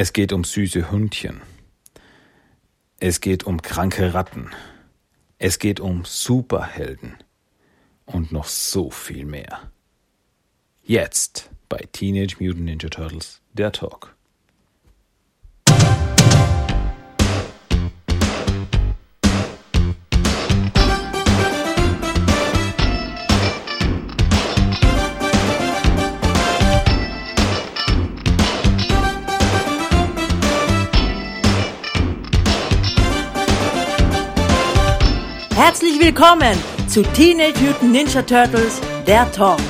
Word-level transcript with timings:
Es 0.00 0.12
geht 0.12 0.32
um 0.32 0.44
süße 0.44 0.92
Hündchen. 0.92 1.40
Es 3.00 3.20
geht 3.20 3.42
um 3.42 3.60
kranke 3.60 4.14
Ratten. 4.14 4.48
Es 5.38 5.58
geht 5.58 5.80
um 5.80 6.04
Superhelden. 6.04 7.16
Und 8.06 8.30
noch 8.30 8.44
so 8.44 8.90
viel 8.90 9.24
mehr. 9.24 9.72
Jetzt 10.84 11.50
bei 11.68 11.78
Teenage 11.90 12.36
Mutant 12.38 12.66
Ninja 12.66 12.88
Turtles, 12.90 13.42
der 13.54 13.72
Talk. 13.72 14.14
Herzlich 35.68 36.00
willkommen 36.00 36.56
zu 36.88 37.02
Teenage 37.02 37.60
Mutant 37.60 37.92
Ninja 37.92 38.22
Turtles, 38.22 38.80
der 39.06 39.30
Talk. 39.32 39.60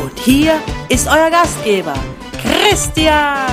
Und 0.00 0.16
hier 0.16 0.60
ist 0.88 1.08
euer 1.08 1.28
Gastgeber, 1.28 1.92
Christian. 2.40 3.48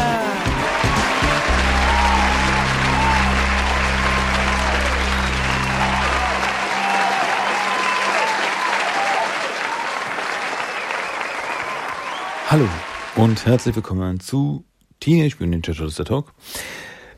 Hallo 12.51 12.69
und 13.15 13.43
herzlich 13.47 13.75
willkommen 13.75 14.19
zu 14.19 14.63
Teenage 14.99 15.37
Mutant 15.39 15.49
Ninja 15.49 15.73
Turtles, 15.73 15.95
der 15.95 16.05
Talk. 16.05 16.31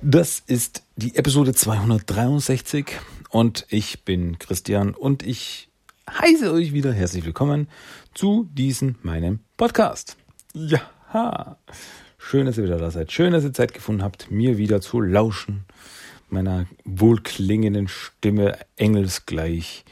Das 0.01 0.41
ist 0.47 0.83
die 0.95 1.17
Episode 1.17 1.53
263 1.53 2.95
und 3.29 3.65
ich 3.69 4.03
bin 4.03 4.39
Christian 4.39 4.93
und 4.93 5.23
ich 5.23 5.69
heiße 6.09 6.51
euch 6.51 6.73
wieder 6.73 6.91
herzlich 6.91 7.25
willkommen 7.25 7.69
zu 8.13 8.49
diesem 8.51 8.95
meinem 9.03 9.39
Podcast. 9.55 10.17
Ja, 10.53 11.57
schön, 12.17 12.47
dass 12.47 12.57
ihr 12.57 12.63
wieder 12.63 12.79
da 12.79 12.89
seid. 12.89 13.11
Schön, 13.11 13.31
dass 13.31 13.43
ihr 13.43 13.53
Zeit 13.53 13.73
gefunden 13.73 14.03
habt, 14.03 14.31
mir 14.31 14.57
wieder 14.57 14.81
zu 14.81 14.99
lauschen. 14.99 15.65
Meiner 16.29 16.67
wohlklingenden 16.85 17.87
Stimme 17.87 18.57
engelsgleich 18.75 19.85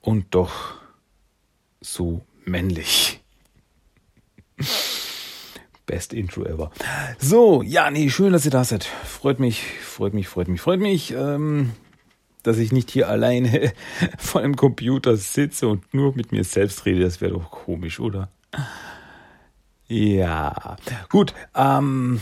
und 0.00 0.34
doch 0.34 0.74
so 1.80 2.22
männlich. 2.44 3.20
Best 5.86 6.12
Intro 6.12 6.44
ever. 6.44 6.72
So, 7.18 7.62
ja, 7.62 7.90
nee, 7.90 8.10
schön, 8.10 8.32
dass 8.32 8.44
ihr 8.44 8.50
da 8.50 8.64
seid. 8.64 8.84
Freut 8.84 9.38
mich, 9.38 9.62
freut 9.62 10.14
mich, 10.14 10.26
freut 10.26 10.48
mich, 10.48 10.60
freut 10.60 10.80
mich. 10.80 11.12
Ähm, 11.12 11.72
dass 12.46 12.58
ich 12.58 12.72
nicht 12.72 12.90
hier 12.90 13.08
alleine 13.08 13.72
vor 14.18 14.40
einem 14.40 14.56
Computer 14.56 15.16
sitze 15.16 15.68
und 15.68 15.92
nur 15.92 16.14
mit 16.14 16.32
mir 16.32 16.44
selbst 16.44 16.86
rede. 16.86 17.02
Das 17.02 17.20
wäre 17.20 17.32
doch 17.32 17.50
komisch, 17.50 18.00
oder? 18.00 18.28
Ja, 19.88 20.76
gut. 21.08 21.34
Ähm, 21.54 22.20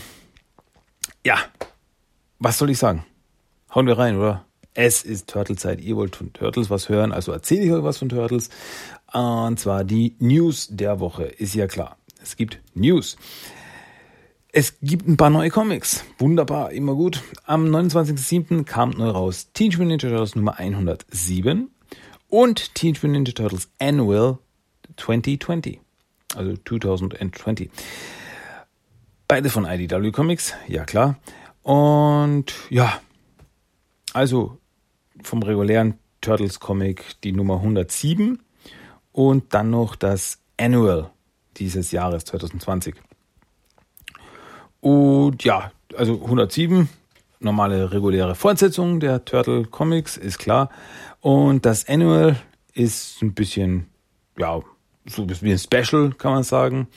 ja, 1.25 1.37
was 2.39 2.57
soll 2.57 2.69
ich 2.69 2.77
sagen? 2.77 3.05
Hauen 3.73 3.87
wir 3.87 3.97
rein, 3.97 4.17
oder? 4.17 4.45
Es 4.73 5.03
ist 5.03 5.29
Turtle-Zeit. 5.29 5.81
Ihr 5.81 5.95
wollt 5.95 6.15
von 6.15 6.33
Turtles 6.33 6.69
was 6.69 6.89
hören, 6.89 7.11
also 7.11 7.31
erzähle 7.31 7.63
ich 7.63 7.71
euch 7.71 7.83
was 7.83 7.97
von 7.97 8.09
Turtles. 8.09 8.49
Und 9.13 9.59
zwar 9.59 9.83
die 9.83 10.15
News 10.19 10.67
der 10.69 10.99
Woche, 10.99 11.23
ist 11.23 11.55
ja 11.55 11.67
klar. 11.67 11.97
Es 12.21 12.35
gibt 12.35 12.59
News. 12.73 13.17
Es 14.57 14.77
gibt 14.81 15.05
ein 15.05 15.17
paar 15.17 15.29
neue 15.29 15.49
Comics. 15.49 16.05
Wunderbar, 16.17 16.71
immer 16.71 16.95
gut. 16.95 17.21
Am 17.43 17.65
29.07. 17.65 18.63
kam 18.63 18.91
neu 18.91 19.09
raus 19.09 19.51
Teenage 19.51 19.79
Mutant 19.79 20.01
Ninja 20.01 20.09
Turtles 20.09 20.35
Nummer 20.37 20.57
107 20.57 21.69
und 22.29 22.73
Teenage 22.73 23.05
Mutant 23.05 23.11
Ninja 23.11 23.33
Turtles 23.33 23.69
Annual 23.79 24.37
2020. 24.95 25.81
Also 26.37 26.55
2020. 26.55 27.69
Beide 29.27 29.49
von 29.49 29.65
IDW 29.65 30.13
Comics, 30.13 30.53
ja 30.69 30.85
klar. 30.85 31.19
Und 31.61 32.53
ja, 32.69 33.01
also 34.13 34.57
vom 35.21 35.43
regulären 35.43 35.99
Turtles 36.21 36.61
Comic 36.61 37.21
die 37.25 37.33
Nummer 37.33 37.55
107 37.55 38.41
und 39.11 39.53
dann 39.53 39.69
noch 39.69 39.97
das 39.97 40.39
Annual 40.55 41.11
dieses 41.57 41.91
Jahres 41.91 42.23
2020. 42.23 42.95
Und 44.85 45.43
ja, 45.43 45.71
also 45.97 46.21
107, 46.21 46.87
normale 47.39 47.91
reguläre 47.91 48.35
Fortsetzung 48.35 48.99
der 48.99 49.25
Turtle 49.25 49.63
Comics, 49.63 50.15
ist 50.15 50.37
klar. 50.37 50.69
Und 51.21 51.65
das 51.65 51.89
Annual 51.89 52.39
ist 52.75 53.19
ein 53.23 53.33
bisschen, 53.33 53.87
ja, 54.37 54.61
so 55.07 55.23
ein 55.23 55.57
Special, 55.57 56.11
kann 56.11 56.33
man 56.33 56.43
sagen. 56.43 56.87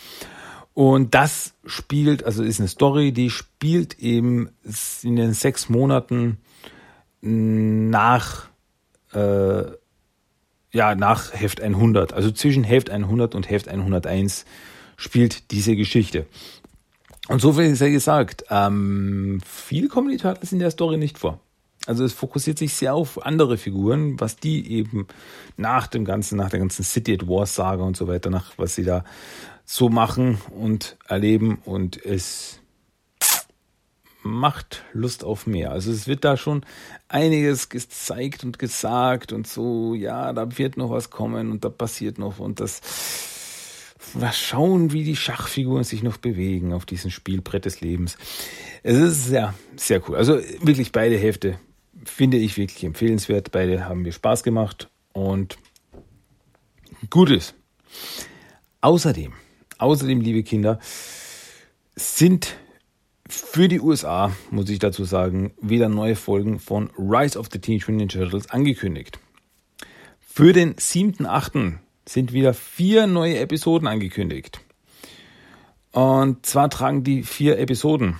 Und 0.75 1.15
das 1.15 1.55
spielt, 1.65 2.25
also 2.25 2.43
ist 2.43 2.61
eine 2.61 2.69
Story, 2.69 3.13
die 3.13 3.31
spielt 3.31 3.99
eben 4.01 4.51
in 5.03 5.17
den 5.17 5.33
sechs 5.33 5.71
Monaten 5.71 6.37
nach, 7.23 8.49
äh, 9.15 9.63
ja, 10.73 10.95
nach 10.95 11.33
Heft 11.33 11.63
100. 11.63 12.13
Also 12.13 12.33
zwischen 12.33 12.65
Heft 12.65 12.91
100 12.91 13.35
und 13.35 13.49
Heft 13.49 13.67
101 13.67 14.45
spielt 14.99 15.53
diese 15.53 15.75
Geschichte. 15.75 16.27
Und 17.29 17.41
so 17.41 17.53
viel 17.53 17.75
sei 17.75 17.91
gesagt, 17.91 18.45
ähm, 18.51 19.41
viele 19.47 19.89
die 19.89 20.17
Turtles 20.17 20.53
in 20.53 20.59
der 20.59 20.71
Story 20.71 20.97
nicht 20.97 21.19
vor. 21.19 21.41
Also 21.87 22.05
es 22.05 22.13
fokussiert 22.13 22.59
sich 22.59 22.75
sehr 22.75 22.95
auf 22.95 23.25
andere 23.25 23.57
Figuren, 23.57 24.19
was 24.21 24.37
die 24.37 24.73
eben 24.73 25.07
nach 25.57 25.87
dem 25.87 26.05
ganzen, 26.05 26.37
nach 26.37 26.51
der 26.51 26.59
ganzen 26.59 26.85
City 26.85 27.15
at 27.15 27.29
War 27.29 27.47
Saga 27.47 27.83
und 27.83 27.97
so 27.97 28.09
weiter, 28.09 28.31
nach 28.31 28.53
was 28.57 28.75
sie 28.75 28.85
da 28.85 29.05
so 29.65 29.89
machen 29.89 30.39
und 30.51 30.97
erleben 31.07 31.59
und 31.65 32.03
es 32.05 32.61
macht 34.23 34.85
Lust 34.93 35.25
auf 35.25 35.47
mehr. 35.47 35.71
Also 35.71 35.91
es 35.91 36.07
wird 36.07 36.25
da 36.25 36.37
schon 36.37 36.65
einiges 37.09 37.69
gezeigt 37.69 38.45
und 38.45 38.59
gesagt 38.59 39.33
und 39.33 39.47
so, 39.47 39.95
ja, 39.95 40.33
da 40.33 40.59
wird 40.59 40.77
noch 40.77 40.91
was 40.91 41.11
kommen 41.11 41.51
und 41.51 41.65
da 41.65 41.71
passiert 41.71 42.19
noch 42.19 42.39
und 42.39 42.61
das 42.61 42.81
schauen, 44.33 44.93
wie 44.93 45.05
die 45.05 45.17
Schachfiguren 45.17 45.85
sich 45.85 46.03
noch 46.03 46.17
bewegen 46.17 46.73
auf 46.73 46.87
diesem 46.87 47.11
Spielbrett 47.11 47.65
des 47.65 47.81
Lebens. 47.81 48.17
Es 48.83 48.97
ist 48.97 49.27
sehr, 49.27 49.55
sehr 49.77 50.07
cool. 50.09 50.17
Also 50.17 50.39
wirklich 50.61 50.93
beide 50.93 51.17
Hälfte 51.17 51.59
finde 52.05 52.37
ich 52.37 52.57
wirklich 52.57 52.85
empfehlenswert. 52.85 53.51
Beide 53.51 53.85
haben 53.85 54.03
mir 54.03 54.13
Spaß 54.13 54.43
gemacht 54.43 54.89
und 55.13 55.59
gut 57.11 57.31
ist. 57.31 57.55
Außerdem, 58.81 59.33
außerdem, 59.79 60.21
liebe 60.21 60.43
Kinder, 60.43 60.79
sind 61.97 62.57
für 63.29 63.69
die 63.69 63.81
USA, 63.81 64.33
muss 64.51 64.71
ich 64.71 64.79
dazu 64.79 65.05
sagen, 65.05 65.53
wieder 65.61 65.89
neue 65.89 66.17
Folgen 66.17 66.59
von 66.59 66.91
Rise 66.97 67.39
of 67.39 67.49
the 67.53 67.59
Teenage 67.59 67.91
Mutant 67.91 68.15
Ninja 68.15 68.25
Turtles 68.25 68.51
angekündigt. 68.51 69.19
Für 70.21 70.53
den 70.53 70.77
7.8 70.77 71.79
sind 72.09 72.33
wieder 72.33 72.55
vier 72.55 73.07
neue 73.07 73.39
Episoden 73.39 73.87
angekündigt. 73.87 74.61
Und 75.93 76.47
zwar 76.47 76.71
tragen 76.71 77.05
die 77.05 77.23
vier 77.23 77.59
Episoden 77.59 78.19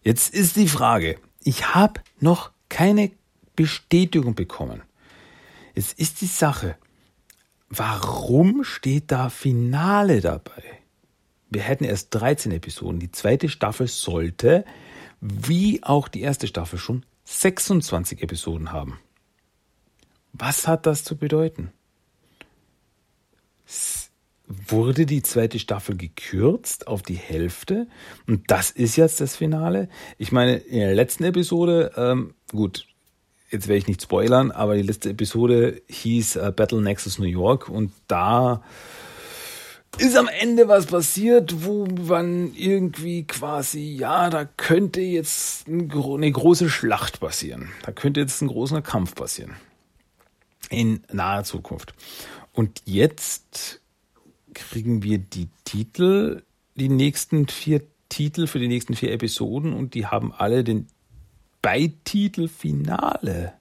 Jetzt 0.02 0.34
ist 0.34 0.56
die 0.56 0.69
Frage, 0.69 1.19
ich 1.42 1.75
habe 1.75 2.00
noch 2.19 2.50
keine 2.69 3.10
Bestätigung 3.56 4.34
bekommen. 4.34 4.82
Es 5.75 5.92
ist 5.92 6.20
die 6.20 6.26
Sache, 6.26 6.76
warum 7.69 8.64
steht 8.64 9.10
da 9.10 9.28
Finale 9.28 10.20
dabei? 10.20 10.62
Wir 11.50 11.62
hätten 11.62 11.84
erst 11.84 12.14
13 12.14 12.52
Episoden. 12.52 13.00
Die 13.00 13.10
zweite 13.10 13.48
Staffel 13.48 13.88
sollte, 13.88 14.64
wie 15.20 15.82
auch 15.82 16.08
die 16.08 16.20
erste 16.20 16.46
Staffel 16.46 16.78
schon, 16.78 17.04
26 17.25 18.22
Episoden 18.22 18.72
haben. 18.72 18.98
Was 20.32 20.69
hat 20.69 20.86
das 20.86 21.02
zu 21.04 21.16
bedeuten? 21.16 21.72
Wurde 24.70 25.06
die 25.06 25.22
zweite 25.22 25.58
Staffel 25.58 25.96
gekürzt 25.96 26.87
auf 26.87 27.02
die 27.02 27.14
Hälfte. 27.14 27.87
Und 28.26 28.50
das 28.50 28.70
ist 28.70 28.96
jetzt 28.96 29.20
das 29.20 29.37
Finale. 29.37 29.88
Ich 30.19 30.32
meine, 30.32 30.56
in 30.56 30.81
der 30.81 30.94
letzten 30.94 31.25
Episode, 31.25 31.93
ähm, 31.96 32.34
gut, 32.52 32.87
jetzt 33.50 33.69
werde 33.69 33.78
ich 33.78 33.88
nicht 33.88 34.02
spoilern, 34.02 34.50
aber 34.50 34.76
die 34.76 34.82
letzte 34.82 35.11
Episode 35.11 35.82
hieß 35.88 36.37
äh, 36.37 36.52
Battle 36.55 36.81
Nexus 36.81 37.19
New 37.19 37.26
York 37.26 37.69
und 37.69 37.93
da 38.08 38.62
ist 39.99 40.17
am 40.17 40.28
Ende 40.28 40.69
was 40.69 40.87
passiert, 40.87 41.64
wo 41.64 41.84
man 41.87 42.55
irgendwie 42.55 43.26
quasi, 43.26 43.96
ja, 43.96 44.31
da 44.31 44.44
könnte 44.44 45.00
jetzt 45.00 45.67
eine 45.67 46.32
große 46.32 46.70
Schlacht 46.70 47.20
passieren. 47.20 47.70
Da 47.84 47.93
könnte 47.93 48.20
jetzt 48.20 48.40
ein 48.40 48.49
großer 48.49 48.82
Kampf 48.82 49.14
passieren. 49.14 49.56
In 50.70 51.02
naher 51.12 51.44
Zukunft. 51.44 51.94
Und 52.52 52.82
jetzt 52.84 53.81
kriegen 54.68 55.02
wir 55.02 55.18
die 55.18 55.48
Titel, 55.64 56.42
die 56.74 56.88
nächsten 56.88 57.48
vier 57.48 57.82
Titel 58.08 58.46
für 58.46 58.58
die 58.58 58.68
nächsten 58.68 58.94
vier 58.94 59.12
Episoden 59.12 59.72
und 59.72 59.94
die 59.94 60.06
haben 60.06 60.32
alle 60.32 60.64
den 60.64 60.88
Beititel 61.62 62.48
Finale. 62.48 63.54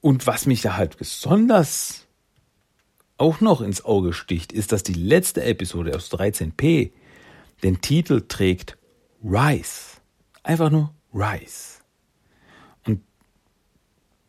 Und 0.00 0.26
was 0.26 0.46
mich 0.46 0.60
da 0.60 0.76
halt 0.76 0.96
besonders 0.96 2.06
auch 3.16 3.40
noch 3.40 3.60
ins 3.60 3.84
Auge 3.84 4.12
sticht, 4.12 4.52
ist, 4.52 4.72
dass 4.72 4.82
die 4.82 4.94
letzte 4.94 5.42
Episode 5.42 5.94
aus 5.96 6.10
13p 6.12 6.92
den 7.62 7.80
Titel 7.80 8.22
trägt 8.28 8.78
Rise. 9.24 9.98
Einfach 10.44 10.70
nur 10.70 10.94
Rise. 11.12 11.82
Und 12.84 13.02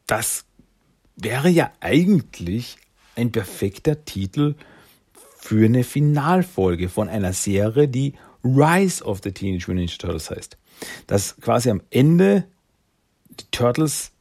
das 0.08 0.46
wäre 1.16 1.50
ja 1.50 1.72
eigentlich 1.82 2.78
ein 3.16 3.32
perfekter 3.32 4.06
Titel 4.06 4.56
für 5.42 5.66
eine 5.66 5.84
Finalfolge 5.84 6.90
von 6.90 7.08
einer 7.08 7.34
Serie, 7.34 7.88
die 7.88 8.14
Rise 8.44 9.04
of 9.04 9.22
the 9.24 9.32
Teenage 9.32 9.66
Mutant 9.68 9.78
Ninja 9.78 9.98
Turtles 9.98 10.30
heißt. 10.30 10.58
Dass 11.08 11.38
quasi 11.38 11.70
am 11.70 11.82
Ende 11.90 12.44
die 13.30 13.46
Turtles 13.52 14.12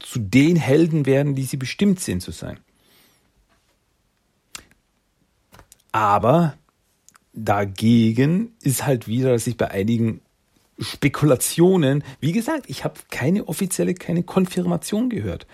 zu 0.00 0.18
den 0.18 0.56
Helden 0.56 1.06
werden, 1.06 1.34
die 1.34 1.44
sie 1.44 1.56
bestimmt 1.56 2.00
sind 2.00 2.20
zu 2.20 2.32
sein. 2.32 2.58
Aber 5.92 6.54
dagegen 7.32 8.52
ist 8.60 8.84
halt 8.84 9.06
wieder, 9.06 9.32
dass 9.32 9.46
ich 9.46 9.56
bei 9.56 9.70
einigen 9.70 10.20
Spekulationen, 10.80 12.04
wie 12.20 12.32
gesagt, 12.32 12.64
ich 12.68 12.84
habe 12.84 13.00
keine 13.10 13.46
offizielle, 13.46 13.94
keine 13.94 14.24
Konfirmation 14.24 15.10
gehört. 15.10 15.46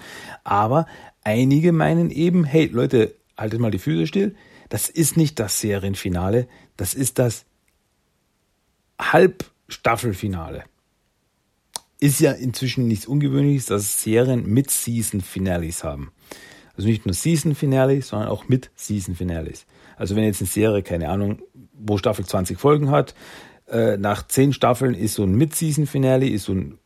Aber 0.42 0.86
einige 1.22 1.72
meinen 1.72 2.10
eben, 2.10 2.44
hey 2.44 2.66
Leute, 2.66 3.14
haltet 3.36 3.60
mal 3.60 3.70
die 3.70 3.78
Füße 3.78 4.06
still, 4.06 4.34
das 4.74 4.88
ist 4.88 5.16
nicht 5.16 5.38
das 5.38 5.60
Serienfinale, 5.60 6.48
das 6.76 6.94
ist 6.94 7.20
das 7.20 7.44
Halbstaffelfinale. 9.00 10.64
Ist 12.00 12.18
ja 12.18 12.32
inzwischen 12.32 12.88
nichts 12.88 13.06
Ungewöhnliches, 13.06 13.66
dass 13.66 14.02
Serien 14.02 14.44
mit 14.44 14.72
Season 14.72 15.20
Finales 15.20 15.84
haben. 15.84 16.10
Also 16.76 16.88
nicht 16.88 17.06
nur 17.06 17.14
Season 17.14 17.54
Finales, 17.54 18.08
sondern 18.08 18.28
auch 18.28 18.48
mit 18.48 18.72
Season 18.74 19.14
Finales. 19.14 19.64
Also 19.96 20.16
wenn 20.16 20.24
jetzt 20.24 20.40
eine 20.40 20.48
Serie, 20.48 20.82
keine 20.82 21.08
Ahnung, 21.08 21.40
wo 21.72 21.96
Staffel 21.96 22.26
20 22.26 22.58
Folgen 22.58 22.90
hat, 22.90 23.14
äh, 23.68 23.96
nach 23.96 24.26
10 24.26 24.54
Staffeln 24.54 24.94
ist 24.94 25.14
so 25.14 25.22
ein 25.22 25.36
Mid-Season 25.36 25.86
Finale, 25.86 26.28
ist 26.28 26.46
so 26.46 26.52
ein 26.52 26.80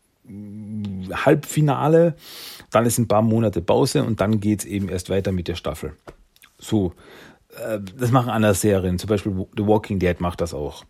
Halbfinale, 1.11 2.17
dann 2.71 2.85
ist 2.85 2.99
ein 2.99 3.09
paar 3.09 3.23
Monate 3.23 3.63
Pause 3.63 4.05
und 4.05 4.21
dann 4.21 4.41
geht 4.41 4.61
es 4.61 4.67
eben 4.67 4.91
erst 4.91 5.09
weiter 5.09 5.33
mit 5.33 5.49
der 5.49 5.55
Staffel. 5.55 5.95
So, 6.59 6.93
äh, 7.59 7.81
das 7.97 8.11
machen 8.11 8.31
andere 8.31 8.55
Serien, 8.55 8.99
zum 8.99 9.09
Beispiel 9.09 9.47
The 9.57 9.67
Walking 9.67 9.99
Dead 9.99 10.21
macht 10.21 10.41
das 10.41 10.55
auch. 10.55 10.85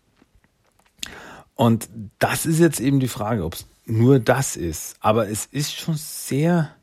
Und 1.59 1.89
das 2.19 2.45
ist 2.45 2.59
jetzt 2.59 2.79
eben 2.79 3.01
die 3.01 3.09
Frage, 3.09 3.43
ob 3.43 3.55
es 3.55 3.67
nur 3.85 4.19
das 4.19 4.55
ist. 4.55 4.95
Aber 5.01 5.27
es 5.27 5.45
ist 5.45 5.75
schon 5.75 5.95
sehr. 5.95 6.73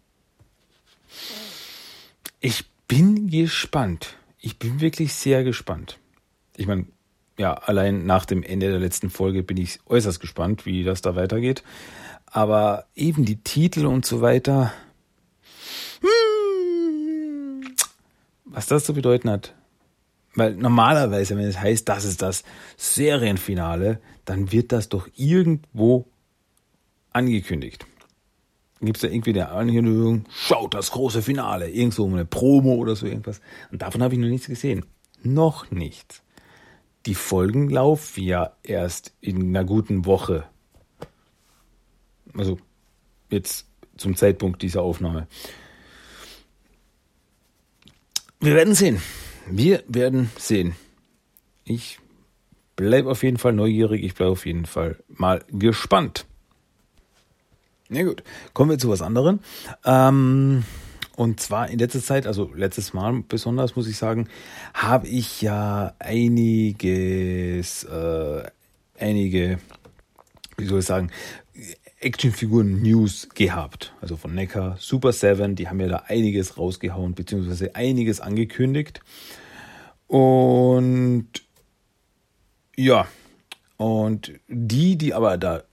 Ich 2.41 2.67
bin 2.87 3.29
gespannt. 3.29 4.17
Ich 4.39 4.59
bin 4.59 4.83
wirklich 4.83 5.15
sehr 5.15 5.45
gespannt. 5.45 5.99
Ich 6.57 6.67
meine, 6.67 6.85
ja, 7.39 7.55
allein 7.55 8.05
nach 8.05 8.27
dem 8.27 8.43
Ende 8.43 8.71
der 8.71 8.79
letzten 8.79 9.09
Folge 9.09 9.43
bin 9.43 9.57
ich 9.57 9.81
äußerst 9.87 10.21
gespannt, 10.21 10.67
wie 10.67 10.85
das 10.85 11.01
da 11.01 11.17
weitergeht. 11.17 11.63
Aber 12.27 12.85
eben 12.95 13.25
die 13.25 13.43
Titel 13.43 13.87
und 13.87 14.05
so 14.05 14.21
weiter. 14.21 14.75
Hm, 16.03 17.75
was 18.45 18.67
das 18.67 18.85
zu 18.85 18.93
bedeuten 18.93 19.31
hat, 19.31 19.55
weil 20.37 20.55
normalerweise, 20.55 21.37
wenn 21.37 21.47
es 21.47 21.59
heißt, 21.59 21.89
das 21.89 22.05
ist 22.05 22.23
das 22.23 22.45
Serienfinale, 22.77 24.01
dann 24.25 24.53
wird 24.53 24.71
das 24.71 24.89
doch 24.89 25.09
irgendwo 25.17 26.07
angekündigt. 27.13 27.87
Gibt 28.81 28.99
es 28.99 29.01
da 29.01 29.09
irgendwie 29.09 29.31
eine 29.31 29.49
Ankündigung, 29.49 30.27
schaut 30.31 30.75
das 30.75 30.91
große 30.91 31.23
Finale, 31.23 31.71
irgendwo 31.71 32.07
eine 32.07 32.27
Promo 32.27 32.75
oder 32.75 32.95
so 32.95 33.07
irgendwas. 33.07 33.41
Und 33.73 33.81
davon 33.81 34.03
habe 34.03 34.15
ich 34.15 34.21
noch 34.21 34.29
nichts 34.29 34.47
gesehen. 34.47 34.85
Noch 35.23 35.71
nichts. 35.71 36.23
Die 37.07 37.15
Folgen 37.15 37.71
laufen 37.71 38.23
ja 38.23 38.53
erst 38.63 39.15
in 39.23 39.49
einer 39.49 39.65
guten 39.65 40.05
Woche. 40.05 40.45
Also 42.35 42.59
jetzt 43.31 43.67
zum 43.97 44.15
Zeitpunkt 44.15 44.61
dieser 44.61 44.83
Aufnahme. 44.83 45.27
Wir 48.41 48.55
werden 48.55 48.75
sehen. 48.75 49.01
Wir 49.49 49.85
werden 49.89 50.31
sehen. 50.39 50.75
Ich 51.65 51.99
bleibe 52.75 53.11
auf 53.11 53.23
jeden 53.23 53.39
Fall 53.39 53.53
neugierig. 53.53 54.03
Ich 54.05 54.15
bleibe 54.15 54.33
auf 54.33 54.47
jeden 54.47 54.67
Fall 54.67 54.97
mal 55.09 55.45
gespannt. 55.49 56.27
Na 57.89 58.03
gut, 58.03 58.25
kommen 58.53 58.71
wir 58.71 58.79
zu 58.79 58.89
was 58.89 59.03
anderem. 59.03 59.41
Ähm, 59.85 60.65
und 61.17 61.41
zwar 61.41 61.69
in 61.71 61.79
letzter 61.79 62.03
Zeit, 62.03 62.27
also 62.27 62.51
letztes 62.55 62.93
Mal 62.93 63.23
besonders, 63.29 63.77
muss 63.77 63.87
ich 63.87 63.97
sagen, 63.97 64.29
habe 64.75 65.07
ich 65.07 65.41
ja 65.41 65.95
einiges, 65.99 67.85
äh, 67.85 68.43
einige, 68.99 69.59
wie 70.57 70.67
soll 70.67 70.81
ich 70.81 70.85
sagen, 70.85 71.11
Actionfiguren-News 72.07 73.31
gehabt. 73.35 73.93
Also 74.01 74.17
von 74.17 74.35
Neckar, 74.35 74.77
Super 74.79 75.13
Seven, 75.13 75.57
die 75.57 75.69
haben 75.69 75.81
ja 75.81 75.89
da 75.89 75.97
einiges 76.07 76.57
rausgehauen, 76.57 77.15
beziehungsweise 77.15 77.75
einiges 77.75 78.21
angekündigt. 78.21 79.01
Und 80.07 81.29
ja, 82.77 83.09
und 83.77 84.33
die, 84.49 84.97
die 84.97 85.15
aber 85.15 85.37
da 85.37 85.65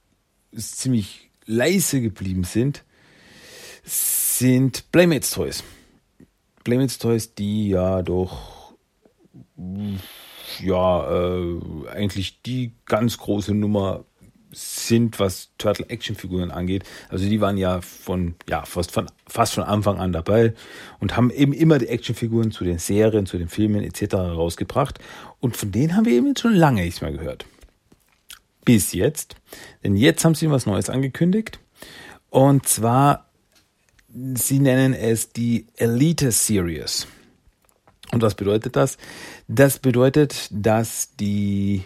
ziemlich 0.52 1.30
leise 1.46 2.00
geblieben 2.00 2.44
sind, 2.44 2.84
sind 3.84 4.90
Playmates 4.90 5.30
Toys. 5.30 5.62
Playmates 6.64 6.98
Toys, 6.98 7.34
die 7.34 7.68
ja 7.68 8.02
doch 8.02 8.74
ja 10.60 11.10
äh, 11.10 11.60
eigentlich 11.90 12.42
die 12.42 12.72
ganz 12.86 13.18
große 13.18 13.54
Nummer 13.54 14.04
sind, 14.54 15.18
was 15.18 15.50
Turtle 15.58 15.88
Action 15.88 16.16
Figuren 16.16 16.50
angeht. 16.50 16.84
Also 17.08 17.28
die 17.28 17.40
waren 17.40 17.56
ja 17.56 17.80
von 17.80 18.34
ja 18.48 18.64
fast 18.64 18.92
von 18.92 19.06
fast 19.26 19.54
von 19.54 19.64
Anfang 19.64 19.98
an 19.98 20.12
dabei 20.12 20.54
und 21.00 21.16
haben 21.16 21.30
eben 21.30 21.52
immer 21.52 21.78
die 21.78 21.88
Actionfiguren 21.88 22.50
zu 22.50 22.64
den 22.64 22.78
Serien, 22.78 23.26
zu 23.26 23.38
den 23.38 23.48
Filmen 23.48 23.82
etc. 23.82 24.14
rausgebracht 24.14 24.98
und 25.40 25.56
von 25.56 25.72
denen 25.72 25.96
haben 25.96 26.06
wir 26.06 26.12
eben 26.12 26.36
schon 26.36 26.54
lange 26.54 26.82
nichts 26.82 27.00
mehr 27.00 27.12
gehört. 27.12 27.46
Bis 28.64 28.92
jetzt, 28.92 29.36
denn 29.82 29.96
jetzt 29.96 30.24
haben 30.24 30.34
sie 30.34 30.50
was 30.50 30.66
Neues 30.66 30.88
angekündigt 30.88 31.60
und 32.30 32.66
zwar 32.66 33.28
sie 34.14 34.60
nennen 34.60 34.94
es 34.94 35.32
die 35.32 35.66
Elite 35.76 36.30
Series. 36.30 37.06
Und 38.12 38.22
was 38.22 38.34
bedeutet 38.34 38.76
das? 38.76 38.96
Das 39.48 39.78
bedeutet, 39.78 40.48
dass 40.52 41.16
die 41.16 41.82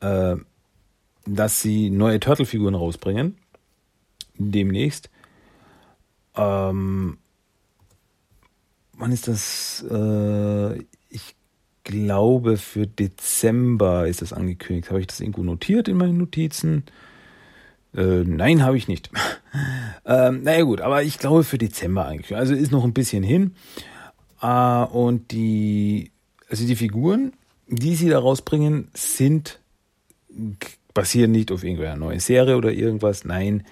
äh, 0.00 0.36
dass 1.26 1.60
sie 1.60 1.90
neue 1.90 2.20
Turtle-Figuren 2.20 2.74
rausbringen. 2.74 3.36
Demnächst. 4.36 5.10
Ähm, 6.36 7.18
wann 8.92 9.12
ist 9.12 9.28
das? 9.28 9.84
Äh, 9.90 10.78
ich 11.08 11.36
glaube, 11.84 12.56
für 12.56 12.86
Dezember 12.86 14.08
ist 14.08 14.22
das 14.22 14.32
angekündigt. 14.32 14.90
Habe 14.90 15.00
ich 15.00 15.06
das 15.06 15.20
irgendwo 15.20 15.42
notiert 15.42 15.88
in 15.88 15.96
meinen 15.96 16.18
Notizen? 16.18 16.84
Äh, 17.94 18.24
nein, 18.24 18.62
habe 18.62 18.76
ich 18.76 18.88
nicht. 18.88 19.10
ähm, 20.04 20.42
naja 20.42 20.64
gut, 20.64 20.80
aber 20.80 21.02
ich 21.02 21.18
glaube 21.18 21.44
für 21.44 21.58
Dezember 21.58 22.06
angekündigt. 22.06 22.40
Also 22.40 22.54
ist 22.54 22.72
noch 22.72 22.84
ein 22.84 22.94
bisschen 22.94 23.22
hin. 23.22 23.54
Äh, 24.42 24.84
und 24.84 25.30
die, 25.30 26.10
also 26.48 26.66
die 26.66 26.76
Figuren, 26.76 27.32
die 27.68 27.94
sie 27.94 28.08
da 28.08 28.18
rausbringen, 28.18 28.88
sind 28.94 29.60
basieren 30.94 31.32
nicht 31.32 31.52
auf 31.52 31.64
irgendeiner 31.64 31.96
neuen 31.96 32.20
Serie 32.20 32.56
oder 32.56 32.72
irgendwas. 32.72 33.24
Nein, 33.24 33.64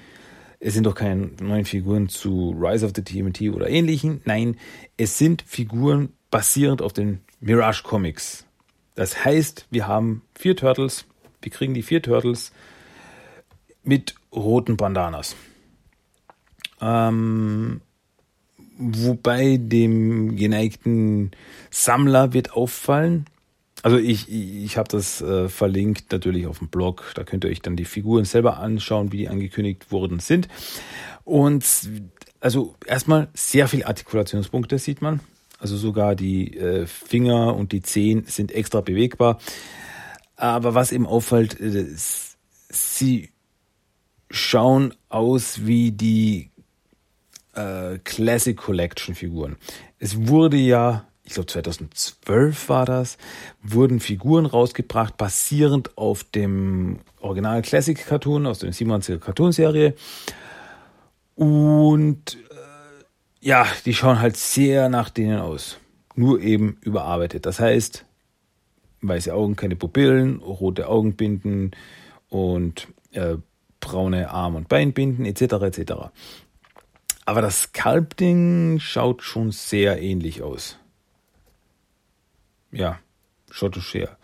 es 0.59 0.75
sind 0.75 0.85
doch 0.85 0.95
keine 0.95 1.31
neuen 1.41 1.65
Figuren 1.65 2.09
zu 2.09 2.55
Rise 2.59 2.85
of 2.85 2.93
the 2.95 3.03
TMT 3.03 3.55
oder 3.55 3.69
ähnlichen. 3.69 4.21
Nein, 4.25 4.57
es 4.97 5.19
sind 5.19 5.43
Figuren 5.47 6.11
basierend 6.31 6.83
auf 6.83 6.93
den 6.93 7.21
Mirage 7.41 7.83
Comics. 7.83 8.47
Das 8.95 9.25
heißt, 9.25 9.67
wir 9.71 9.87
haben 9.87 10.23
vier 10.35 10.57
Turtles. 10.57 11.07
Wir 11.41 11.51
kriegen 11.51 11.75
die 11.75 11.83
vier 11.83 12.03
Turtles 12.03 12.53
mit 13.83 14.15
roten 14.33 14.77
Bandanas. 14.77 15.35
Ähm, 16.81 17.81
wobei 18.79 19.59
dem 19.61 20.37
geneigten 20.37 21.31
Sammler 21.71 22.33
wird 22.33 22.53
auffallen, 22.53 23.27
also 23.83 23.99
ich, 23.99 24.31
ich, 24.31 24.77
habe 24.77 24.89
das 24.89 25.21
äh, 25.21 25.49
verlinkt 25.49 26.13
natürlich 26.13 26.47
auf 26.47 26.59
dem 26.59 26.69
Blog. 26.69 27.13
Da 27.15 27.25
könnt 27.25 27.45
ihr 27.45 27.51
euch 27.51 27.63
dann 27.63 27.77
die 27.77 27.85
Figuren 27.85 28.25
selber 28.25 28.59
anschauen, 28.59 29.13
wie 29.13 29.19
die 29.19 29.29
angekündigt 29.29 29.91
worden 29.91 30.21
sind. 30.21 30.49
Und 31.25 31.65
also 32.41 32.77
erstmal 32.87 33.29
sehr 33.35 33.69
viel 33.69 33.85
Artikulationspunkte 33.85 34.79
sieht 34.79 35.03
man. 35.03 35.21
Also 35.59 35.77
sogar 35.77 36.15
die 36.15 36.57
äh, 36.57 36.87
Finger 36.87 37.55
und 37.55 37.73
die 37.73 37.83
Zehen 37.83 38.25
sind 38.27 38.53
extra 38.53 38.81
bewegbar. 38.81 39.39
Aber 40.37 40.75
was 40.75 40.93
eben 40.93 41.07
auffällt, 41.07 41.61
äh, 41.61 41.87
sie 42.69 43.31
schauen 44.31 44.95
aus 45.09 45.67
wie 45.67 45.93
die 45.93 46.51
äh, 47.55 47.99
Classic 47.99 48.57
Collection 48.57 49.15
Figuren. 49.15 49.57
Es 49.99 50.27
wurde 50.27 50.57
ja 50.57 51.07
ich 51.25 51.35
glaube 51.35 51.47
2012 51.47 52.69
war 52.69 52.85
das, 52.85 53.17
wurden 53.63 54.01
Figuren 54.01 54.47
rausgebracht, 54.47 55.17
basierend 55.17 55.97
auf 55.97 56.25
dem 56.25 56.99
Original 57.21 57.63
Classic 57.63 57.97
Cartoon 57.97 58.47
aus 58.47 58.59
der 58.59 58.73
97er 58.73 59.19
Cartoon-Serie. 59.19 59.95
Und 61.37 62.37
äh, 62.51 63.47
ja, 63.47 63.67
die 63.85 63.95
schauen 63.95 64.21
halt 64.21 64.37
sehr 64.37 64.89
nach 64.89 65.11
denen 65.11 65.39
aus. 65.39 65.79
Nur 66.17 66.41
eben 66.41 66.77
überarbeitet. 66.83 67.47
Das 67.47 67.61
heißt, 67.61 68.05
weiße 69.01 69.33
Augen, 69.33 69.57
keine 69.57 69.77
Pupillen, 69.77 70.39
rote 70.39 70.89
Augenbinden 70.89 71.71
und 72.29 72.89
äh, 73.13 73.37
braune 73.81 74.31
Arm- 74.31 74.57
und 74.57 74.69
Beinbinden 74.69 75.25
etc. 75.25 75.43
etc. 75.63 75.93
Aber 77.25 77.41
das 77.41 77.63
Sculpting 77.63 78.81
schaut 78.81 79.23
schon 79.23 79.53
sehr 79.53 80.03
ähnlich 80.03 80.43
aus 80.43 80.79
ja, 82.73 82.99
schottisch 83.51 83.95
her. 83.95 84.17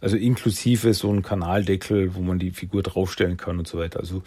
Also 0.00 0.16
inklusive 0.16 0.92
so 0.92 1.10
ein 1.10 1.22
Kanaldeckel, 1.22 2.14
wo 2.14 2.20
man 2.20 2.38
die 2.38 2.50
Figur 2.50 2.82
draufstellen 2.82 3.38
kann 3.38 3.58
und 3.58 3.66
so 3.66 3.78
weiter. 3.78 4.00
Also 4.00 4.22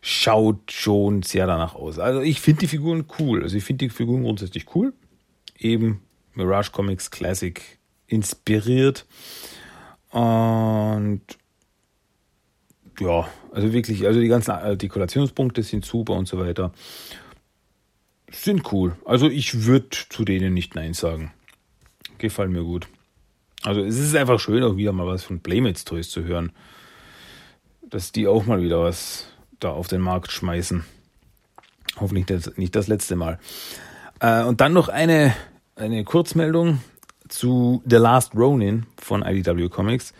schaut 0.00 0.72
schon 0.72 1.22
sehr 1.22 1.46
danach 1.46 1.74
aus. 1.74 1.98
Also 1.98 2.22
ich 2.22 2.40
finde 2.40 2.60
die 2.60 2.66
Figuren 2.66 3.04
cool. 3.18 3.42
Also 3.42 3.56
ich 3.56 3.64
finde 3.64 3.86
die 3.86 3.90
Figuren 3.90 4.22
grundsätzlich 4.22 4.74
cool. 4.74 4.94
Eben 5.58 6.00
Mirage 6.34 6.70
Comics 6.72 7.10
Classic 7.10 7.60
inspiriert. 8.06 9.04
Und 10.10 11.20
ja, 12.98 13.28
also 13.52 13.72
wirklich, 13.74 14.06
also 14.06 14.18
die 14.18 14.28
ganzen 14.28 14.52
Artikulationspunkte 14.52 15.62
sind 15.62 15.84
super 15.84 16.14
und 16.14 16.26
so 16.26 16.38
weiter. 16.38 16.72
Sind 18.30 18.72
cool. 18.72 18.96
Also 19.04 19.28
ich 19.28 19.66
würde 19.66 19.88
zu 20.08 20.24
denen 20.24 20.54
nicht 20.54 20.74
Nein 20.74 20.94
sagen 20.94 21.32
gefallen 22.18 22.52
mir 22.52 22.62
gut. 22.62 22.88
Also 23.62 23.80
es 23.80 23.98
ist 23.98 24.14
einfach 24.14 24.38
schön, 24.38 24.62
auch 24.62 24.76
wieder 24.76 24.92
mal 24.92 25.06
was 25.06 25.24
von 25.24 25.40
Playmates 25.40 25.84
Toys 25.84 26.10
zu 26.10 26.24
hören. 26.24 26.52
Dass 27.82 28.12
die 28.12 28.26
auch 28.26 28.46
mal 28.46 28.62
wieder 28.62 28.82
was 28.82 29.28
da 29.60 29.70
auf 29.70 29.88
den 29.88 30.00
Markt 30.00 30.30
schmeißen. 30.30 30.84
Hoffentlich 31.98 32.26
das, 32.26 32.56
nicht 32.56 32.76
das 32.76 32.88
letzte 32.88 33.16
Mal. 33.16 33.38
Äh, 34.20 34.44
und 34.44 34.60
dann 34.60 34.72
noch 34.72 34.88
eine, 34.88 35.34
eine 35.76 36.04
Kurzmeldung 36.04 36.80
zu 37.28 37.82
The 37.86 37.96
Last 37.96 38.34
Ronin 38.34 38.86
von 38.98 39.22
IDW 39.22 39.68
Comics. 39.68 40.12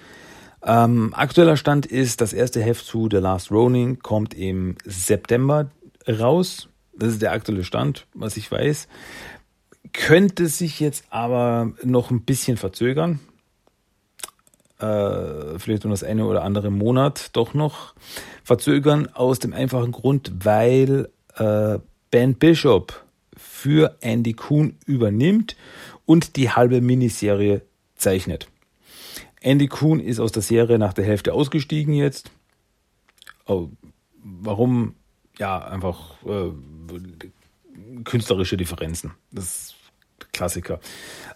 Ähm, 0.64 1.12
aktueller 1.14 1.56
Stand 1.56 1.86
ist, 1.86 2.20
das 2.20 2.32
erste 2.32 2.62
Heft 2.62 2.84
zu 2.84 3.08
The 3.10 3.18
Last 3.18 3.50
Ronin 3.50 4.00
kommt 4.00 4.34
im 4.34 4.76
September 4.84 5.70
raus. 6.08 6.68
Das 6.98 7.10
ist 7.10 7.22
der 7.22 7.32
aktuelle 7.32 7.62
Stand, 7.62 8.06
was 8.14 8.36
ich 8.36 8.50
weiß 8.50 8.88
könnte 9.96 10.46
sich 10.46 10.78
jetzt 10.80 11.04
aber 11.10 11.72
noch 11.82 12.10
ein 12.10 12.22
bisschen 12.22 12.56
verzögern. 12.56 13.20
Äh, 14.78 15.58
vielleicht 15.58 15.84
um 15.84 15.90
das 15.90 16.04
eine 16.04 16.26
oder 16.26 16.44
andere 16.44 16.70
Monat 16.70 17.30
doch 17.32 17.54
noch 17.54 17.94
verzögern, 18.44 19.08
aus 19.14 19.38
dem 19.38 19.54
einfachen 19.54 19.92
Grund, 19.92 20.32
weil 20.44 21.08
äh, 21.36 21.78
Ben 22.10 22.34
Bishop 22.34 23.04
für 23.36 23.96
Andy 24.00 24.34
Kuhn 24.34 24.76
übernimmt 24.84 25.56
und 26.04 26.36
die 26.36 26.50
halbe 26.50 26.80
Miniserie 26.80 27.62
zeichnet. 27.96 28.48
Andy 29.40 29.66
Kuhn 29.66 29.98
ist 29.98 30.20
aus 30.20 30.32
der 30.32 30.42
Serie 30.42 30.78
nach 30.78 30.92
der 30.92 31.04
Hälfte 31.04 31.32
ausgestiegen 31.32 31.94
jetzt. 31.94 32.30
Oh, 33.46 33.70
warum? 34.22 34.94
Ja, 35.38 35.58
einfach 35.58 36.16
äh, 36.26 36.50
künstlerische 38.04 38.56
Differenzen. 38.56 39.12
Das 39.30 39.74
Klassiker. 40.36 40.80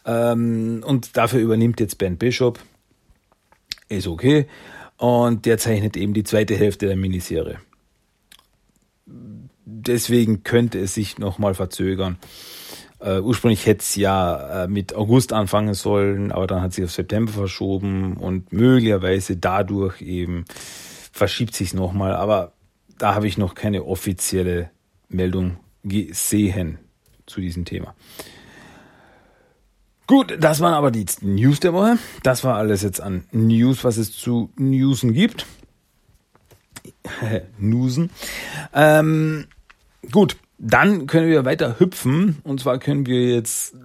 Ähm, 0.04 0.82
und 0.86 1.16
dafür 1.16 1.40
übernimmt 1.40 1.80
jetzt 1.80 1.98
Ben 1.98 2.18
Bishop. 2.18 2.58
Ist 3.88 4.06
okay. 4.06 4.46
Und 4.98 5.46
der 5.46 5.58
zeichnet 5.58 5.96
eben 5.96 6.12
die 6.12 6.24
zweite 6.24 6.54
Hälfte 6.54 6.86
der 6.86 6.96
Miniserie. 6.96 7.58
Deswegen 9.64 10.42
könnte 10.42 10.78
es 10.78 10.94
sich 10.94 11.18
nochmal 11.18 11.54
verzögern. 11.54 12.18
Uh, 13.02 13.22
ursprünglich 13.22 13.64
hätte 13.64 13.80
es 13.80 13.96
ja 13.96 14.64
uh, 14.64 14.68
mit 14.68 14.94
August 14.94 15.32
anfangen 15.32 15.72
sollen, 15.72 16.32
aber 16.32 16.46
dann 16.46 16.60
hat 16.60 16.74
sich 16.74 16.84
auf 16.84 16.90
September 16.90 17.32
verschoben 17.32 18.18
und 18.18 18.52
möglicherweise 18.52 19.38
dadurch 19.38 20.02
eben 20.02 20.44
verschiebt 21.10 21.54
sich 21.54 21.72
nochmal. 21.72 22.12
Aber 22.12 22.52
da 22.98 23.14
habe 23.14 23.26
ich 23.26 23.38
noch 23.38 23.54
keine 23.54 23.84
offizielle 23.86 24.70
Meldung 25.08 25.56
gesehen 25.82 26.78
zu 27.24 27.40
diesem 27.40 27.64
Thema. 27.64 27.94
Gut, 30.10 30.36
das 30.40 30.58
waren 30.58 30.74
aber 30.74 30.90
die 30.90 31.06
News 31.20 31.60
der 31.60 31.72
Woche. 31.72 31.96
Das 32.24 32.42
war 32.42 32.56
alles 32.56 32.82
jetzt 32.82 33.00
an 33.00 33.22
News, 33.30 33.84
was 33.84 33.96
es 33.96 34.10
zu 34.10 34.50
Newsen 34.56 35.12
gibt. 35.12 35.46
Newsen. 37.58 38.10
Ähm, 38.74 39.46
gut, 40.10 40.36
dann 40.58 41.06
können 41.06 41.28
wir 41.28 41.44
weiter 41.44 41.78
hüpfen. 41.78 42.38
Und 42.42 42.58
zwar 42.58 42.80
können 42.80 43.06
wir 43.06 43.32
jetzt 43.32 43.76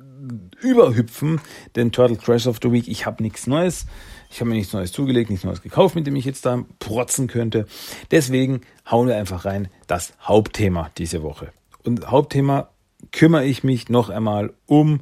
überhüpfen 0.61 1.41
den 1.75 1.91
Turtle 1.91 2.17
Crash 2.17 2.47
of 2.47 2.57
the 2.59 2.71
Week. 2.71 2.87
Ich 2.87 3.05
habe 3.05 3.21
nichts 3.21 3.45
Neues. 3.45 3.85
Ich 4.31 4.39
habe 4.39 4.49
mir 4.49 4.55
nichts 4.55 4.73
Neues 4.73 4.91
zugelegt, 4.91 5.29
nichts 5.29 5.45
Neues 5.45 5.61
gekauft, 5.61 5.93
mit 5.93 6.07
dem 6.07 6.15
ich 6.15 6.25
jetzt 6.25 6.43
da 6.47 6.65
protzen 6.79 7.27
könnte. 7.27 7.67
Deswegen 8.09 8.61
hauen 8.89 9.07
wir 9.07 9.15
einfach 9.15 9.45
rein 9.45 9.67
das 9.85 10.13
Hauptthema 10.23 10.89
diese 10.97 11.21
Woche. 11.21 11.51
Und 11.83 12.09
Hauptthema 12.09 12.69
kümmere 13.11 13.45
ich 13.45 13.63
mich 13.63 13.89
noch 13.89 14.09
einmal 14.09 14.53
um 14.65 15.01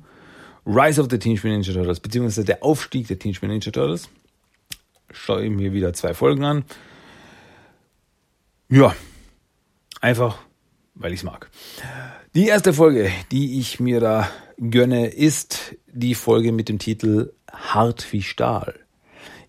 Rise 0.66 1.02
of 1.02 1.08
the 1.10 1.20
Teenage 1.20 1.44
Mutant 1.44 1.66
Ninja 1.66 1.74
Turtles, 1.74 2.00
beziehungsweise 2.00 2.46
der 2.46 2.64
Aufstieg 2.64 3.08
der 3.08 3.20
Teenage 3.20 3.40
Mutant 3.42 3.66
Ninja 3.66 3.72
Turtles. 3.72 4.10
Schaue 5.12 5.46
ich 5.46 5.52
mir 5.52 5.74
wieder 5.74 5.94
zwei 5.94 6.14
Folgen 6.14 6.44
an. 6.44 6.64
Ja, 8.70 8.96
einfach, 10.02 10.40
weil 10.96 11.14
ich 11.14 11.20
es 11.20 11.24
mag. 11.24 11.50
Die 12.34 12.48
erste 12.48 12.74
Folge, 12.74 13.12
die 13.32 13.60
ich 13.60 13.80
mir 13.80 14.00
da 14.00 14.30
gönne, 14.58 15.08
ist 15.08 15.76
die 15.88 16.16
Folge 16.16 16.52
mit 16.52 16.70
dem 16.70 16.80
Titel 16.80 17.32
Hart 17.52 18.12
wie 18.12 18.24
Stahl. 18.24 18.80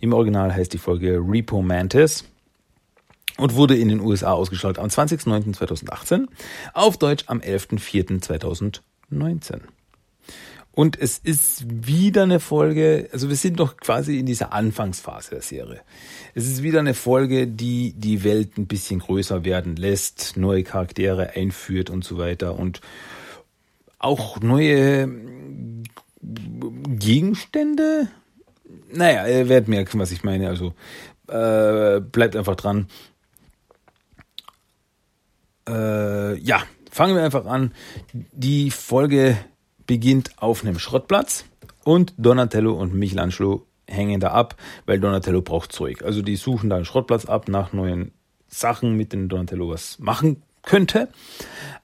Im 0.00 0.12
Original 0.12 0.54
heißt 0.54 0.74
die 0.74 0.78
Folge 0.78 1.22
Repo 1.26 1.62
Mantis 1.62 2.24
und 3.38 3.54
wurde 3.54 3.76
in 3.76 3.88
den 3.88 4.00
USA 4.00 4.32
ausgestrahlt 4.32 4.78
am 4.78 4.88
20.09.2018, 4.88 6.26
auf 6.74 6.98
Deutsch 6.98 7.24
am 7.26 7.40
11.04.2019. 7.40 9.60
Und 10.74 11.00
es 11.00 11.18
ist 11.18 11.64
wieder 11.86 12.24
eine 12.24 12.40
Folge, 12.40 13.08
also 13.12 13.28
wir 13.28 13.36
sind 13.36 13.58
noch 13.58 13.76
quasi 13.76 14.18
in 14.18 14.26
dieser 14.26 14.52
Anfangsphase 14.52 15.30
der 15.30 15.42
Serie. 15.42 15.80
Es 16.34 16.48
ist 16.48 16.64
wieder 16.64 16.80
eine 16.80 16.94
Folge, 16.94 17.46
die 17.46 17.92
die 17.92 18.24
Welt 18.24 18.58
ein 18.58 18.66
bisschen 18.66 18.98
größer 18.98 19.44
werden 19.44 19.76
lässt, 19.76 20.36
neue 20.36 20.64
Charaktere 20.64 21.30
einführt 21.36 21.90
und 21.90 22.04
so 22.04 22.18
weiter 22.18 22.58
und 22.58 22.80
auch 24.00 24.40
neue 24.40 25.08
Gegenstände. 26.20 28.08
Naja, 28.92 29.28
ihr 29.28 29.48
werdet 29.48 29.68
merken, 29.68 30.00
was 30.00 30.10
ich 30.10 30.24
meine. 30.24 30.48
Also 30.48 30.74
äh, 31.28 32.00
bleibt 32.00 32.34
einfach 32.34 32.56
dran. 32.56 32.88
Äh, 35.68 36.36
ja, 36.40 36.64
fangen 36.90 37.14
wir 37.14 37.22
einfach 37.22 37.46
an. 37.46 37.72
Die 38.12 38.72
Folge 38.72 39.38
beginnt 39.86 40.32
auf 40.38 40.64
einem 40.64 40.78
Schrottplatz 40.78 41.44
und 41.84 42.14
Donatello 42.16 42.72
und 42.74 42.94
Michelangelo 42.94 43.66
hängen 43.86 44.20
da 44.20 44.32
ab, 44.32 44.56
weil 44.86 44.98
Donatello 44.98 45.42
braucht 45.42 45.72
Zeug. 45.72 46.02
Also 46.02 46.22
die 46.22 46.36
suchen 46.36 46.70
da 46.70 46.76
einen 46.76 46.84
Schrottplatz 46.84 47.26
ab 47.26 47.48
nach 47.48 47.72
neuen 47.72 48.12
Sachen, 48.48 48.96
mit 48.96 49.12
denen 49.12 49.28
Donatello 49.28 49.68
was 49.68 49.98
machen 49.98 50.42
könnte. 50.62 51.08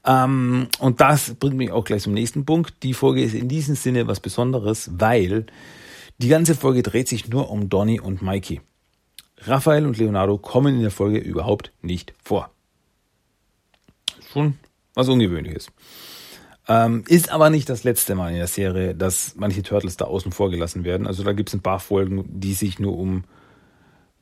Ähm, 0.04 0.68
und 0.78 1.00
das 1.00 1.34
bringt 1.34 1.56
mich 1.56 1.70
auch 1.70 1.84
gleich 1.84 2.02
zum 2.02 2.14
nächsten 2.14 2.46
Punkt. 2.46 2.82
Die 2.82 2.94
Folge 2.94 3.22
ist 3.22 3.34
in 3.34 3.48
diesem 3.48 3.74
Sinne 3.74 4.06
was 4.06 4.20
Besonderes, 4.20 4.90
weil 4.94 5.46
die 6.18 6.28
ganze 6.28 6.54
Folge 6.54 6.82
dreht 6.82 7.08
sich 7.08 7.28
nur 7.28 7.50
um 7.50 7.68
Donny 7.68 8.00
und 8.00 8.22
Mikey. 8.22 8.60
Raphael 9.42 9.86
und 9.86 9.98
Leonardo 9.98 10.38
kommen 10.38 10.76
in 10.76 10.82
der 10.82 10.90
Folge 10.90 11.18
überhaupt 11.18 11.72
nicht 11.82 12.12
vor. 12.22 12.50
Schon 14.32 14.58
was 14.94 15.08
Ungewöhnliches. 15.08 15.68
Ähm, 16.70 17.02
ist 17.08 17.32
aber 17.32 17.50
nicht 17.50 17.68
das 17.68 17.82
letzte 17.82 18.14
Mal 18.14 18.30
in 18.30 18.36
der 18.36 18.46
Serie, 18.46 18.94
dass 18.94 19.34
manche 19.34 19.64
Turtles 19.64 19.96
da 19.96 20.04
außen 20.04 20.30
vor 20.30 20.52
gelassen 20.52 20.84
werden. 20.84 21.08
Also 21.08 21.24
da 21.24 21.32
gibt 21.32 21.48
es 21.48 21.54
ein 21.56 21.62
paar 21.62 21.80
Folgen, 21.80 22.24
die 22.28 22.54
sich 22.54 22.78
nur 22.78 22.96
um 22.96 23.24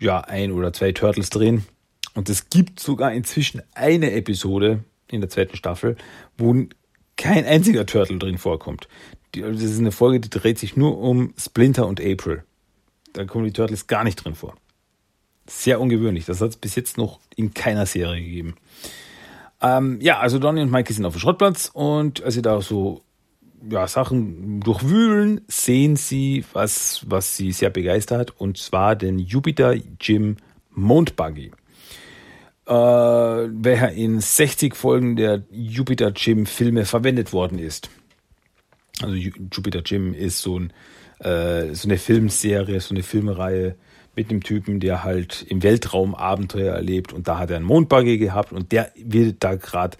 ja, 0.00 0.23
ein 0.23 0.52
oder 0.52 0.73
zwei 0.73 0.93
Turtles 0.93 1.28
drehen. 1.28 1.67
Und 2.14 2.31
es 2.31 2.49
gibt 2.49 2.81
sogar 2.81 3.12
inzwischen 3.12 3.61
eine 3.75 4.12
Episode 4.12 4.83
in 5.11 5.21
der 5.21 5.28
zweiten 5.28 5.57
Staffel, 5.59 5.99
wo 6.38 6.57
kein 7.19 7.45
einziger 7.45 7.85
Turtle 7.85 8.17
drin 8.17 8.38
vorkommt. 8.38 8.88
Die, 9.35 9.43
das 9.43 9.62
ist 9.62 9.78
eine 9.78 9.93
Folge, 9.93 10.21
die 10.21 10.31
dreht 10.31 10.59
sich 10.59 10.75
nur 10.75 10.97
um 10.97 11.35
Splinter 11.37 11.87
und 11.87 12.00
April. 12.00 12.45
Da 13.12 13.26
kommen 13.26 13.45
die 13.45 13.52
Turtles 13.52 13.88
gar 13.88 14.05
nicht 14.05 14.25
drin 14.25 14.35
vor. 14.35 14.57
Sehr 15.47 15.83
ungewöhnlich. 15.83 16.25
Das 16.25 16.40
hat 16.40 16.49
es 16.49 16.57
bis 16.57 16.76
jetzt 16.76 16.97
noch 16.97 17.21
in 17.37 17.52
keiner 17.52 17.85
Serie 17.85 18.23
gegeben. 18.23 18.55
Ähm, 19.60 19.98
ja, 20.00 20.18
also 20.18 20.38
Donny 20.38 20.60
und 20.60 20.70
Mikey 20.70 20.92
sind 20.92 21.04
auf 21.04 21.14
dem 21.14 21.20
Schrottplatz 21.20 21.70
und 21.72 22.22
als 22.22 22.34
sie 22.34 22.42
da 22.42 22.60
so 22.60 23.02
ja, 23.68 23.86
Sachen 23.88 24.60
durchwühlen, 24.60 25.40
sehen 25.48 25.96
sie 25.96 26.44
was, 26.52 27.02
was 27.06 27.36
sie 27.36 27.52
sehr 27.52 27.70
begeistert, 27.70 28.32
und 28.38 28.58
zwar 28.58 28.94
den 28.94 29.18
Jupiter 29.18 29.74
Jim 30.00 30.36
Mondbuggy. 30.70 31.50
Äh, 32.66 32.73
welcher 32.73 33.92
in 33.92 34.21
60 34.21 34.76
Folgen 34.76 35.16
der 35.16 35.42
Jupiter 35.50 36.12
Jim 36.14 36.47
Filme 36.47 36.84
verwendet 36.84 37.32
worden 37.32 37.58
ist. 37.58 37.90
Also 39.00 39.14
Jupiter 39.14 39.82
Jim 39.84 40.12
ist 40.12 40.40
so, 40.40 40.58
ein, 40.58 40.73
äh, 41.21 41.75
so 41.75 41.88
eine 41.88 41.99
Filmserie, 41.99 42.80
so 42.80 42.94
eine 42.94 43.02
Filmreihe, 43.02 43.76
mit 44.19 44.31
einem 44.31 44.43
Typen, 44.43 44.81
der 44.81 45.04
halt 45.04 45.47
im 45.49 45.63
Weltraum 45.63 46.17
Abenteuer 46.17 46.75
erlebt 46.75 47.13
und 47.13 47.28
da 47.28 47.39
hat 47.39 47.50
er 47.50 47.57
einen 47.57 47.65
Mondbuggy 47.65 48.19
gehabt 48.19 48.52
und 48.52 48.73
der 48.73 48.91
wird 48.97 49.45
da 49.45 49.54
gerade, 49.54 49.97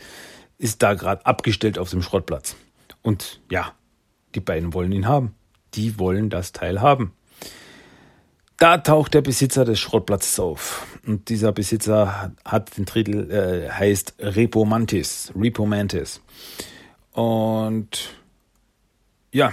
ist 0.59 0.83
da 0.83 0.95
gerade 0.95 1.25
abgestellt 1.25 1.79
auf 1.79 1.91
dem 1.91 2.03
Schrottplatz. 2.03 2.57
Und 3.01 3.41
ja, 3.49 3.75
die 4.35 4.41
beiden 4.41 4.75
wollen 4.75 4.91
ihn 4.91 5.07
haben. 5.07 5.37
Die 5.75 6.01
wollen 6.01 6.31
das 6.31 6.51
Teil 6.51 6.81
haben. 6.81 7.13
Da 8.57 8.79
taucht 8.79 9.15
der 9.15 9.21
Besitzer 9.21 9.65
des 9.65 9.79
Schrottplatzes 9.79 10.41
auf. 10.41 10.99
Und 11.07 11.29
dieser 11.29 11.53
Besitzer 11.53 12.33
hat 12.45 12.77
den 12.77 12.87
Titel, 12.87 13.31
äh, 13.31 13.71
heißt 13.71 14.17
Repo 14.19 14.65
Mantis. 14.65 15.33
Repo 15.37 15.65
Mantis. 15.65 16.21
Und 17.13 18.17
ja. 19.31 19.53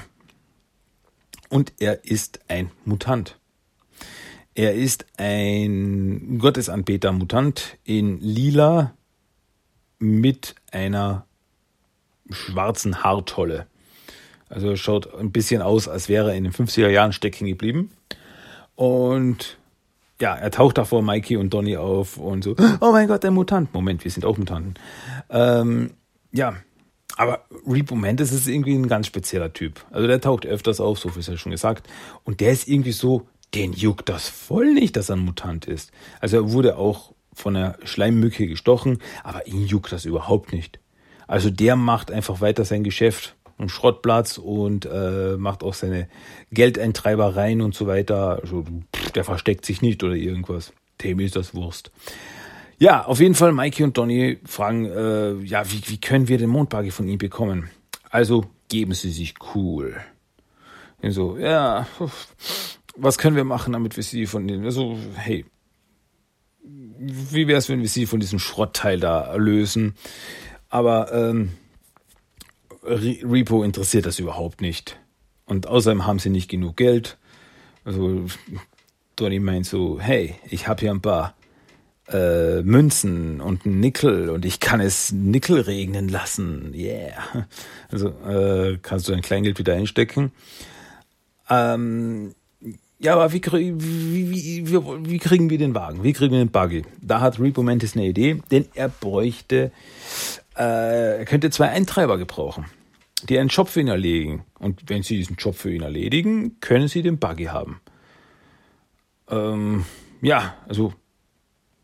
Und 1.49 1.73
er 1.77 2.03
ist 2.03 2.39
ein 2.47 2.71
Mutant. 2.83 3.37
Er 4.57 4.73
ist 4.73 5.05
ein 5.17 6.39
Gottesanbeter-Mutant 6.39 7.77
in 7.83 8.21
lila 8.21 8.93
mit 9.99 10.55
einer 10.71 11.25
schwarzen 12.29 13.03
Haartolle. 13.03 13.67
Also 14.47 14.77
schaut 14.77 15.13
ein 15.13 15.33
bisschen 15.33 15.61
aus, 15.61 15.89
als 15.89 16.07
wäre 16.07 16.31
er 16.31 16.37
in 16.37 16.45
den 16.45 16.53
50er 16.53 16.87
Jahren 16.87 17.11
stecken 17.11 17.47
geblieben. 17.47 17.91
Und 18.75 19.57
ja, 20.21 20.33
er 20.33 20.51
taucht 20.51 20.77
da 20.77 20.85
vor 20.85 21.01
Mikey 21.01 21.35
und 21.35 21.53
Donny 21.53 21.75
auf 21.75 22.15
und 22.15 22.45
so, 22.45 22.55
oh 22.79 22.91
mein 22.93 23.09
Gott, 23.09 23.23
der 23.23 23.31
Mutant. 23.31 23.73
Moment, 23.73 24.05
wir 24.05 24.11
sind 24.11 24.23
auch 24.23 24.37
Mutanten. 24.37 24.75
Ähm, 25.29 25.91
ja, 26.31 26.55
aber 27.17 27.45
Repo 27.67 27.95
Mantis 27.95 28.31
ist 28.31 28.47
irgendwie 28.47 28.75
ein 28.75 28.87
ganz 28.87 29.07
spezieller 29.07 29.51
Typ. 29.51 29.85
Also 29.91 30.07
der 30.07 30.21
taucht 30.21 30.45
öfters 30.45 30.79
auf, 30.79 30.99
so 30.99 31.09
viel 31.09 31.19
ist 31.19 31.27
ja 31.27 31.37
schon 31.37 31.51
gesagt. 31.51 31.89
Und 32.23 32.39
der 32.39 32.51
ist 32.51 32.69
irgendwie 32.69 32.93
so 32.93 33.27
den 33.53 33.73
juckt 33.73 34.09
das 34.09 34.27
voll 34.27 34.73
nicht, 34.73 34.95
dass 34.95 35.09
er 35.09 35.15
ein 35.15 35.25
Mutant 35.25 35.65
ist. 35.65 35.91
Also 36.19 36.37
er 36.37 36.51
wurde 36.51 36.77
auch 36.77 37.13
von 37.33 37.55
einer 37.55 37.77
Schleimmücke 37.83 38.47
gestochen, 38.47 38.99
aber 39.23 39.47
ihn 39.47 39.65
juckt 39.65 39.91
das 39.91 40.05
überhaupt 40.05 40.53
nicht. 40.53 40.79
Also 41.27 41.49
der 41.49 41.75
macht 41.75 42.11
einfach 42.11 42.41
weiter 42.41 42.65
sein 42.65 42.83
Geschäft 42.83 43.35
am 43.57 43.69
Schrottplatz 43.69 44.37
und 44.37 44.85
äh, 44.85 45.37
macht 45.37 45.63
auch 45.63 45.73
seine 45.73 46.07
Geldeintreibereien 46.51 47.61
und 47.61 47.73
so 47.73 47.87
weiter. 47.87 48.39
Also, 48.41 48.65
pff, 48.95 49.11
der 49.11 49.23
versteckt 49.23 49.65
sich 49.65 49.81
nicht 49.81 50.03
oder 50.03 50.15
irgendwas. 50.15 50.73
Dem 51.01 51.19
ist 51.19 51.35
das 51.35 51.53
Wurst. 51.55 51.91
Ja, 52.77 53.05
auf 53.05 53.21
jeden 53.21 53.35
Fall, 53.35 53.53
Mikey 53.53 53.83
und 53.83 53.97
Donny 53.97 54.39
fragen, 54.45 54.85
äh, 54.85 55.33
ja, 55.43 55.63
wie, 55.71 55.81
wie 55.87 55.99
können 55.99 56.27
wir 56.27 56.37
den 56.37 56.49
Mondbuggy 56.49 56.91
von 56.91 57.07
ihm 57.07 57.17
bekommen? 57.17 57.69
Also 58.09 58.45
geben 58.67 58.93
sie 58.93 59.11
sich 59.11 59.35
cool. 59.55 59.95
Und 61.01 61.11
so, 61.11 61.37
ja, 61.37 61.87
was 62.95 63.17
können 63.17 63.35
wir 63.35 63.43
machen, 63.43 63.73
damit 63.73 63.95
wir 63.97 64.03
sie 64.03 64.25
von 64.25 64.47
den, 64.47 64.65
also, 64.65 64.97
hey, 65.15 65.45
wie 66.97 67.47
wäre 67.47 67.59
es, 67.59 67.69
wenn 67.69 67.81
wir 67.81 67.89
sie 67.89 68.05
von 68.05 68.19
diesem 68.19 68.39
Schrottteil 68.39 68.99
da 68.99 69.35
lösen? 69.35 69.95
Aber 70.69 71.13
ähm, 71.13 71.51
Repo 72.83 73.63
interessiert 73.63 74.05
das 74.05 74.19
überhaupt 74.19 74.61
nicht. 74.61 74.99
Und 75.45 75.67
außerdem 75.67 76.05
haben 76.05 76.19
sie 76.19 76.29
nicht 76.29 76.49
genug 76.49 76.77
Geld. 76.77 77.17
Also 77.83 78.25
Donny 79.15 79.39
meint 79.39 79.65
so, 79.65 79.99
hey, 79.99 80.35
ich 80.49 80.67
habe 80.67 80.81
hier 80.81 80.91
ein 80.91 81.01
paar 81.01 81.35
äh, 82.07 82.61
Münzen 82.61 83.41
und 83.41 83.65
ein 83.65 83.79
Nickel 83.79 84.29
und 84.29 84.45
ich 84.45 84.59
kann 84.59 84.79
es 84.79 85.11
Nickel 85.11 85.61
regnen 85.61 86.09
lassen. 86.09 86.73
Yeah. 86.73 87.47
Also 87.91 88.09
äh, 88.27 88.77
kannst 88.81 89.07
du 89.07 89.11
dein 89.11 89.21
Kleingeld 89.21 89.59
wieder 89.59 89.73
einstecken. 89.73 90.31
Ähm, 91.49 92.33
ja, 92.99 93.13
aber 93.13 93.33
wie, 93.33 93.41
wie, 93.43 94.31
wie, 94.31 95.09
wie, 95.09 95.17
kriegen 95.19 95.49
wir 95.49 95.57
den 95.57 95.75
Wagen? 95.75 96.03
Wie 96.03 96.13
kriegen 96.13 96.31
wir 96.31 96.39
den 96.39 96.51
Buggy? 96.51 96.83
Da 97.01 97.19
hat 97.19 97.39
Repo 97.39 97.61
Mantis 97.61 97.95
eine 97.95 98.05
Idee, 98.05 98.41
denn 98.51 98.65
er 98.73 98.87
bräuchte, 98.87 99.71
äh, 100.57 101.19
er 101.19 101.25
könnte 101.25 101.49
zwei 101.49 101.69
Eintreiber 101.69 102.17
gebrauchen, 102.17 102.65
die 103.27 103.37
einen 103.37 103.49
Job 103.49 103.67
für 103.67 103.81
ihn 103.81 103.89
erledigen. 103.89 104.45
Und 104.59 104.83
wenn 104.87 105.03
sie 105.03 105.17
diesen 105.17 105.35
Job 105.35 105.55
für 105.55 105.73
ihn 105.73 105.81
erledigen, 105.81 106.59
können 106.61 106.87
sie 106.87 107.01
den 107.01 107.19
Buggy 107.19 107.45
haben. 107.45 107.81
Ähm, 109.29 109.85
ja, 110.21 110.55
also 110.67 110.93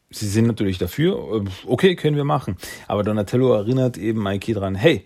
sie 0.10 0.28
sind 0.28 0.47
natürlich 0.47 0.78
dafür. 0.78 1.43
Okay, 1.65 1.95
können 1.95 2.15
wir 2.15 2.24
machen. 2.24 2.56
Aber 2.88 3.04
Donatello 3.04 3.54
erinnert 3.54 3.97
eben 3.97 4.24
Mikey 4.24 4.54
dran, 4.54 4.76
hey, 4.76 5.06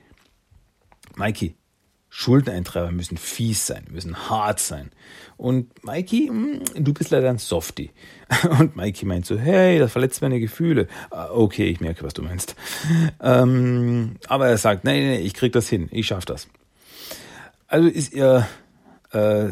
Mikey, 1.16 1.56
Schuldeneintreiber 2.18 2.92
müssen 2.92 3.18
fies 3.18 3.68
sein, 3.68 3.88
müssen 3.92 4.30
hart 4.30 4.62
sein. 4.62 4.90
Und 5.36 5.84
Mikey, 5.84 6.28
hm, 6.28 6.62
du 6.74 6.94
bist 6.94 7.12
leider 7.12 7.30
ein 7.30 7.40
Softie. 7.40 7.92
Und 8.58 8.78
Mikey 8.78 9.06
meint 9.06 9.26
so, 9.26 9.38
hey, 9.38 9.80
das 9.80 9.92
verletzt 9.92 10.22
meine 10.22 10.40
Gefühle. 10.40 10.88
Ah, 11.12 11.28
okay, 11.32 11.66
ich 11.66 11.82
merke, 11.82 12.06
was 12.06 12.14
du 12.14 12.22
meinst. 12.22 12.56
Ähm, 13.22 14.16
aber 14.30 14.48
er 14.48 14.58
sagt, 14.58 14.86
nee, 14.86 15.02
nee, 15.02 15.18
ich 15.18 15.34
krieg 15.34 15.52
das 15.52 15.68
hin, 15.68 15.90
ich 15.92 16.08
schaff 16.08 16.24
das. 16.24 16.48
Also 17.68 17.90
ist 17.90 18.14
ihr, 18.14 18.48
äh, 19.12 19.50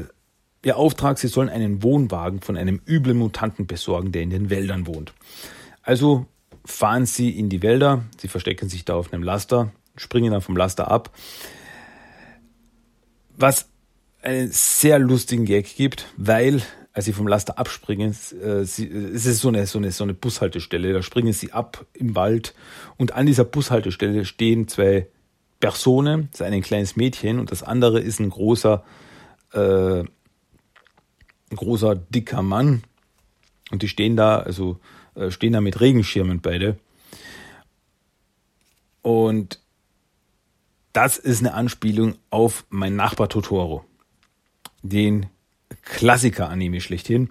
ihr 0.63 0.77
Auftrag, 0.77 1.19
sie 1.19 1.27
sollen 1.27 1.49
einen 1.49 1.83
Wohnwagen 1.83 2.39
von 2.39 2.55
einem 2.55 2.79
üblen 2.87 3.17
Mutanten 3.17 3.67
besorgen, 3.67 4.13
der 4.13 4.21
in 4.21 4.29
den 4.29 4.49
Wäldern 4.49 4.87
wohnt. 4.87 5.13
Also 5.81 6.27
fahren 6.63 7.07
sie 7.07 7.37
in 7.37 7.49
die 7.49 7.61
Wälder, 7.61 8.03
sie 8.21 8.29
verstecken 8.29 8.69
sich 8.69 8.85
da 8.85 8.93
auf 8.93 9.11
einem 9.11 9.21
Laster, 9.21 9.73
springen 9.97 10.31
dann 10.31 10.41
vom 10.41 10.55
Laster 10.55 10.89
ab. 10.89 11.11
Was 13.37 13.69
einen 14.21 14.51
sehr 14.51 14.99
lustigen 14.99 15.45
Gag 15.45 15.75
gibt, 15.75 16.05
weil 16.17 16.61
als 16.93 17.05
sie 17.05 17.13
vom 17.13 17.27
Laster 17.27 17.57
abspringen, 17.57 18.15
äh, 18.39 18.61
es 18.61 18.79
ist 18.79 19.39
so 19.39 19.47
eine, 19.47 19.65
so, 19.65 19.79
eine, 19.79 19.91
so 19.91 20.03
eine 20.03 20.13
Bushaltestelle, 20.13 20.93
da 20.93 21.01
springen 21.01 21.33
sie 21.33 21.51
ab 21.51 21.85
im 21.93 22.15
Wald 22.15 22.53
und 22.97 23.13
an 23.13 23.25
dieser 23.25 23.43
Bushaltestelle 23.43 24.25
stehen 24.25 24.67
zwei 24.67 25.07
Personen, 25.59 26.29
das 26.31 26.41
ist 26.41 26.45
ein 26.45 26.61
kleines 26.61 26.95
Mädchen 26.95 27.39
und 27.39 27.51
das 27.51 27.63
andere 27.63 27.99
ist 27.99 28.19
ein 28.19 28.29
großer, 28.29 28.83
äh, 29.53 29.99
ein 30.01 30.07
großer, 31.55 31.95
dicker 31.95 32.43
Mann 32.43 32.83
und 33.71 33.81
die 33.81 33.87
stehen 33.87 34.15
da, 34.15 34.37
also 34.39 34.79
äh, 35.15 35.31
stehen 35.31 35.53
da 35.53 35.61
mit 35.61 35.81
Regenschirmen 35.81 36.41
beide. 36.41 36.77
Und 39.01 39.59
das 40.93 41.17
ist 41.17 41.39
eine 41.39 41.53
Anspielung 41.53 42.15
auf 42.29 42.65
mein 42.69 42.95
Nachbar 42.95 43.27
Totoro. 43.27 43.83
Den 44.83 45.25
Klassiker-Anime 45.83 46.81
schlechthin. 46.81 47.29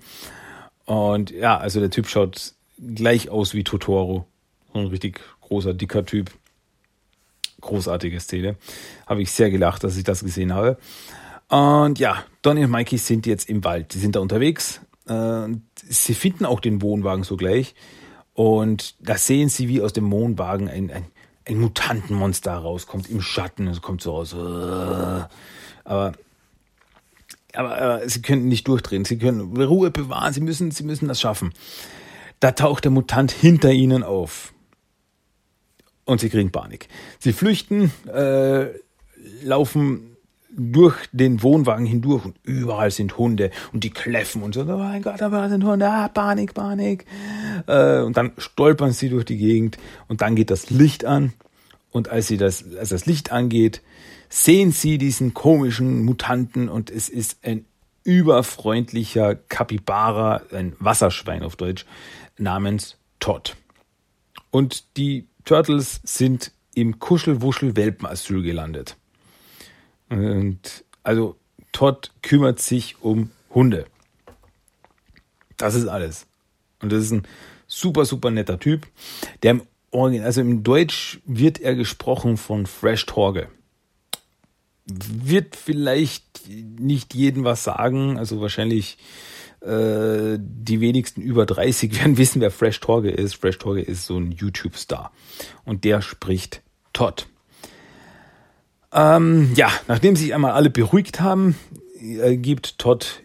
Und 0.85 1.31
ja, 1.31 1.57
also 1.57 1.81
der 1.81 1.91
Typ 1.91 2.09
schaut 2.09 2.55
gleich 2.79 3.31
aus 3.31 3.55
wie 3.55 3.65
Totoro. 3.65 4.27
So 4.73 4.81
ein 4.81 4.87
richtig 4.87 5.21
großer, 5.43 5.75
dicker 5.75 6.05
Typ. 6.05 6.31
Großartige 7.61 8.19
Szene. 8.19 8.57
Habe 9.07 9.23
ich 9.23 9.31
sehr 9.31 9.51
gelacht, 9.51 9.85
dass 9.85 9.97
ich 9.97 10.03
das 10.03 10.25
gesehen 10.25 10.53
habe. 10.53 10.79
Und 11.49 12.01
ja, 12.01 12.25
Donny 12.43 12.65
und 12.65 12.71
Mikey 12.73 12.99
sind 12.99 13.27
jetzt 13.27 13.49
im 13.49 13.63
Wald. 13.63 13.95
Die 13.95 13.99
sind 13.99 14.17
da 14.17 14.21
unterwegs. 14.21 14.81
Sie 15.07 16.15
finden 16.15 16.45
auch 16.45 16.59
den 16.59 16.83
Wohnwagen 16.83 17.23
sogleich. 17.23 17.75
Und 18.35 18.97
da 18.99 19.17
sehen 19.17 19.49
sie, 19.49 19.69
wie 19.69 19.83
aus 19.83 19.93
dem 19.93 20.11
Wohnwagen 20.11 20.69
ein, 20.69 20.91
ein, 20.91 21.05
ein 21.47 21.59
Mutantenmonster 21.59 22.55
rauskommt 22.55 23.09
im 23.11 23.21
Schatten. 23.21 23.67
Es 23.69 23.83
kommt 23.83 24.03
so 24.03 24.13
raus. 24.17 24.35
Aber 25.85 26.13
aber 27.55 28.03
äh, 28.03 28.09
sie 28.09 28.23
können 28.23 28.49
nicht 28.49 28.67
durchdrehen, 28.67 29.05
sie 29.05 29.19
können 29.19 29.57
Ruhe 29.57 29.91
bewahren, 29.91 30.33
sie 30.33 30.41
müssen, 30.41 30.71
sie 30.71 30.85
müssen 30.85 31.09
das 31.09 31.21
schaffen. 31.21 31.53
Da 32.41 32.53
taucht 32.53 32.85
der 32.85 32.91
Mutant 32.91 33.31
hinter 33.31 33.71
ihnen 33.71 34.03
auf. 34.03 34.53
Und 36.05 36.21
sie 36.21 36.31
kriegen 36.31 36.51
Panik. 36.51 36.89
Sie 37.19 37.33
flüchten, 37.33 37.93
äh, 38.13 38.71
laufen 39.43 40.12
durch 40.57 40.97
den 41.13 41.43
Wohnwagen 41.43 41.87
hindurch 41.87 42.25
und 42.25 42.37
überall 42.43 42.91
sind 42.91 43.17
Hunde 43.19 43.51
und 43.73 43.85
die 43.85 43.91
kläffen 43.91 44.43
und 44.43 44.55
so, 44.55 44.63
oh 44.63 44.77
mein 44.77 45.03
Gott, 45.03 45.21
da 45.21 45.49
sind 45.49 45.65
Hunde, 45.65 45.89
ah, 45.89 46.09
Panik, 46.09 46.55
Panik. 46.55 47.07
Äh, 47.67 48.01
und 48.01 48.17
dann 48.17 48.33
stolpern 48.39 48.93
sie 48.93 49.09
durch 49.09 49.25
die 49.25 49.39
Gegend 49.39 49.79
und 50.09 50.21
dann 50.21 50.37
geht 50.37 50.51
das 50.51 50.71
Licht 50.71 51.05
an 51.05 51.33
und 51.91 52.09
als 52.09 52.27
sie 52.27 52.37
das, 52.37 52.65
als 52.77 52.89
das 52.89 53.07
Licht 53.07 53.33
angeht, 53.33 53.83
sehen 54.29 54.73
Sie 54.73 54.97
diesen 54.97 55.35
komischen 55.35 56.05
Mutanten 56.05 56.69
und 56.71 56.91
es 56.91 57.11
ist 57.11 57.39
ein 57.43 57.67
überfreundlicher 58.03 59.35
Kapibara, 59.35 60.43
ein 60.53 60.75
Wasserschwein 60.79 61.43
auf 61.43 61.57
Deutsch, 61.57 61.85
namens 62.39 62.97
Todd. 63.21 63.57
Und 64.51 64.97
die 64.97 65.29
Turtles 65.45 66.01
sind 66.03 66.53
im 66.75 66.99
Kuschelwuschel-Welpenasyl 66.99 68.43
gelandet. 68.43 68.97
Und 70.13 70.85
also 71.03 71.37
Todd 71.73 72.13
kümmert 72.23 72.61
sich 72.61 72.97
um 73.01 73.31
Hunde. 73.55 73.87
Das 75.57 75.75
ist 75.75 75.87
alles. 75.87 76.27
Und 76.81 76.93
das 76.93 77.05
ist 77.05 77.13
ein 77.13 77.23
super, 77.67 78.05
super 78.05 78.31
netter 78.31 78.59
Typ. 78.59 78.87
Der 79.43 79.53
im 79.53 79.63
Original, 79.91 80.27
also 80.27 80.41
im 80.41 80.63
Deutsch 80.63 81.21
wird 81.25 81.61
er 81.61 81.75
gesprochen 81.75 82.37
von 82.37 82.67
Fresh 82.67 83.07
Torge 83.07 83.49
wird 84.87 85.57
vielleicht 85.57 86.49
nicht 86.49 87.15
jeden 87.15 87.45
was 87.45 87.65
sagen, 87.65 88.19
also 88.19 88.41
wahrscheinlich 88.41 88.99
äh, 89.61 90.39
die 90.39 90.81
wenigsten 90.81 91.23
über 91.23 91.47
30 91.47 91.99
werden 91.99 92.19
wissen, 92.19 92.41
wer 92.41 92.51
Fresh 92.51 92.81
Torge 92.81 93.11
ist. 93.11 93.35
Fresh 93.35 93.59
Torge 93.59 93.83
ist 93.83 94.07
so 94.07 94.19
ein 94.19 94.33
YouTube-Star 94.33 95.13
und 95.65 95.85
der 95.85 96.03
spricht 96.03 96.63
Todd. 96.93 97.27
Ähm, 98.93 99.53
ja, 99.55 99.71
nachdem 99.89 100.17
sich 100.17 100.35
einmal 100.35 100.53
alle 100.53 100.71
beruhigt 100.71 101.21
haben, 101.21 101.57
äh, 102.01 102.37
gibt 102.37 102.79
Todd 102.79 103.23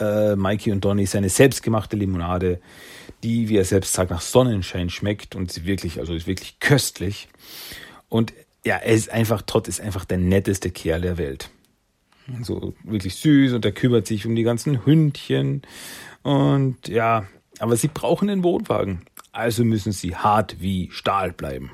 äh, 0.00 0.34
Mikey 0.34 0.72
und 0.72 0.84
Donny 0.84 1.06
seine 1.06 1.28
selbstgemachte 1.28 1.96
Limonade, 1.96 2.60
die, 3.22 3.48
wie 3.48 3.56
er 3.56 3.64
selbst 3.64 3.92
sagt, 3.92 4.10
nach 4.10 4.20
Sonnenschein 4.20 4.90
schmeckt 4.90 5.34
und 5.34 5.52
sie 5.52 5.66
wirklich, 5.66 5.98
also 5.98 6.14
ist 6.14 6.26
wirklich 6.26 6.58
köstlich. 6.58 7.28
Und 8.08 8.32
ja, 8.64 8.76
er 8.76 8.92
ist 8.92 9.10
einfach, 9.10 9.42
Todd 9.42 9.68
ist 9.68 9.80
einfach 9.80 10.04
der 10.04 10.18
netteste 10.18 10.70
Kerl 10.70 11.02
der 11.02 11.18
Welt. 11.18 11.50
So 12.42 12.74
wirklich 12.82 13.16
süß 13.16 13.52
und 13.52 13.64
er 13.64 13.72
kümmert 13.72 14.06
sich 14.06 14.26
um 14.26 14.34
die 14.34 14.42
ganzen 14.42 14.86
Hündchen. 14.86 15.62
Und 16.22 16.88
ja, 16.88 17.26
aber 17.58 17.76
sie 17.76 17.88
brauchen 17.88 18.28
den 18.28 18.42
Wohnwagen. 18.42 19.02
Also 19.32 19.64
müssen 19.64 19.92
sie 19.92 20.16
hart 20.16 20.60
wie 20.60 20.90
Stahl 20.90 21.32
bleiben. 21.32 21.72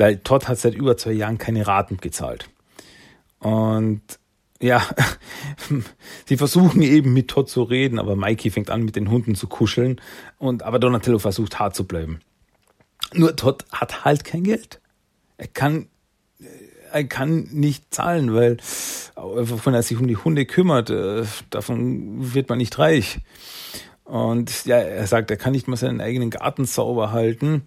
Weil 0.00 0.18
Todd 0.18 0.48
hat 0.48 0.58
seit 0.58 0.74
über 0.74 0.96
zwei 0.96 1.12
Jahren 1.12 1.38
keine 1.38 1.66
Raten 1.66 1.98
gezahlt. 1.98 2.48
Und 3.38 4.02
ja, 4.60 4.82
sie 6.26 6.36
versuchen 6.36 6.82
eben 6.82 7.12
mit 7.12 7.28
Todd 7.28 7.48
zu 7.48 7.62
reden, 7.62 7.98
aber 7.98 8.16
Mikey 8.16 8.50
fängt 8.50 8.70
an 8.70 8.82
mit 8.82 8.96
den 8.96 9.10
Hunden 9.10 9.34
zu 9.34 9.46
kuscheln 9.46 10.00
und 10.38 10.62
aber 10.62 10.78
Donatello 10.78 11.18
versucht 11.18 11.58
hart 11.58 11.74
zu 11.74 11.84
bleiben. 11.84 12.20
Nur 13.14 13.36
Todd 13.36 13.64
hat 13.72 14.04
halt 14.04 14.24
kein 14.24 14.44
Geld 14.44 14.80
er 15.40 15.48
kann 15.48 15.86
er 16.92 17.04
kann 17.04 17.48
nicht 17.52 17.94
zahlen, 17.94 18.34
weil 18.34 18.56
wenn 19.16 19.74
er 19.74 19.82
sich 19.82 19.98
um 19.98 20.08
die 20.08 20.16
Hunde 20.16 20.44
kümmert, 20.44 20.90
äh, 20.90 21.22
davon 21.50 22.34
wird 22.34 22.48
man 22.48 22.58
nicht 22.58 22.78
reich. 22.80 23.20
Und 24.02 24.64
ja, 24.66 24.78
er 24.78 25.06
sagt, 25.06 25.30
er 25.30 25.36
kann 25.36 25.52
nicht 25.52 25.68
mal 25.68 25.76
seinen 25.76 26.00
eigenen 26.00 26.30
Garten 26.30 26.64
sauber 26.64 27.12
halten, 27.12 27.62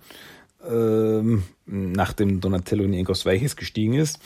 ähm, 0.69 1.43
nachdem 1.65 2.41
Donatello 2.41 2.83
in 2.83 2.93
irgendwas 2.93 3.25
Weiches 3.25 3.55
gestiegen 3.55 3.93
ist. 3.93 4.19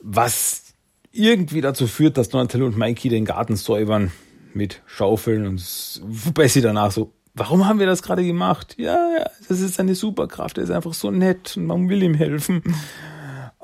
Was 0.00 0.74
irgendwie 1.12 1.60
dazu 1.60 1.86
führt, 1.86 2.16
dass 2.16 2.28
Donatello 2.28 2.66
und 2.66 2.78
Mikey 2.78 3.08
den 3.08 3.24
Garten 3.24 3.56
säubern 3.56 4.12
mit 4.54 4.82
Schaufeln 4.86 5.46
und 5.46 6.00
wobei 6.04 6.48
sie 6.48 6.60
danach 6.60 6.90
so 6.90 7.12
warum 7.34 7.66
haben 7.66 7.78
wir 7.78 7.86
das 7.86 8.02
gerade 8.02 8.24
gemacht? 8.24 8.74
Ja, 8.78 8.96
ja, 9.18 9.30
das 9.48 9.60
ist 9.60 9.80
eine 9.80 9.94
Superkraft, 9.94 10.58
er 10.58 10.64
ist 10.64 10.70
einfach 10.70 10.94
so 10.94 11.10
nett 11.10 11.56
und 11.56 11.66
man 11.66 11.88
will 11.88 12.02
ihm 12.02 12.14
helfen. 12.14 12.62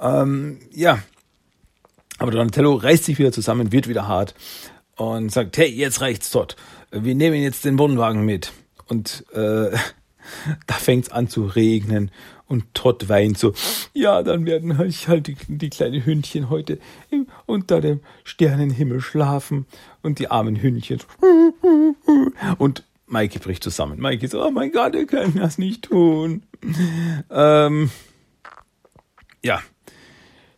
Ähm, 0.00 0.60
ja, 0.72 0.98
aber 2.18 2.30
Donatello 2.30 2.74
reißt 2.74 3.04
sich 3.04 3.18
wieder 3.18 3.32
zusammen, 3.32 3.72
wird 3.72 3.88
wieder 3.88 4.08
hart 4.08 4.34
und 4.96 5.30
sagt, 5.30 5.58
hey, 5.58 5.68
jetzt 5.68 6.00
reicht's 6.00 6.30
Todd. 6.30 6.56
Wir 6.90 7.14
nehmen 7.14 7.42
jetzt 7.42 7.64
den 7.64 7.78
Wohnwagen 7.78 8.24
mit. 8.24 8.52
Und 8.88 9.24
äh, 9.34 9.76
da 10.66 10.74
fängt's 10.74 11.10
an 11.10 11.28
zu 11.28 11.46
regnen 11.46 12.10
und 12.48 12.74
Todd 12.74 13.08
weint 13.08 13.38
so, 13.38 13.52
ja, 13.92 14.22
dann 14.22 14.46
werden 14.46 14.78
halt, 14.78 15.26
die, 15.26 15.36
die 15.48 15.70
kleinen 15.70 16.04
Hündchen 16.04 16.48
heute 16.48 16.78
im, 17.10 17.26
unter 17.46 17.80
dem 17.80 18.00
Sternenhimmel 18.24 19.00
schlafen 19.00 19.66
und 20.02 20.18
die 20.18 20.30
armen 20.30 20.60
Hündchen. 20.60 21.00
Und 22.58 22.84
Mikey 23.08 23.38
bricht 23.38 23.62
zusammen. 23.62 24.00
Mikey 24.00 24.26
so, 24.26 24.44
oh 24.44 24.50
mein 24.50 24.72
Gott, 24.72 24.94
wir 24.94 25.06
können 25.06 25.36
das 25.36 25.58
nicht 25.58 25.84
tun. 25.84 26.42
Ähm, 27.30 27.90
ja, 29.44 29.60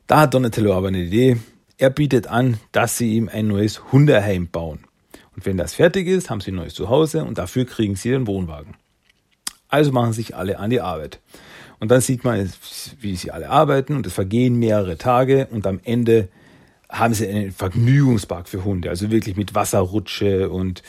da 0.06 0.20
hat 0.20 0.34
Donatello 0.34 0.74
aber 0.74 0.88
eine 0.88 1.02
Idee. 1.02 1.36
Er 1.76 1.90
bietet 1.90 2.26
an, 2.26 2.58
dass 2.72 2.96
sie 2.98 3.14
ihm 3.14 3.28
ein 3.28 3.48
neues 3.48 3.92
Hundeheim 3.92 4.48
bauen. 4.48 4.80
Und 5.36 5.46
wenn 5.46 5.56
das 5.56 5.74
fertig 5.74 6.08
ist, 6.08 6.30
haben 6.30 6.40
sie 6.40 6.50
ein 6.50 6.56
neues 6.56 6.74
Zuhause 6.74 7.24
und 7.24 7.38
dafür 7.38 7.64
kriegen 7.64 7.96
sie 7.96 8.10
den 8.10 8.26
Wohnwagen. 8.26 8.74
Also 9.68 9.92
machen 9.92 10.12
sich 10.12 10.34
alle 10.34 10.58
an 10.58 10.70
die 10.70 10.80
Arbeit. 10.80 11.20
Und 11.80 11.90
dann 11.90 12.00
sieht 12.00 12.24
man, 12.24 12.50
wie 13.00 13.16
sie 13.16 13.30
alle 13.30 13.50
arbeiten 13.50 13.94
und 13.94 14.06
es 14.06 14.12
vergehen 14.12 14.58
mehrere 14.58 14.98
Tage 14.98 15.46
und 15.50 15.66
am 15.66 15.80
Ende 15.84 16.28
haben 16.88 17.14
sie 17.14 17.28
einen 17.28 17.52
Vergnügungspark 17.52 18.48
für 18.48 18.64
Hunde, 18.64 18.88
also 18.88 19.10
wirklich 19.10 19.36
mit 19.36 19.54
Wasserrutsche 19.54 20.48
und 20.48 20.82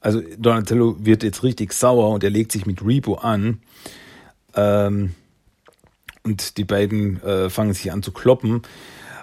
Also 0.00 0.22
Donatello 0.36 0.96
wird 1.00 1.24
jetzt 1.24 1.42
richtig 1.42 1.72
sauer 1.72 2.10
und 2.10 2.22
er 2.22 2.30
legt 2.30 2.52
sich 2.52 2.66
mit 2.66 2.84
Repo 2.84 3.14
an. 3.14 3.60
Ähm, 4.54 5.14
und 6.22 6.56
die 6.56 6.64
beiden 6.64 7.22
äh, 7.22 7.50
fangen 7.50 7.72
sich 7.72 7.90
an 7.90 8.02
zu 8.02 8.12
kloppen. 8.12 8.62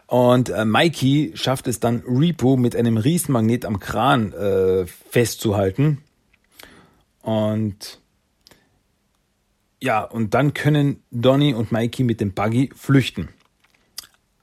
Und 0.07 0.49
äh, 0.49 0.65
Mikey 0.65 1.31
schafft 1.35 1.67
es 1.67 1.79
dann, 1.79 2.03
Repo 2.07 2.57
mit 2.57 2.75
einem 2.75 2.97
Riesenmagnet 2.97 3.65
am 3.65 3.79
Kran 3.79 4.33
äh, 4.33 4.85
festzuhalten. 4.85 5.99
Und 7.21 7.99
ja, 9.81 10.03
und 10.03 10.33
dann 10.33 10.53
können 10.53 11.03
Donny 11.11 11.53
und 11.53 11.71
Mikey 11.71 12.03
mit 12.03 12.21
dem 12.21 12.33
Buggy 12.33 12.69
flüchten. 12.75 13.29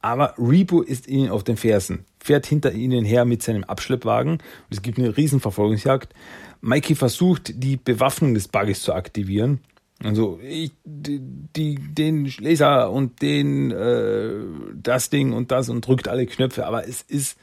Aber 0.01 0.35
Repo 0.37 0.83
ist 0.83 1.07
ihnen 1.07 1.31
auf 1.31 1.45
den 1.45 1.57
Fersen, 1.57 2.05
fährt 2.19 2.47
hinter 2.47 2.73
ihnen 2.73 3.05
her 3.05 3.25
mit 3.25 3.43
seinem 3.43 3.63
Abschleppwagen 3.63 4.33
und 4.33 4.43
es 4.71 4.83
gibt 4.83 4.99
eine 4.99 5.17
Riesenverfolgungsjagd. 5.17 6.13
Mikey 6.61 6.97
versucht, 6.97 7.53
die 7.55 7.77
Bewaffnung 7.77 8.35
des 8.35 8.49
Buggys 8.49 8.83
zu 8.83 8.95
aktivieren 8.95 9.61
also 10.03 10.41
ich, 10.43 10.73
die, 10.85 11.21
die, 11.21 11.77
den 11.77 12.33
Laser 12.39 12.91
und 12.91 13.23
den, 13.23 13.71
äh, 13.71 14.31
das 14.75 15.11
Ding 15.11 15.33
und 15.33 15.53
das 15.53 15.69
und 15.69 15.87
drückt 15.87 16.09
alle 16.09 16.27
Knöpfe, 16.27 16.67
aber 16.67 16.89
es 16.89 17.03
ist, 17.03 17.37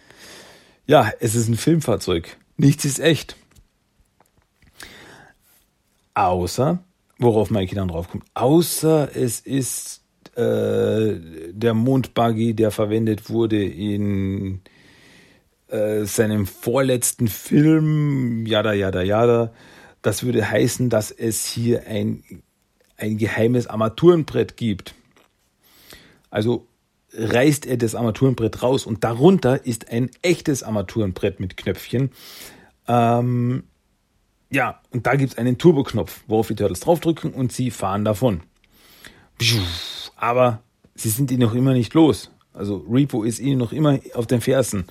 ja, 0.86 1.12
es 1.20 1.36
ist 1.36 1.48
ein 1.48 1.56
Filmfahrzeug. 1.56 2.38
Nichts 2.58 2.84
ist 2.84 3.00
echt. 3.00 3.36
Außer, 6.14 6.80
worauf 7.18 7.50
Mikey 7.50 7.76
dann 7.76 7.88
draufkommt, 7.88 8.26
außer 8.34 9.16
es 9.16 9.40
ist 9.40 10.02
äh, 10.36 11.16
der 11.52 11.74
Mondbuggy, 11.74 12.56
der 12.56 12.72
verwendet 12.72 13.30
wurde 13.30 13.64
in 13.64 14.62
äh, 15.70 16.04
seinem 16.04 16.46
vorletzten 16.46 17.30
Film, 17.30 18.46
jada, 18.46 18.74
jada, 18.74 19.02
jada. 19.02 19.54
Das 20.02 20.24
würde 20.24 20.50
heißen, 20.50 20.90
dass 20.90 21.12
es 21.12 21.46
hier 21.46 21.88
ein 21.88 22.24
ein 23.00 23.18
geheimes 23.18 23.68
Armaturenbrett 23.68 24.58
gibt. 24.58 24.96
Also 26.30 26.68
reißt 27.14 27.66
er 27.66 27.78
das 27.78 27.96
Armaturenbrett 27.96 28.62
raus 28.62 28.86
und 28.86 29.04
darunter 29.04 29.66
ist 29.66 29.90
ein 29.92 30.12
echtes 30.22 30.64
Armaturenbrett 30.64 31.40
mit 31.40 31.58
Knöpfchen. 31.58 32.12
Ähm, 32.88 33.64
ja, 34.52 34.82
und 34.92 35.06
da 35.06 35.16
gibt 35.16 35.34
es 35.34 35.38
einen 35.38 35.58
Turboknopf, 35.58 36.22
worauf 36.28 36.48
die 36.48 36.56
Turtles 36.56 36.82
draufdrücken 36.82 37.34
und 37.34 37.52
sie 37.52 37.72
fahren 37.72 38.06
davon. 38.06 38.42
Aber 40.16 40.62
sie 40.96 41.10
sind 41.10 41.32
ihn 41.32 41.40
noch 41.40 41.54
immer 41.54 41.74
nicht 41.74 41.94
los. 41.94 42.32
Also 42.54 42.86
Repo 42.90 43.24
ist 43.24 43.40
ihnen 43.40 43.58
noch 43.58 43.72
immer 43.72 44.00
auf 44.16 44.28
den 44.28 44.42
Fersen. 44.42 44.86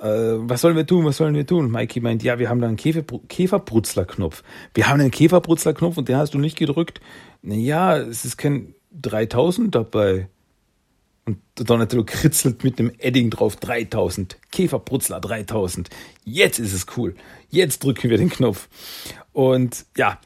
Äh, 0.00 0.38
was 0.48 0.60
sollen 0.60 0.76
wir 0.76 0.86
tun? 0.86 1.04
Was 1.04 1.16
sollen 1.16 1.34
wir 1.34 1.46
tun? 1.46 1.70
Mikey 1.70 2.00
meint, 2.00 2.22
ja, 2.22 2.38
wir 2.38 2.48
haben 2.48 2.60
da 2.60 2.68
einen 2.68 2.76
Käferbrutzler-Knopf. 2.76 4.42
Wir 4.74 4.88
haben 4.88 5.00
einen 5.00 5.10
Käferbrutzler-Knopf 5.10 5.96
und 5.96 6.08
den 6.08 6.16
hast 6.16 6.34
du 6.34 6.38
nicht 6.38 6.58
gedrückt 6.58 7.00
ja, 7.52 7.96
es 7.96 8.24
ist 8.24 8.36
kein 8.36 8.74
3000 8.92 9.74
dabei. 9.74 10.28
Und 11.26 11.38
Donatello 11.54 12.04
kritzelt 12.04 12.64
mit 12.64 12.78
dem 12.78 12.92
Edding 12.98 13.30
drauf 13.30 13.56
3000. 13.56 14.38
Käferbrutzler 14.50 15.20
3000. 15.20 15.90
Jetzt 16.24 16.58
ist 16.58 16.72
es 16.72 16.86
cool. 16.96 17.14
Jetzt 17.50 17.82
drücken 17.84 18.10
wir 18.10 18.18
den 18.18 18.30
Knopf. 18.30 18.68
Und 19.32 19.86
ja. 19.96 20.20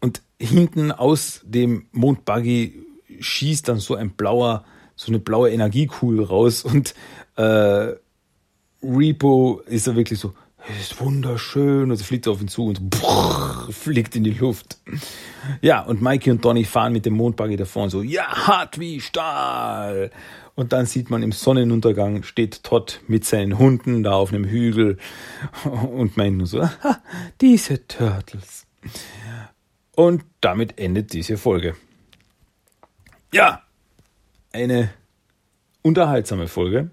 Und 0.00 0.22
hinten 0.38 0.92
aus 0.92 1.42
dem 1.44 1.86
Mondbuggy 1.92 2.86
schießt 3.20 3.68
dann 3.68 3.78
so 3.78 3.94
ein 3.94 4.10
blauer, 4.10 4.64
so 4.96 5.08
eine 5.08 5.18
blaue 5.18 5.50
Energiekugel 5.50 6.24
raus 6.24 6.64
und 6.64 6.94
äh, 7.36 7.94
Repo 8.82 9.62
ist 9.66 9.86
da 9.86 9.94
wirklich 9.94 10.18
so, 10.18 10.34
ist 10.80 11.00
wunderschön. 11.00 11.90
Und 11.90 11.96
sie 11.96 12.04
fliegt 12.04 12.28
auf 12.28 12.40
ihn 12.40 12.48
zu 12.48 12.66
und 12.66 12.90
brrr, 12.90 13.68
fliegt 13.70 14.16
in 14.16 14.24
die 14.24 14.32
Luft. 14.32 14.78
Ja, 15.60 15.80
und 15.82 16.02
Mikey 16.02 16.30
und 16.30 16.44
Donny 16.44 16.64
fahren 16.64 16.92
mit 16.92 17.06
dem 17.06 17.14
Mondbuggy 17.14 17.56
davon 17.56 17.90
so, 17.90 18.02
ja, 18.02 18.26
hart 18.46 18.78
wie 18.78 19.00
Stahl. 19.00 20.10
Und 20.54 20.72
dann 20.72 20.86
sieht 20.86 21.10
man 21.10 21.22
im 21.22 21.32
Sonnenuntergang 21.32 22.22
steht 22.22 22.62
Todd 22.64 23.00
mit 23.08 23.24
seinen 23.24 23.58
Hunden 23.58 24.02
da 24.02 24.12
auf 24.12 24.32
einem 24.32 24.44
Hügel 24.44 24.98
und 25.64 26.16
meint 26.16 26.36
nur 26.36 26.46
so, 26.46 26.68
diese 27.40 27.86
Turtles. 27.86 28.66
Und 29.96 30.24
damit 30.40 30.78
endet 30.78 31.12
diese 31.12 31.38
Folge. 31.38 31.76
Ja, 33.32 33.62
eine 34.52 34.90
unterhaltsame 35.82 36.48
Folge, 36.48 36.90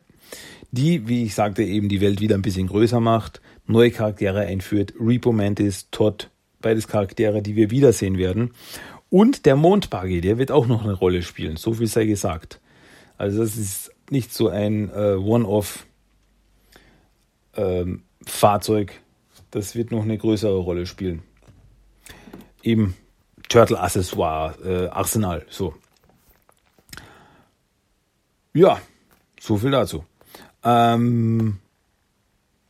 die, 0.78 1.08
wie 1.08 1.24
ich 1.24 1.36
sagte, 1.36 1.64
eben 1.64 1.90
die 1.90 2.02
Welt 2.02 2.22
wieder 2.22 2.36
ein 2.36 2.42
bisschen 2.42 2.68
größer 2.68 3.00
macht 3.00 3.42
neue 3.68 3.92
Charaktere 3.92 4.42
einführt. 4.42 4.94
Repo 5.00 5.32
Mantis, 5.32 5.90
Todd, 5.92 6.30
beides 6.62 6.88
Charaktere, 6.88 7.42
die 7.42 7.56
wir 7.56 7.70
wiedersehen 7.70 8.18
werden. 8.18 8.52
Und 9.10 9.46
der 9.46 9.56
Mondbuggy, 9.56 10.22
der 10.22 10.38
wird 10.38 10.52
auch 10.52 10.68
noch 10.68 10.84
eine 10.84 10.94
Rolle 10.94 11.22
spielen, 11.22 11.58
so 11.58 11.74
viel 11.74 11.88
sei 11.88 12.06
gesagt. 12.06 12.60
Also 13.18 13.40
das 13.40 13.56
ist 13.56 13.92
nicht 14.10 14.34
so 14.34 14.50
ein 14.50 14.90
äh, 14.90 15.16
One-Off 15.16 15.86
ähm, 17.56 18.04
das 19.52 19.76
wird 19.76 19.92
noch 19.92 20.04
eine 20.04 20.18
größere 20.18 20.58
Rolle 20.58 20.86
spielen. 20.86 21.24
Eben 22.62 22.96
Turtle 23.48 23.80
Accessoire, 23.80 24.56
äh, 24.64 24.88
Arsenal, 24.90 25.46
so. 25.50 25.74
Ja, 28.54 28.82
so 29.40 29.58
viel 29.58 29.72
dazu. 29.72 30.04
Ähm, 30.64 31.60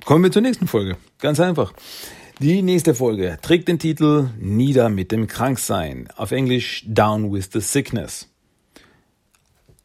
Kommen 0.08 0.24
wir 0.24 0.32
zur 0.32 0.42
nächsten 0.42 0.68
Folge. 0.68 0.98
Ganz 1.20 1.40
einfach. 1.42 1.74
Die 2.40 2.62
nächste 2.62 2.96
Folge 2.96 3.38
trägt 3.42 3.68
den 3.68 3.78
Titel 3.78 4.30
Nieder 4.40 4.88
mit 4.88 5.12
dem 5.12 5.28
Kranksein. 5.28 6.08
Auf 6.16 6.32
Englisch 6.32 6.86
Down 6.88 7.34
with 7.34 7.50
the 7.52 7.60
Sickness. 7.60 8.30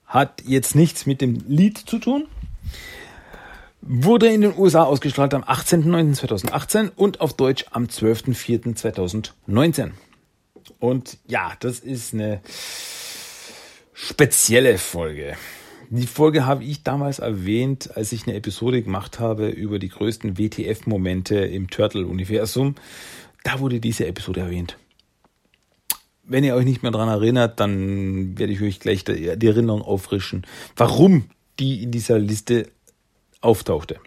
Hat 0.07 0.45
jetzt 0.47 0.77
nichts 0.77 1.07
mit 1.07 1.21
dem 1.21 1.43
Lied 1.49 1.77
zu 1.77 1.99
tun. 1.99 2.29
Wurde 3.81 4.29
in 4.29 4.43
den 4.43 4.57
USA 4.57 4.85
ausgestrahlt 4.85 5.35
am 5.35 5.43
18.09.2018 5.43 6.93
und 6.95 7.21
auf 7.21 7.35
Deutsch 7.35 7.65
am 7.73 7.87
12.04.2019. 7.87 9.91
Und 10.79 11.19
ja, 11.27 11.55
das 11.59 11.81
ist 11.81 12.15
eine 12.15 12.43
spezielle 13.93 14.79
Folge. 14.79 15.37
Die 15.95 16.07
Folge 16.07 16.47
habe 16.47 16.65
ich 16.65 16.85
damals 16.85 17.19
erwähnt, 17.19 17.99
als 17.99 18.13
ich 18.13 18.27
eine 18.27 18.35
Episode 18.35 18.81
gemacht 18.81 19.21
habe 19.21 19.51
über 19.51 19.79
die 19.79 19.91
größten 19.91 20.39
WTF-Momente 20.39 21.35
im 21.37 21.69
Turtle-Universum. 21.69 22.77
Da 23.45 23.61
wurde 23.61 23.79
diese 23.79 24.07
Episode 24.07 24.41
erwähnt. 24.41 24.79
Wenn 26.25 26.45
ihr 26.45 26.55
euch 26.55 26.65
nicht 26.65 26.83
mehr 26.83 26.93
daran 26.93 27.11
erinnert, 27.11 27.61
dann 27.61 28.39
werde 28.39 28.55
ich 28.55 28.63
euch 28.63 28.81
gleich 28.81 29.05
die 29.05 29.27
Erinnerung 29.27 29.83
auffrischen, 29.83 30.47
warum 30.77 31.25
die 31.61 31.83
in 31.83 31.91
dieser 31.91 32.19
Liste 32.19 32.71
auftauchte. 33.43 33.99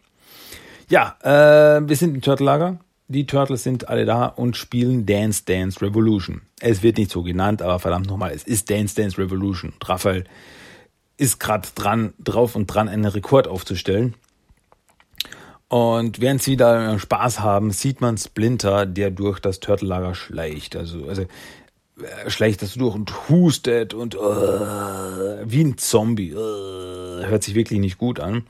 Ja, 0.90 1.18
äh, 1.22 1.88
wir 1.88 1.96
sind 1.96 2.16
im 2.16 2.22
Turtle-Lager. 2.22 2.80
Die 3.10 3.28
Turtles 3.28 3.62
sind 3.62 3.90
alle 3.90 4.06
da 4.06 4.26
und 4.26 4.58
spielen 4.58 5.06
Dance 5.06 5.44
Dance 5.46 5.80
Revolution. 5.84 6.42
Es 6.60 6.82
wird 6.82 6.98
nicht 6.98 7.12
so 7.12 7.22
genannt, 7.22 7.62
aber 7.62 7.78
verdammt 7.78 8.08
nochmal, 8.08 8.32
es 8.32 8.42
ist 8.42 8.72
Dance 8.72 8.96
Dance 8.96 9.20
Revolution. 9.20 9.74
Raphael 9.84 10.24
ist 11.18 11.40
gerade 11.40 11.68
dran, 11.76 12.14
drauf 12.24 12.56
und 12.56 12.68
dran, 12.68 12.90
einen 12.90 13.06
Rekord 13.06 13.48
aufzustellen. 13.48 14.16
Und 15.68 16.22
während 16.22 16.44
sie 16.44 16.58
da 16.58 16.98
Spaß 17.00 17.40
haben, 17.40 17.72
sieht 17.72 18.00
man 18.02 18.18
Splinter, 18.18 18.86
der 18.86 19.12
durch 19.12 19.40
das 19.40 19.60
Turtellager 19.60 20.14
schleicht. 20.14 20.76
Also, 20.76 21.08
also 21.08 21.26
er 22.24 22.30
schleicht 22.30 22.62
das 22.62 22.74
durch 22.74 22.94
und 22.94 23.30
hustet 23.30 23.94
und 23.94 24.16
uh, 24.16 24.20
wie 25.46 25.64
ein 25.64 25.78
Zombie. 25.78 26.34
Uh, 26.34 27.26
hört 27.26 27.44
sich 27.44 27.56
wirklich 27.56 27.80
nicht 27.80 27.98
gut 27.98 28.20
an. 28.20 28.44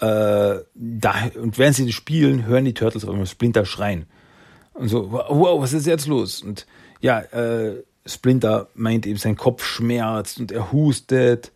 Uh, 0.00 0.60
da, 0.74 1.14
und 1.40 1.56
während 1.58 1.76
sie 1.76 1.90
spielen, 1.92 2.44
hören 2.44 2.66
die 2.66 2.74
Turtles 2.74 3.04
auf 3.04 3.10
einmal 3.10 3.26
Splinter 3.26 3.64
schreien. 3.64 4.06
Und 4.74 4.88
so, 4.88 5.10
wow, 5.10 5.60
was 5.62 5.72
ist 5.72 5.86
jetzt 5.86 6.06
los? 6.06 6.42
Und 6.42 6.66
ja, 7.00 7.20
äh, 7.20 7.82
Splinter 8.04 8.68
meint 8.74 9.06
eben, 9.06 9.18
sein 9.18 9.36
Kopf 9.36 9.64
schmerzt 9.64 10.38
und 10.38 10.52
er 10.52 10.70
hustet 10.70 11.52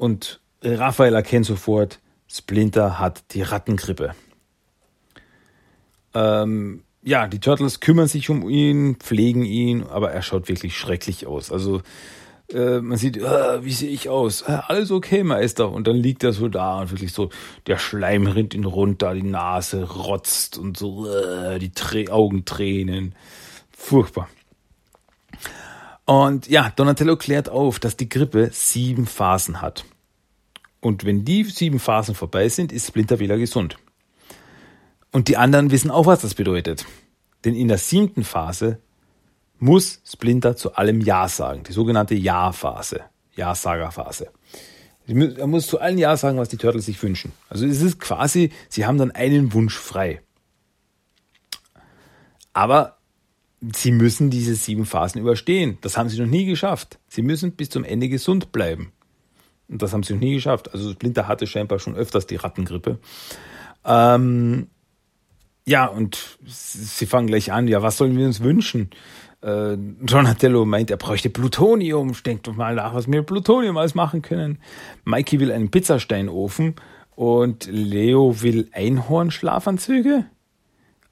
und 0.00 0.40
Raphael 0.62 1.14
erkennt 1.14 1.46
sofort, 1.46 2.00
Splinter 2.26 2.98
hat 2.98 3.22
die 3.32 3.42
Rattengrippe. 3.42 4.14
Ähm, 6.14 6.82
ja, 7.02 7.28
die 7.28 7.38
Turtles 7.38 7.80
kümmern 7.80 8.08
sich 8.08 8.30
um 8.30 8.48
ihn, 8.48 8.96
pflegen 8.96 9.44
ihn, 9.44 9.84
aber 9.84 10.10
er 10.10 10.22
schaut 10.22 10.48
wirklich 10.48 10.76
schrecklich 10.76 11.26
aus. 11.26 11.52
Also 11.52 11.82
Äh, 12.52 12.80
man 12.80 12.98
sieht, 12.98 13.16
äh, 13.16 13.64
wie 13.64 13.72
sehe 13.72 13.90
ich 13.90 14.08
aus? 14.08 14.42
Äh, 14.42 14.58
alles 14.66 14.90
okay, 14.90 15.22
Meister. 15.22 15.70
Und 15.70 15.86
dann 15.86 15.96
liegt 15.96 16.24
er 16.24 16.32
so 16.32 16.48
da 16.48 16.80
und 16.80 16.90
wirklich 16.90 17.12
so, 17.12 17.30
der 17.68 17.78
Schleim 17.78 18.26
rinnt 18.26 18.54
ihn 18.54 18.64
runter, 18.64 19.14
die 19.14 19.22
Nase 19.22 19.84
rotzt 19.84 20.58
und 20.58 20.76
so, 20.76 21.08
äh, 21.08 21.60
die 21.60 21.70
Trä 21.70 22.08
Augentränen. 22.08 23.14
Furchtbar. 23.70 24.28
Und 26.06 26.48
ja, 26.48 26.72
Donatello 26.74 27.16
klärt 27.16 27.48
auf, 27.48 27.78
dass 27.78 27.96
die 27.96 28.08
Grippe 28.08 28.50
sieben 28.52 29.06
Phasen 29.06 29.62
hat. 29.62 29.84
Und 30.80 31.04
wenn 31.04 31.24
die 31.24 31.44
sieben 31.44 31.78
Phasen 31.78 32.14
vorbei 32.14 32.48
sind, 32.48 32.72
ist 32.72 32.88
Splinter 32.88 33.18
wieder 33.18 33.36
gesund. 33.36 33.76
Und 35.12 35.28
die 35.28 35.36
anderen 35.36 35.70
wissen 35.70 35.90
auch, 35.90 36.06
was 36.06 36.22
das 36.22 36.34
bedeutet. 36.34 36.86
Denn 37.44 37.54
in 37.54 37.68
der 37.68 37.78
siebten 37.78 38.24
Phase 38.24 38.80
muss 39.58 40.00
Splinter 40.04 40.56
zu 40.56 40.74
allem 40.74 41.00
Ja 41.00 41.28
sagen. 41.28 41.62
Die 41.64 41.72
sogenannte 41.72 42.14
Ja-Phase. 42.14 43.02
Ja-Sager-Phase. 43.34 44.30
Er 45.06 45.46
muss 45.46 45.66
zu 45.66 45.80
allen 45.80 45.98
Ja 45.98 46.16
sagen, 46.16 46.38
was 46.38 46.48
die 46.48 46.56
Turtles 46.56 46.86
sich 46.86 47.02
wünschen. 47.02 47.32
Also 47.48 47.66
es 47.66 47.82
ist 47.82 47.98
quasi, 47.98 48.50
sie 48.68 48.86
haben 48.86 48.98
dann 48.98 49.10
einen 49.10 49.52
Wunsch 49.52 49.76
frei. 49.76 50.22
Aber 52.52 52.98
sie 53.60 53.92
müssen 53.92 54.30
diese 54.30 54.54
sieben 54.54 54.86
Phasen 54.86 55.20
überstehen. 55.20 55.78
Das 55.80 55.96
haben 55.96 56.08
sie 56.08 56.20
noch 56.20 56.26
nie 56.26 56.46
geschafft. 56.46 56.98
Sie 57.08 57.22
müssen 57.22 57.52
bis 57.52 57.70
zum 57.70 57.84
Ende 57.84 58.08
gesund 58.08 58.52
bleiben. 58.52 58.92
Und 59.70 59.82
das 59.82 59.92
haben 59.92 60.02
sie 60.02 60.14
noch 60.14 60.20
nie 60.20 60.34
geschafft. 60.34 60.72
Also 60.72 60.90
Splinter 60.92 61.28
hatte 61.28 61.46
scheinbar 61.46 61.78
schon 61.78 61.94
öfters 61.94 62.26
die 62.26 62.36
Rattengrippe. 62.36 62.98
Ähm, 63.84 64.66
ja, 65.64 65.86
und 65.86 66.38
sie 66.44 67.06
fangen 67.06 67.28
gleich 67.28 67.52
an. 67.52 67.68
Ja, 67.68 67.80
was 67.82 67.96
sollen 67.96 68.16
wir 68.16 68.26
uns 68.26 68.42
wünschen? 68.42 68.90
Äh, 69.42 69.76
Donatello 69.76 70.64
meint, 70.64 70.90
er 70.90 70.96
bräuchte 70.96 71.30
Plutonium. 71.30 72.14
Denkt 72.26 72.48
doch 72.48 72.56
mal 72.56 72.74
nach, 72.74 72.94
was 72.94 73.06
wir 73.06 73.18
mit 73.18 73.26
Plutonium 73.26 73.76
alles 73.76 73.94
machen 73.94 74.22
können. 74.22 74.58
Mikey 75.04 75.38
will 75.38 75.52
einen 75.52 75.70
Pizzasteinofen 75.70 76.74
und 77.14 77.66
Leo 77.70 78.42
will 78.42 78.68
Einhornschlafanzüge. 78.72 80.26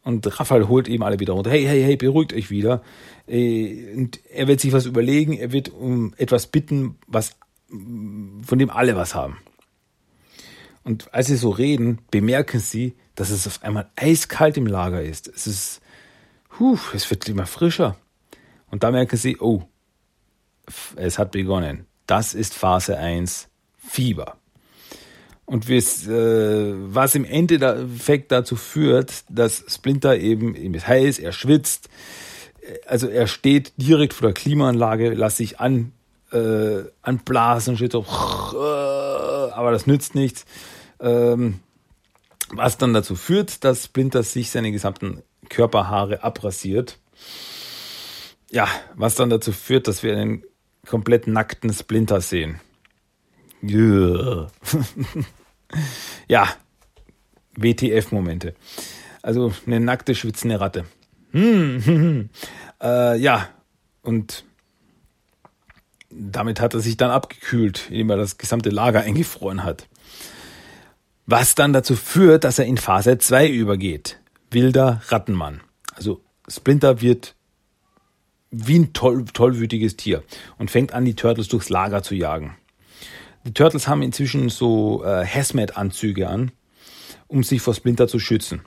Und 0.02 0.40
Raphael 0.40 0.68
holt 0.68 0.88
eben 0.88 1.04
alle 1.04 1.20
wieder 1.20 1.34
runter. 1.34 1.50
Hey, 1.50 1.64
hey, 1.64 1.82
hey, 1.82 1.96
beruhigt 1.96 2.32
euch 2.32 2.50
wieder. 2.50 2.82
Äh, 3.28 3.94
und 3.94 4.18
er 4.32 4.48
wird 4.48 4.58
sich 4.60 4.72
was 4.72 4.86
überlegen. 4.86 5.34
Er 5.34 5.52
wird 5.52 5.68
um 5.68 6.14
etwas 6.16 6.48
bitten, 6.48 6.96
was, 7.06 7.36
von 7.68 8.58
dem 8.58 8.70
alle 8.70 8.96
was 8.96 9.14
haben. 9.14 9.38
Und 10.84 11.12
als 11.12 11.26
sie 11.26 11.36
so 11.36 11.50
reden, 11.50 11.98
bemerken 12.10 12.60
sie, 12.60 12.94
dass 13.14 13.30
es 13.30 13.46
auf 13.46 13.62
einmal 13.62 13.90
eiskalt 13.96 14.56
im 14.56 14.66
Lager 14.66 15.02
ist. 15.02 15.28
Es 15.28 15.46
ist, 15.46 15.80
huh, 16.58 16.78
es 16.94 17.10
wird 17.10 17.28
immer 17.28 17.46
frischer. 17.46 17.96
Und 18.70 18.84
da 18.84 18.90
merken 18.90 19.16
sie, 19.16 19.36
oh, 19.38 19.64
es 20.96 21.18
hat 21.18 21.32
begonnen. 21.32 21.86
Das 22.06 22.34
ist 22.34 22.54
Phase 22.54 22.96
1, 22.96 23.48
Fieber. 23.76 24.38
Und 25.44 25.68
äh, 25.68 25.74
was 25.74 27.14
im 27.14 27.24
Endeffekt 27.24 28.32
dazu 28.32 28.54
führt, 28.56 29.24
dass 29.30 29.64
Splinter 29.66 30.16
eben, 30.18 30.54
ihm 30.54 30.74
ist 30.74 30.86
heiß, 30.86 31.18
er 31.18 31.32
schwitzt, 31.32 31.88
also 32.86 33.08
er 33.08 33.26
steht 33.26 33.72
direkt 33.76 34.12
vor 34.12 34.28
der 34.28 34.34
Klimaanlage, 34.34 35.10
lässt 35.14 35.38
sich 35.38 35.58
an, 35.58 35.92
äh, 36.32 36.84
anblasen, 37.02 37.76
steht 37.76 37.92
so, 37.92 38.04
aber 38.06 39.70
das 39.70 39.86
nützt 39.86 40.14
nichts. 40.14 40.44
Ähm, 41.00 41.60
was 42.50 42.78
dann 42.78 42.94
dazu 42.94 43.14
führt, 43.14 43.64
dass 43.64 43.84
Splinter 43.84 44.22
sich 44.22 44.50
seine 44.50 44.72
gesamten 44.72 45.22
Körperhaare 45.48 46.22
abrasiert 46.22 46.98
ja, 48.50 48.68
was 48.94 49.14
dann 49.14 49.30
dazu 49.30 49.52
führt, 49.52 49.88
dass 49.88 50.02
wir 50.02 50.16
einen 50.16 50.42
komplett 50.86 51.26
nackten 51.26 51.72
Splinter 51.72 52.20
sehen. 52.20 52.60
Ja, 56.28 56.48
WTF-Momente. 57.56 58.54
Also 59.20 59.52
eine 59.66 59.80
nackte, 59.80 60.14
schwitzende 60.14 60.58
Ratte. 60.58 60.86
Hm, 61.32 62.30
äh, 62.82 63.18
ja, 63.18 63.50
und 64.00 64.46
damit 66.18 66.60
hat 66.60 66.74
er 66.74 66.80
sich 66.80 66.96
dann 66.96 67.10
abgekühlt, 67.10 67.86
indem 67.90 68.10
er 68.10 68.16
das 68.16 68.38
gesamte 68.38 68.70
Lager 68.70 69.00
eingefroren 69.04 69.64
hat. 69.64 69.88
Was 71.26 71.54
dann 71.54 71.72
dazu 71.72 71.94
führt, 71.94 72.44
dass 72.44 72.58
er 72.58 72.64
in 72.66 72.78
Phase 72.78 73.18
2 73.18 73.48
übergeht. 73.48 74.18
Wilder 74.50 75.02
Rattenmann. 75.08 75.60
Also 75.94 76.22
Splinter 76.48 77.02
wird 77.02 77.34
wie 78.50 78.78
ein 78.78 78.92
toll, 78.94 79.26
tollwütiges 79.26 79.96
Tier 79.96 80.22
und 80.56 80.70
fängt 80.70 80.94
an, 80.94 81.04
die 81.04 81.14
Turtles 81.14 81.48
durchs 81.48 81.68
Lager 81.68 82.02
zu 82.02 82.14
jagen. 82.14 82.56
Die 83.44 83.52
Turtles 83.52 83.88
haben 83.88 84.02
inzwischen 84.02 84.48
so 84.48 85.04
äh, 85.04 85.24
Hazmat-Anzüge 85.26 86.28
an, 86.28 86.50
um 87.26 87.42
sich 87.42 87.60
vor 87.60 87.74
Splinter 87.74 88.08
zu 88.08 88.18
schützen. 88.18 88.62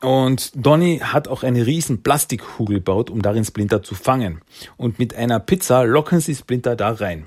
Und 0.00 0.52
Donny 0.54 1.00
hat 1.02 1.26
auch 1.26 1.42
eine 1.42 1.66
riesen 1.66 2.02
Plastikkugel 2.02 2.76
gebaut, 2.76 3.10
um 3.10 3.20
darin 3.20 3.44
Splinter 3.44 3.82
zu 3.82 3.94
fangen. 3.94 4.42
Und 4.76 4.98
mit 4.98 5.14
einer 5.14 5.40
Pizza 5.40 5.84
locken 5.84 6.20
sie 6.20 6.34
Splinter 6.34 6.76
da 6.76 6.92
rein. 6.92 7.26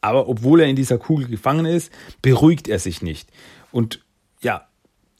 Aber 0.00 0.28
obwohl 0.28 0.60
er 0.60 0.68
in 0.68 0.76
dieser 0.76 0.98
Kugel 0.98 1.26
gefangen 1.26 1.66
ist, 1.66 1.92
beruhigt 2.22 2.68
er 2.68 2.78
sich 2.78 3.02
nicht. 3.02 3.28
Und 3.72 4.02
ja, 4.40 4.66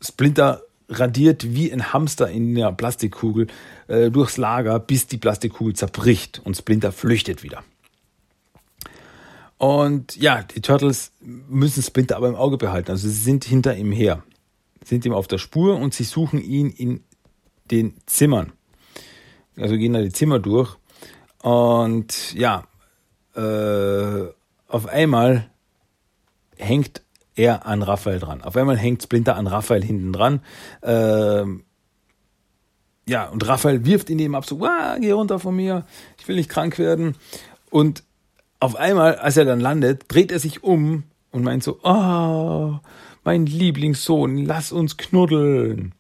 Splinter 0.01 0.63
radiert 0.89 1.55
wie 1.55 1.73
ein 1.73 1.93
Hamster 1.93 2.31
in 2.31 2.55
der 2.55 2.73
Plastikkugel 2.73 3.49
äh, 3.89 4.11
durchs 4.11 4.37
Lager, 4.37 4.79
bis 4.79 5.07
die 5.07 5.19
Plastikkugel 5.19 5.75
zerbricht 5.75 6.41
und 6.45 6.57
Splinter 6.57 6.93
flüchtet 6.93 7.43
wieder. 7.43 7.65
Und 9.59 10.17
ja, 10.17 10.43
die 10.43 10.61
Turtles 10.61 11.13
müssen 11.21 11.83
Splinter 11.83 12.17
aber 12.17 12.29
im 12.29 12.37
Auge 12.37 12.59
behalten. 12.59 12.91
Also 12.91 13.09
sie 13.09 13.15
sind 13.15 13.45
hinter 13.45 13.75
ihm 13.75 13.91
her, 13.91 14.23
sind 14.87 15.05
ihm 15.05 15.13
auf 15.13 15.27
der 15.27 15.39
Spur 15.39 15.77
und 15.77 15.95
sie 15.95 16.05
suchen 16.05 16.41
ihn 16.41 16.71
in 16.71 17.03
den 17.71 17.95
Zimmern. 18.07 18.53
Also 19.57 19.77
gehen 19.77 19.93
da 19.93 20.01
die 20.01 20.13
Zimmer 20.13 20.39
durch. 20.39 20.77
Und 21.43 22.35
ja, 22.35 22.65
äh, 23.35 24.29
auf 24.69 24.87
einmal 24.87 25.51
hängt 26.57 27.03
er 27.35 27.67
an 27.67 27.83
Raphael 27.83 28.21
dran. 28.21 28.43
Auf 28.43 28.57
einmal 28.57 28.79
hängt 28.79 29.03
Splinter 29.03 29.37
an 29.37 29.49
Raphael 29.49 29.83
hinten 29.83 30.13
dran. 30.13 30.41
Ähm, 30.83 31.65
ja, 33.09 33.29
und 33.29 33.47
Raphael 33.47 33.85
wirft 33.85 34.09
ihn 34.09 34.21
eben 34.21 34.37
ab, 34.37 34.47
so, 34.47 34.65
ah, 34.65 34.97
geh 35.01 35.11
runter 35.11 35.41
von 35.41 35.55
mir, 35.55 35.85
ich 36.19 36.29
will 36.29 36.37
nicht 36.37 36.49
krank 36.49 36.79
werden. 36.79 37.17
Und 37.71 38.05
auf 38.61 38.77
einmal, 38.77 39.17
als 39.17 39.37
er 39.37 39.45
dann 39.45 39.61
landet, 39.61 40.05
dreht 40.09 40.31
er 40.31 40.39
sich 40.39 40.63
um 40.63 41.03
und 41.33 41.43
meint 41.43 41.65
so, 41.65 41.81
oh, 41.83 42.79
mein 43.27 43.45
Lieblingssohn, 43.45 44.47
lass 44.47 44.73
uns 44.73 44.97
knuddeln. 44.97 45.95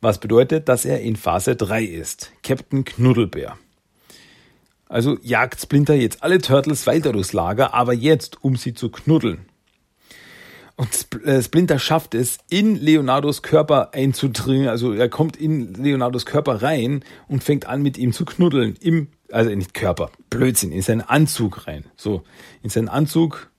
Was 0.00 0.18
bedeutet, 0.18 0.68
dass 0.68 0.84
er 0.84 1.00
in 1.00 1.16
Phase 1.16 1.56
3 1.56 1.82
ist. 1.82 2.32
Captain 2.42 2.84
Knuddelbär. 2.84 3.58
Also 4.88 5.18
jagt 5.22 5.60
Splinter 5.60 5.94
jetzt 5.94 6.22
alle 6.22 6.38
Turtles 6.38 6.86
weiter 6.86 7.12
durchs 7.12 7.32
Lager, 7.32 7.74
aber 7.74 7.92
jetzt, 7.92 8.42
um 8.44 8.54
sie 8.56 8.72
zu 8.72 8.90
knuddeln. 8.90 9.46
Und 10.76 11.08
äh, 11.24 11.42
Splinter 11.42 11.78
schafft 11.78 12.14
es, 12.14 12.38
in 12.48 12.76
Leonardos 12.76 13.42
Körper 13.42 13.94
einzudringen. 13.94 14.68
Also 14.68 14.92
er 14.92 15.08
kommt 15.08 15.36
in 15.36 15.74
Leonardos 15.74 16.26
Körper 16.26 16.62
rein 16.62 17.02
und 17.26 17.42
fängt 17.42 17.66
an, 17.66 17.82
mit 17.82 17.98
ihm 17.98 18.12
zu 18.12 18.24
knuddeln. 18.24 18.76
Im, 18.80 19.08
also 19.32 19.50
nicht 19.50 19.74
Körper, 19.74 20.10
Blödsinn, 20.30 20.70
in 20.70 20.82
seinen 20.82 21.00
Anzug 21.00 21.66
rein. 21.66 21.86
So, 21.96 22.22
in 22.62 22.70
seinen 22.70 22.88
Anzug 22.88 23.50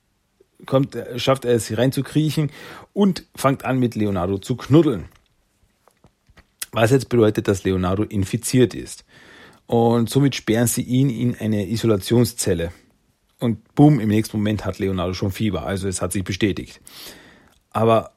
kommt, 0.65 0.95
äh, 0.95 1.19
schafft 1.19 1.45
er 1.45 1.55
es 1.55 1.77
reinzukriechen 1.77 2.51
und 2.93 3.25
fängt 3.35 3.65
an, 3.65 3.79
mit 3.79 3.95
Leonardo 3.95 4.37
zu 4.37 4.55
knuddeln. 4.55 5.05
Was 6.71 6.91
jetzt 6.91 7.09
bedeutet, 7.09 7.47
dass 7.47 7.63
Leonardo 7.63 8.03
infiziert 8.03 8.73
ist. 8.73 9.05
Und 9.65 10.09
somit 10.09 10.35
sperren 10.35 10.67
sie 10.67 10.81
ihn 10.81 11.09
in 11.09 11.35
eine 11.35 11.67
Isolationszelle. 11.67 12.71
Und 13.39 13.75
boom, 13.75 13.99
im 13.99 14.09
nächsten 14.09 14.37
Moment 14.37 14.65
hat 14.65 14.79
Leonardo 14.79 15.13
schon 15.13 15.31
Fieber. 15.31 15.65
Also 15.65 15.87
es 15.87 16.01
hat 16.01 16.11
sich 16.11 16.23
bestätigt. 16.23 16.81
Aber 17.71 18.11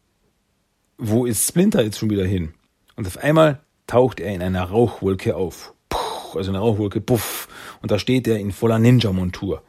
wo 0.96 1.26
ist 1.26 1.46
Splinter 1.46 1.82
jetzt 1.82 1.98
schon 1.98 2.10
wieder 2.10 2.24
hin? 2.24 2.54
Und 2.96 3.06
auf 3.06 3.18
einmal 3.18 3.60
taucht 3.86 4.20
er 4.20 4.34
in 4.34 4.42
einer 4.42 4.64
Rauchwolke 4.64 5.36
auf. 5.36 5.74
Puh, 5.88 6.38
also 6.38 6.50
eine 6.50 6.58
Rauchwolke, 6.58 7.00
puff. 7.00 7.48
Und 7.82 7.90
da 7.90 7.98
steht 7.98 8.28
er 8.28 8.38
in 8.38 8.52
voller 8.52 8.78
Ninja-Montur. 8.78 9.62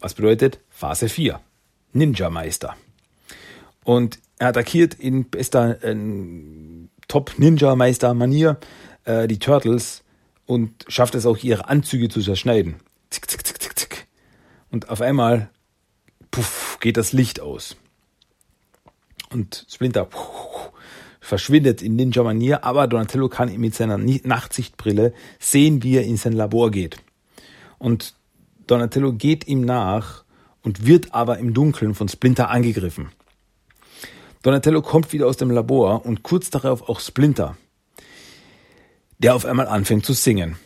Was 0.00 0.14
bedeutet 0.14 0.60
Phase 0.70 1.08
4. 1.08 1.40
Ninja-Meister. 1.94 2.76
Und 3.84 4.18
er 4.38 4.48
attackiert 4.48 4.94
in 4.94 5.30
bester 5.30 5.82
äh, 5.82 5.96
Top-Ninja-Meister-Manier 7.08 8.58
äh, 9.04 9.26
die 9.28 9.38
Turtles 9.38 10.02
und 10.46 10.84
schafft 10.88 11.14
es 11.14 11.26
auch, 11.26 11.38
ihre 11.38 11.68
Anzüge 11.68 12.08
zu 12.08 12.20
zerschneiden. 12.20 12.76
Zick, 13.10 13.30
zick, 13.30 13.46
zick, 13.46 13.62
zick, 13.62 13.78
zick. 13.78 14.06
Und 14.70 14.88
auf 14.88 15.00
einmal 15.00 15.50
puff, 16.30 16.78
geht 16.80 16.96
das 16.96 17.12
Licht 17.12 17.40
aus. 17.40 17.76
Und 19.30 19.66
Splinter 19.68 20.04
puff, 20.04 20.72
verschwindet 21.20 21.82
in 21.82 21.96
Ninja-Manier, 21.96 22.64
aber 22.64 22.86
Donatello 22.86 23.28
kann 23.28 23.54
mit 23.56 23.74
seiner 23.74 23.98
Nachtsichtbrille 23.98 25.14
sehen, 25.38 25.82
wie 25.82 25.96
er 25.96 26.04
in 26.04 26.16
sein 26.16 26.32
Labor 26.32 26.70
geht. 26.70 26.96
Und 27.78 28.14
Donatello 28.66 29.12
geht 29.12 29.46
ihm 29.46 29.62
nach 29.62 30.23
und 30.64 30.86
wird 30.86 31.14
aber 31.14 31.38
im 31.38 31.54
Dunkeln 31.54 31.94
von 31.94 32.08
Splinter 32.08 32.50
angegriffen. 32.50 33.10
Donatello 34.42 34.82
kommt 34.82 35.12
wieder 35.12 35.26
aus 35.26 35.36
dem 35.36 35.50
Labor 35.50 36.04
und 36.04 36.22
kurz 36.22 36.50
darauf 36.50 36.88
auch 36.88 37.00
Splinter, 37.00 37.56
der 39.18 39.34
auf 39.34 39.44
einmal 39.46 39.68
anfängt 39.68 40.04
zu 40.04 40.12
singen. 40.12 40.56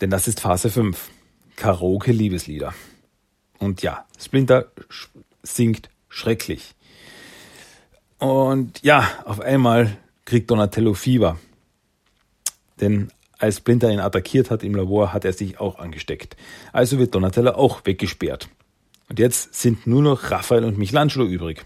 Denn 0.00 0.10
das 0.10 0.28
ist 0.28 0.40
Phase 0.40 0.70
5. 0.70 1.10
Karaoke 1.56 2.12
Liebeslieder. 2.12 2.74
Und 3.58 3.82
ja, 3.82 4.06
Splinter 4.18 4.70
singt 5.42 5.88
schrecklich. 6.08 6.74
Und 8.18 8.82
ja, 8.82 9.08
auf 9.24 9.40
einmal 9.40 9.96
kriegt 10.24 10.50
Donatello 10.50 10.94
Fieber. 10.94 11.38
Denn 12.80 13.08
als 13.38 13.58
Splinter 13.58 13.90
ihn 13.90 14.00
attackiert 14.00 14.50
hat 14.50 14.62
im 14.62 14.74
Labor, 14.74 15.12
hat 15.12 15.24
er 15.24 15.32
sich 15.32 15.60
auch 15.60 15.78
angesteckt. 15.78 16.36
Also 16.72 16.98
wird 16.98 17.14
Donatello 17.14 17.52
auch 17.52 17.84
weggesperrt. 17.84 18.48
Und 19.08 19.18
jetzt 19.18 19.54
sind 19.54 19.86
nur 19.86 20.02
noch 20.02 20.30
Raphael 20.30 20.64
und 20.64 20.78
Michelangelo 20.78 21.26
übrig. 21.26 21.64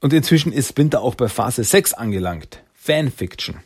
Und 0.00 0.12
inzwischen 0.12 0.52
ist 0.52 0.68
Splinter 0.68 1.02
auch 1.02 1.14
bei 1.14 1.28
Phase 1.28 1.64
6 1.64 1.94
angelangt. 1.94 2.62
Fanfiction. 2.74 3.56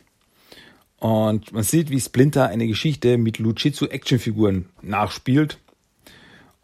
Und 0.97 1.51
man 1.51 1.63
sieht, 1.63 1.89
wie 1.89 1.99
Splinter 1.99 2.47
eine 2.47 2.65
Geschichte 2.65 3.17
mit 3.17 3.37
Luchitsu-Actionfiguren 3.37 4.69
nachspielt. 4.81 5.59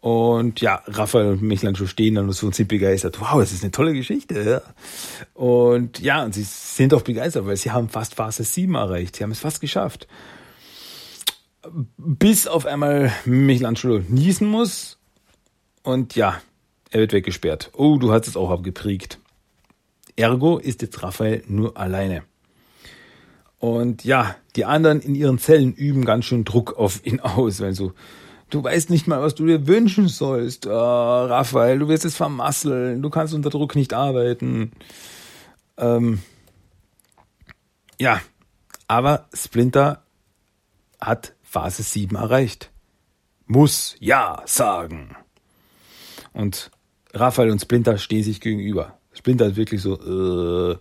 Und 0.00 0.62
ja, 0.62 0.82
Raphael 0.86 1.32
und 1.32 1.42
Michelangelo 1.42 1.86
stehen 1.86 2.14
dann 2.14 2.32
so 2.32 2.46
und 2.46 2.54
sind 2.54 2.68
begeistert. 2.68 3.20
Wow, 3.20 3.38
das 3.40 3.52
ist 3.52 3.62
eine 3.62 3.70
tolle 3.70 3.92
Geschichte. 3.92 4.62
Und 5.34 6.00
ja, 6.00 6.24
und 6.24 6.34
sie 6.34 6.42
sind 6.42 6.94
auch 6.94 7.02
begeistert, 7.02 7.46
weil 7.46 7.58
sie 7.58 7.70
haben 7.70 7.90
fast 7.90 8.14
Phase 8.14 8.44
7 8.44 8.74
erreicht. 8.74 9.16
Sie 9.16 9.22
haben 9.22 9.30
es 9.30 9.40
fast 9.40 9.60
geschafft. 9.60 10.08
Bis 11.96 12.46
auf 12.46 12.66
einmal 12.66 13.12
Michelangelo 13.24 14.00
niesen 14.08 14.48
muss. 14.48 14.98
Und 15.82 16.14
ja, 16.16 16.40
er 16.90 17.00
wird 17.00 17.12
weggesperrt. 17.12 17.70
Oh, 17.74 17.98
du 17.98 18.12
hast 18.12 18.26
es 18.26 18.36
auch 18.36 18.50
abgeprägt. 18.50 19.18
Ergo 20.16 20.58
ist 20.58 20.82
jetzt 20.82 21.02
Raphael 21.02 21.42
nur 21.46 21.76
alleine. 21.76 22.22
Und 23.58 24.04
ja, 24.04 24.36
die 24.56 24.64
anderen 24.64 25.00
in 25.00 25.14
ihren 25.14 25.38
Zellen 25.38 25.74
üben 25.74 26.04
ganz 26.04 26.24
schön 26.24 26.44
Druck 26.44 26.78
auf 26.78 27.04
ihn 27.04 27.20
aus, 27.20 27.60
weil 27.60 27.74
so, 27.74 27.92
du 28.48 28.64
weißt 28.64 28.90
nicht 28.90 29.06
mal, 29.06 29.20
was 29.20 29.34
du 29.34 29.46
dir 29.46 29.66
wünschen 29.66 30.08
sollst. 30.08 30.66
Oh, 30.66 30.70
Raphael, 30.70 31.78
du 31.78 31.88
wirst 31.88 32.06
es 32.06 32.16
vermasseln, 32.16 33.02
du 33.02 33.10
kannst 33.10 33.34
unter 33.34 33.50
Druck 33.50 33.76
nicht 33.76 33.92
arbeiten. 33.92 34.72
Ähm, 35.76 36.20
ja, 37.98 38.20
aber 38.88 39.28
Splinter 39.34 40.02
hat 41.00 41.34
Phase 41.50 41.82
7 41.82 42.14
erreicht. 42.14 42.70
Muss 43.46 43.96
ja 43.98 44.40
sagen. 44.46 45.16
Und 46.32 46.70
Raphael 47.12 47.50
und 47.50 47.60
Splinter 47.60 47.98
stehen 47.98 48.22
sich 48.22 48.40
gegenüber. 48.40 49.00
Splinter 49.12 49.46
ist 49.46 49.56
wirklich 49.56 49.82
so 49.82 49.96
äh, 49.96 50.78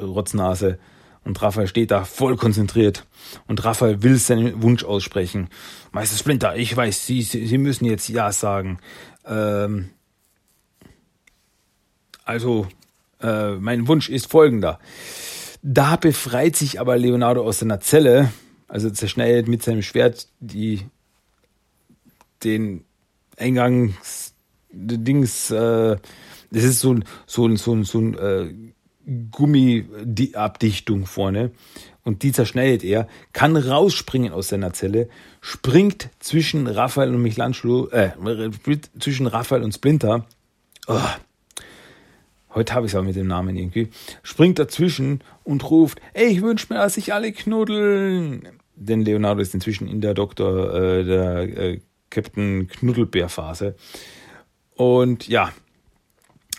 Rotznase. 0.00 0.78
Und 1.24 1.42
Raphael 1.42 1.66
steht 1.66 1.90
da 1.90 2.04
voll 2.04 2.36
konzentriert. 2.36 3.06
Und 3.48 3.64
Raphael 3.64 4.04
will 4.04 4.18
seinen 4.18 4.62
Wunsch 4.62 4.84
aussprechen. 4.84 5.48
Meister 5.90 6.16
Splinter, 6.16 6.54
ich 6.54 6.76
weiß, 6.76 7.04
Sie, 7.04 7.22
Sie, 7.22 7.44
Sie 7.48 7.58
müssen 7.58 7.84
jetzt 7.84 8.08
Ja 8.08 8.30
sagen. 8.30 8.78
Ähm, 9.26 9.90
also, 12.24 12.68
äh, 13.20 13.56
mein 13.56 13.88
Wunsch 13.88 14.08
ist 14.08 14.30
folgender. 14.30 14.78
Da 15.62 15.96
befreit 15.96 16.54
sich 16.54 16.80
aber 16.80 16.96
Leonardo 16.96 17.42
aus 17.42 17.58
seiner 17.58 17.80
Zelle, 17.80 18.30
also 18.68 18.90
zerschneidet 18.90 19.48
mit 19.48 19.62
seinem 19.62 19.82
Schwert 19.82 20.28
die, 20.40 20.86
den 22.44 22.84
Eingangs, 23.36 24.34
Dings, 24.70 25.50
äh, 25.50 25.96
das 26.50 26.64
ist 26.64 26.80
so 26.80 26.94
ein, 26.94 27.04
so 27.26 27.46
ein, 27.46 27.56
so 27.56 27.74
ein, 27.74 27.84
so 27.84 27.98
ein 27.98 28.14
äh, 28.14 28.54
Gummiabdichtung 29.30 31.06
vorne 31.06 31.50
und 32.04 32.22
die 32.22 32.32
zerschneidet 32.32 32.84
er, 32.84 33.08
kann 33.32 33.56
rausspringen 33.56 34.32
aus 34.32 34.48
seiner 34.48 34.72
Zelle, 34.72 35.08
springt 35.40 36.10
zwischen 36.18 36.66
Raphael 36.66 37.14
und 37.14 37.22
Michelangelo, 37.22 37.88
äh, 37.88 38.10
zwischen 38.98 39.26
Raphael 39.26 39.62
und 39.62 39.74
Splinter. 39.74 40.26
Oh, 40.86 41.00
heute 42.54 42.74
habe 42.74 42.86
ich 42.86 42.92
es 42.92 42.98
auch 42.98 43.02
mit 43.02 43.16
dem 43.16 43.26
Namen 43.26 43.56
irgendwie. 43.56 43.88
Springt 44.22 44.58
dazwischen 44.58 45.22
und 45.44 45.70
ruft, 45.70 46.00
ey, 46.14 46.26
ich 46.26 46.42
wünsche 46.42 46.72
mir, 46.72 46.80
dass 46.80 46.94
sich 46.94 47.12
alle 47.12 47.32
knuddeln. 47.32 48.48
Denn 48.74 49.02
Leonardo 49.02 49.40
ist 49.40 49.54
inzwischen 49.54 49.88
in 49.88 50.00
der 50.00 50.14
Doktor, 50.14 50.74
äh, 50.74 51.04
der 51.04 51.58
äh, 51.58 51.80
Captain 52.10 52.68
Knuddelbär-Phase. 52.68 53.74
Und 54.74 55.26
ja, 55.28 55.52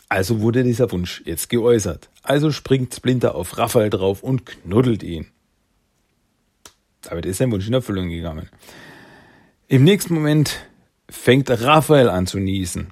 also 0.09 0.41
wurde 0.41 0.63
dieser 0.63 0.91
Wunsch 0.91 1.21
jetzt 1.25 1.49
geäußert. 1.49 2.09
Also 2.23 2.51
springt 2.51 2.93
Splinter 2.93 3.35
auf 3.35 3.57
Raphael 3.57 3.89
drauf 3.89 4.23
und 4.23 4.45
knuddelt 4.45 5.03
ihn. 5.03 5.27
Damit 7.01 7.25
ist 7.25 7.37
sein 7.37 7.51
Wunsch 7.51 7.67
in 7.67 7.73
Erfüllung 7.73 8.09
gegangen. 8.09 8.49
Im 9.67 9.83
nächsten 9.83 10.13
Moment 10.13 10.65
fängt 11.09 11.49
Raphael 11.49 12.09
an 12.09 12.27
zu 12.27 12.39
niesen. 12.39 12.91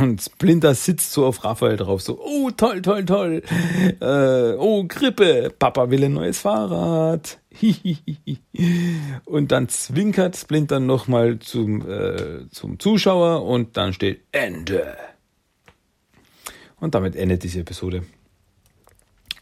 Und 0.00 0.20
Splinter 0.20 0.74
sitzt 0.74 1.12
so 1.12 1.24
auf 1.24 1.44
Raphael 1.44 1.76
drauf, 1.76 2.02
so, 2.02 2.20
oh, 2.20 2.50
toll, 2.50 2.82
toll, 2.82 3.04
toll. 3.04 3.42
Äh, 4.00 4.54
oh, 4.58 4.84
Grippe, 4.84 5.52
Papa 5.56 5.90
will 5.90 6.04
ein 6.04 6.14
neues 6.14 6.40
Fahrrad. 6.40 7.38
und 9.24 9.52
dann 9.52 9.68
zwinkert 9.68 10.36
Splinter 10.36 10.80
nochmal 10.80 11.38
zum, 11.38 11.88
äh, 11.88 12.50
zum 12.50 12.80
Zuschauer 12.80 13.44
und 13.44 13.76
dann 13.76 13.92
steht 13.92 14.22
Ende. 14.32 14.96
Und 16.80 16.96
damit 16.96 17.14
endet 17.14 17.44
diese 17.44 17.60
Episode. 17.60 18.02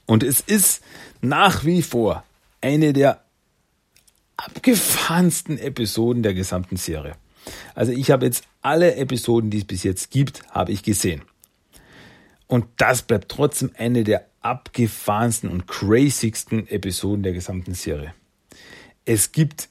Und 0.07 0.23
es 0.23 0.41
ist 0.41 0.85
nach 1.23 1.65
wie 1.65 1.81
vor 1.81 2.23
eine 2.61 2.93
der 2.93 3.25
abgefahrensten 4.37 5.59
Episoden 5.59 6.23
der 6.23 6.35
gesamten 6.35 6.77
Serie. 6.77 7.17
Also 7.75 7.93
ich 7.93 8.11
habe 8.11 8.27
jetzt 8.27 8.45
alle 8.63 8.97
Episoden, 8.97 9.51
die 9.51 9.59
es 9.59 9.65
bis 9.65 9.83
jetzt 9.83 10.11
gibt, 10.11 10.43
habe 10.51 10.73
ich 10.73 10.83
gesehen. 10.83 11.23
Und 12.47 12.67
das 12.77 13.03
bleibt 13.03 13.31
trotzdem 13.31 13.71
eine 13.77 14.05
der 14.05 14.27
abgefahrensten 14.41 15.51
und 15.51 15.67
crazigsten 15.67 16.69
Episoden 16.69 17.23
der 17.23 17.33
gesamten 17.33 17.75
Serie. 17.75 18.15
Es 19.05 19.33
gibt 19.33 19.69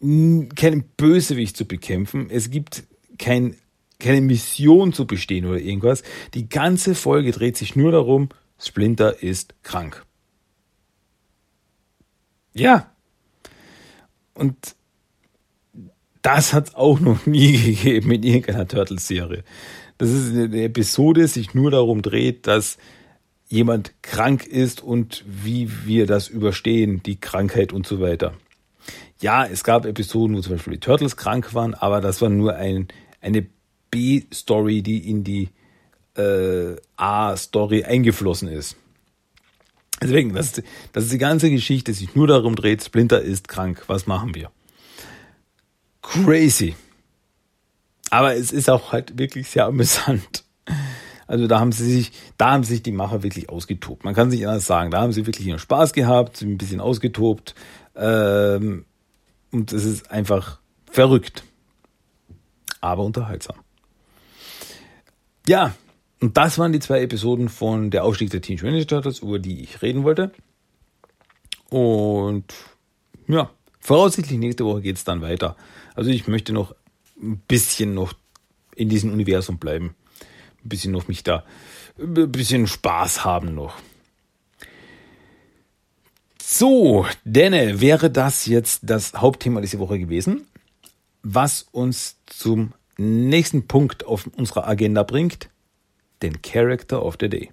keinen 0.00 0.84
Bösewicht 0.96 1.56
zu 1.56 1.64
bekämpfen. 1.64 2.28
Es 2.30 2.50
gibt 2.50 2.84
kein 3.18 3.56
keine 3.98 4.20
Mission 4.20 4.92
zu 4.92 5.06
bestehen 5.06 5.46
oder 5.46 5.58
irgendwas. 5.58 6.02
Die 6.34 6.48
ganze 6.48 6.94
Folge 6.94 7.32
dreht 7.32 7.56
sich 7.56 7.74
nur 7.74 7.92
darum, 7.92 8.28
Splinter 8.58 9.22
ist 9.22 9.54
krank. 9.62 10.04
Ja. 12.52 12.92
Und 14.34 14.76
das 16.24 16.54
hat 16.54 16.68
es 16.68 16.74
auch 16.74 16.98
noch 16.98 17.26
nie 17.26 17.52
gegeben 17.74 18.10
in 18.10 18.22
irgendeiner 18.24 18.66
Turtles-Serie. 18.66 19.44
Das 19.98 20.10
ist 20.10 20.34
eine 20.34 20.64
Episode, 20.64 21.28
sich 21.28 21.54
nur 21.54 21.70
darum 21.70 22.02
dreht, 22.02 22.48
dass 22.48 22.78
jemand 23.46 23.92
krank 24.02 24.46
ist 24.46 24.82
und 24.82 25.22
wie 25.26 25.70
wir 25.84 26.06
das 26.06 26.28
überstehen, 26.28 27.02
die 27.04 27.20
Krankheit 27.20 27.72
und 27.72 27.86
so 27.86 28.00
weiter. 28.00 28.34
Ja, 29.20 29.46
es 29.46 29.62
gab 29.62 29.84
Episoden, 29.84 30.36
wo 30.36 30.40
zum 30.40 30.54
Beispiel 30.54 30.72
die 30.74 30.80
Turtles 30.80 31.16
krank 31.16 31.54
waren, 31.54 31.74
aber 31.74 32.00
das 32.00 32.20
war 32.20 32.30
nur 32.30 32.56
ein, 32.56 32.88
eine 33.20 33.46
B-Story, 33.90 34.82
die 34.82 35.08
in 35.08 35.22
die 35.24 35.50
äh, 36.16 36.74
A-Story 36.96 37.84
eingeflossen 37.84 38.48
ist. 38.48 38.76
Deswegen, 40.02 40.34
das 40.34 40.60
das 40.92 41.04
ist 41.04 41.12
die 41.12 41.18
ganze 41.18 41.50
Geschichte, 41.50 41.92
die 41.92 41.98
sich 41.98 42.14
nur 42.16 42.26
darum 42.26 42.56
dreht, 42.56 42.82
Splinter 42.82 43.20
ist 43.20 43.46
krank, 43.46 43.84
was 43.86 44.06
machen 44.06 44.34
wir? 44.34 44.50
Crazy. 46.04 46.76
Aber 48.10 48.36
es 48.36 48.52
ist 48.52 48.70
auch 48.70 48.92
halt 48.92 49.18
wirklich 49.18 49.48
sehr 49.48 49.66
amüsant. 49.66 50.44
Also 51.26 51.46
da 51.46 51.58
haben 51.58 51.72
sie 51.72 51.90
sich, 51.90 52.12
da 52.36 52.52
haben 52.52 52.64
sich 52.64 52.82
die 52.82 52.92
Macher 52.92 53.22
wirklich 53.22 53.48
ausgetobt. 53.48 54.04
Man 54.04 54.14
kann 54.14 54.30
sich 54.30 54.46
anders 54.46 54.66
sagen. 54.66 54.90
Da 54.90 55.00
haben 55.00 55.12
sie 55.12 55.26
wirklich 55.26 55.46
ihren 55.46 55.58
Spaß 55.58 55.92
gehabt, 55.92 56.42
ein 56.42 56.58
bisschen 56.58 56.80
ausgetobt. 56.80 57.54
Ähm, 57.96 58.84
und 59.50 59.72
es 59.72 59.84
ist 59.84 60.10
einfach 60.10 60.60
verrückt. 60.90 61.44
Aber 62.80 63.04
unterhaltsam. 63.04 63.56
Ja, 65.48 65.74
und 66.20 66.36
das 66.36 66.58
waren 66.58 66.72
die 66.72 66.80
zwei 66.80 67.00
Episoden 67.00 67.48
von 67.48 67.90
Der 67.90 68.04
Aufstieg 68.04 68.30
der 68.30 68.42
Teenage 68.42 68.66
Mutant 68.66 68.90
Turtles, 68.90 69.18
über 69.20 69.38
die 69.38 69.62
ich 69.62 69.80
reden 69.82 70.04
wollte. 70.04 70.30
Und 71.70 72.52
ja, 73.26 73.50
voraussichtlich 73.80 74.38
nächste 74.38 74.64
Woche 74.64 74.82
geht 74.82 74.96
es 74.96 75.04
dann 75.04 75.22
weiter. 75.22 75.56
Also 75.94 76.10
ich 76.10 76.26
möchte 76.28 76.52
noch 76.52 76.74
ein 77.20 77.38
bisschen 77.48 77.94
noch 77.94 78.14
in 78.76 78.88
diesem 78.88 79.12
Universum 79.12 79.58
bleiben. 79.58 79.94
Ein 80.64 80.68
bisschen 80.68 80.92
noch 80.92 81.08
mich 81.08 81.22
da, 81.22 81.44
ein 81.98 82.32
bisschen 82.32 82.66
Spaß 82.66 83.24
haben 83.24 83.54
noch. 83.54 83.76
So, 86.42 87.06
Denne, 87.24 87.80
wäre 87.80 88.10
das 88.10 88.46
jetzt 88.46 88.80
das 88.82 89.14
Hauptthema 89.14 89.60
dieser 89.60 89.78
Woche 89.78 89.98
gewesen, 89.98 90.46
was 91.22 91.66
uns 91.72 92.18
zum 92.26 92.74
nächsten 92.96 93.66
Punkt 93.66 94.04
auf 94.04 94.28
unserer 94.36 94.68
Agenda 94.68 95.02
bringt, 95.02 95.48
den 96.22 96.42
Character 96.42 97.04
of 97.04 97.16
the 97.20 97.28
Day. 97.28 97.50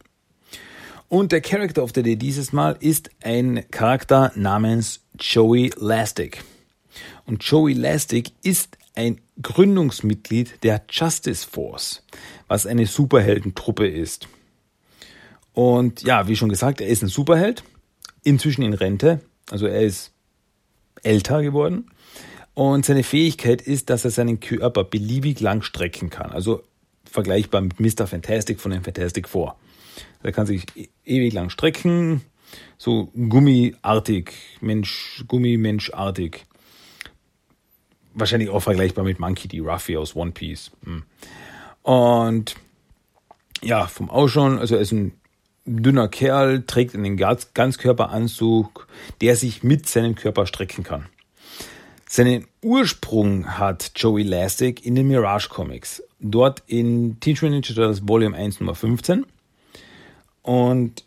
Und 1.10 1.32
der 1.32 1.42
Character 1.42 1.84
of 1.84 1.92
the 1.96 2.04
Day 2.04 2.16
dieses 2.16 2.54
Mal 2.54 2.78
ist 2.80 3.10
ein 3.24 3.66
Charakter 3.72 4.32
namens 4.36 5.02
Joey 5.20 5.72
Lastic. 5.78 6.44
Und 7.26 7.44
Joey 7.44 7.74
Lastic 7.74 8.32
ist 8.44 8.78
ein 8.96 9.22
Gründungsmitglied 9.42 10.64
der 10.64 10.84
Justice 10.90 11.48
Force, 11.48 12.04
was 12.48 12.66
eine 12.66 12.86
Superheldentruppe 12.86 13.88
ist. 13.88 14.28
Und 15.54 16.04
ja, 16.04 16.28
wie 16.28 16.36
schon 16.36 16.50
gesagt, 16.50 16.82
er 16.82 16.88
ist 16.88 17.04
ein 17.04 17.10
Superheld, 17.10 17.64
inzwischen 18.24 18.64
in 18.64 18.74
Rente, 18.74 19.22
also 19.50 19.66
er 19.66 19.82
ist 19.82 20.12
älter 21.04 21.42
geworden. 21.42 21.92
Und 22.54 22.86
seine 22.86 23.04
Fähigkeit 23.04 23.62
ist, 23.62 23.90
dass 23.90 24.06
er 24.06 24.12
seinen 24.12 24.40
Körper 24.40 24.84
beliebig 24.84 25.40
lang 25.40 25.62
strecken 25.62 26.10
kann. 26.10 26.32
Also 26.32 26.64
vergleichbar 27.06 27.62
mit 27.62 27.80
Mr. 27.80 28.08
Fantastic 28.08 28.60
von 28.60 28.72
den 28.72 28.84
Fantastic 28.84 29.28
Four. 29.28 29.58
Er 30.22 30.32
kann 30.32 30.46
sich 30.46 30.66
e-, 30.76 30.90
ewig 31.06 31.34
lang 31.34 31.50
strecken, 31.50 32.22
so 32.78 33.08
gummiartig, 33.16 34.34
Mensch, 34.60 35.24
Gummimenschartig. 35.28 36.46
Wahrscheinlich 38.14 38.50
auch 38.50 38.62
vergleichbar 38.62 39.04
mit 39.04 39.20
Monkey 39.20 39.48
D. 39.48 39.60
Ruffy 39.60 39.98
aus 39.98 40.16
One 40.16 40.32
Piece. 40.32 40.72
Hm. 40.84 41.04
Und 41.84 42.56
ja, 43.62 43.88
vom 43.88 44.10
Ausschauen, 44.10 44.60
also 44.60 44.76
er 44.76 44.82
ist 44.82 44.92
ein 44.92 45.14
dünner 45.66 46.08
Kerl, 46.08 46.64
trägt 46.66 46.96
einen 46.96 47.18
Ganzkörperanzug, 47.18 48.88
der 49.22 49.36
sich 49.36 49.64
mit 49.64 49.88
seinem 49.88 50.16
Körper 50.16 50.46
strecken 50.46 50.84
kann. 50.84 51.06
Seinen 52.08 52.46
Ursprung 52.62 53.58
hat 53.58 53.92
Joey 53.96 54.24
Lastic 54.24 54.86
in 54.86 54.96
den 54.96 55.08
Mirage 55.08 55.48
Comics. 55.48 56.04
Dort 56.20 56.62
in 56.68 57.20
Teenage 57.22 57.46
Mutant 57.46 57.52
Ninja 57.52 57.74
Turtles 57.74 58.08
Volume 58.08 58.36
1 58.36 58.60
Nummer 58.60 58.76
15. 58.76 59.26
Und 60.42 61.06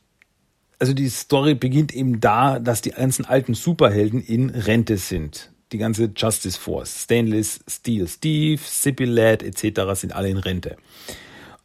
also 0.78 0.94
die 0.94 1.08
Story 1.08 1.54
beginnt 1.54 1.94
eben 1.94 2.20
da, 2.20 2.58
dass 2.58 2.80
die 2.80 2.90
ganzen 2.90 3.24
alten 3.24 3.54
Superhelden 3.54 4.22
in 4.22 4.50
Rente 4.50 4.96
sind. 4.96 5.50
Die 5.74 5.78
ganze 5.78 6.08
Justice 6.14 6.56
Force, 6.56 7.02
Stainless 7.02 7.58
Steel 7.68 8.06
Steve, 8.06 8.62
Sippy 8.64 9.06
Lad 9.06 9.42
etc. 9.42 9.80
sind 10.00 10.14
alle 10.14 10.28
in 10.28 10.36
Rente. 10.36 10.76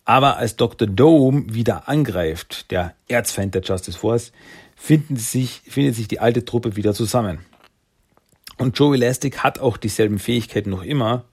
Aber 0.03 0.37
als 0.37 0.55
Dr. 0.55 0.87
Dome 0.87 1.53
wieder 1.53 1.87
angreift, 1.87 2.71
der 2.71 2.95
Erzfeind 3.07 3.53
der 3.53 3.61
Justice 3.61 3.99
Force, 3.99 4.31
finden 4.75 5.15
sich, 5.15 5.61
findet 5.67 5.93
sich 5.93 6.07
die 6.07 6.19
alte 6.19 6.43
Truppe 6.43 6.75
wieder 6.75 6.95
zusammen. 6.95 7.45
Und 8.57 8.79
Joe 8.79 8.95
Elastic 8.95 9.43
hat 9.43 9.59
auch 9.59 9.77
dieselben 9.77 10.17
Fähigkeiten 10.17 10.71
noch 10.71 10.81
immer. 10.81 11.25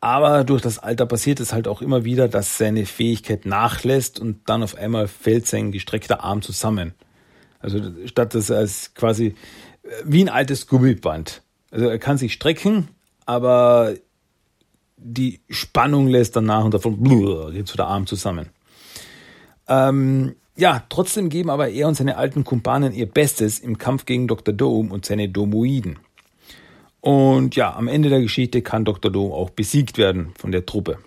Aber 0.00 0.44
durch 0.44 0.62
das 0.62 0.78
Alter 0.78 1.04
passiert 1.04 1.40
es 1.40 1.52
halt 1.52 1.68
auch 1.68 1.82
immer 1.82 2.06
wieder, 2.06 2.26
dass 2.26 2.56
seine 2.56 2.86
Fähigkeit 2.86 3.44
nachlässt 3.44 4.18
und 4.18 4.48
dann 4.48 4.62
auf 4.62 4.76
einmal 4.76 5.08
fällt 5.08 5.46
sein 5.46 5.72
gestreckter 5.72 6.24
Arm 6.24 6.40
zusammen. 6.40 6.94
Also 7.60 7.82
statt 8.06 8.34
dass 8.34 8.48
er 8.48 8.58
als 8.58 8.94
quasi 8.94 9.34
wie 10.04 10.22
ein 10.22 10.28
altes 10.28 10.66
Gummiband. 10.66 11.42
Also 11.70 11.86
er 11.86 11.98
kann 11.98 12.18
sich 12.18 12.32
strecken, 12.32 12.88
aber 13.26 13.94
die 14.96 15.40
Spannung 15.50 16.08
lässt 16.08 16.36
dann 16.36 16.46
nach 16.46 16.64
und 16.64 16.74
davon 16.74 17.02
geht 17.52 17.68
so 17.68 17.76
der 17.76 17.86
Arm 17.86 18.06
zusammen. 18.06 18.50
Ähm, 19.68 20.36
ja, 20.56 20.84
trotzdem 20.88 21.30
geben 21.30 21.50
aber 21.50 21.68
er 21.68 21.88
und 21.88 21.94
seine 21.94 22.16
alten 22.16 22.44
Kumpanen 22.44 22.94
ihr 22.94 23.06
Bestes 23.06 23.58
im 23.58 23.78
Kampf 23.78 24.06
gegen 24.06 24.28
Dr. 24.28 24.54
Dome 24.54 24.92
und 24.92 25.04
seine 25.04 25.28
Domoiden. 25.28 25.98
Und 27.00 27.56
ja, 27.56 27.74
am 27.74 27.88
Ende 27.88 28.08
der 28.08 28.20
Geschichte 28.20 28.62
kann 28.62 28.84
Dr. 28.84 29.10
Dome 29.10 29.34
auch 29.34 29.50
besiegt 29.50 29.98
werden 29.98 30.32
von 30.38 30.52
der 30.52 30.64
Truppe. 30.64 30.98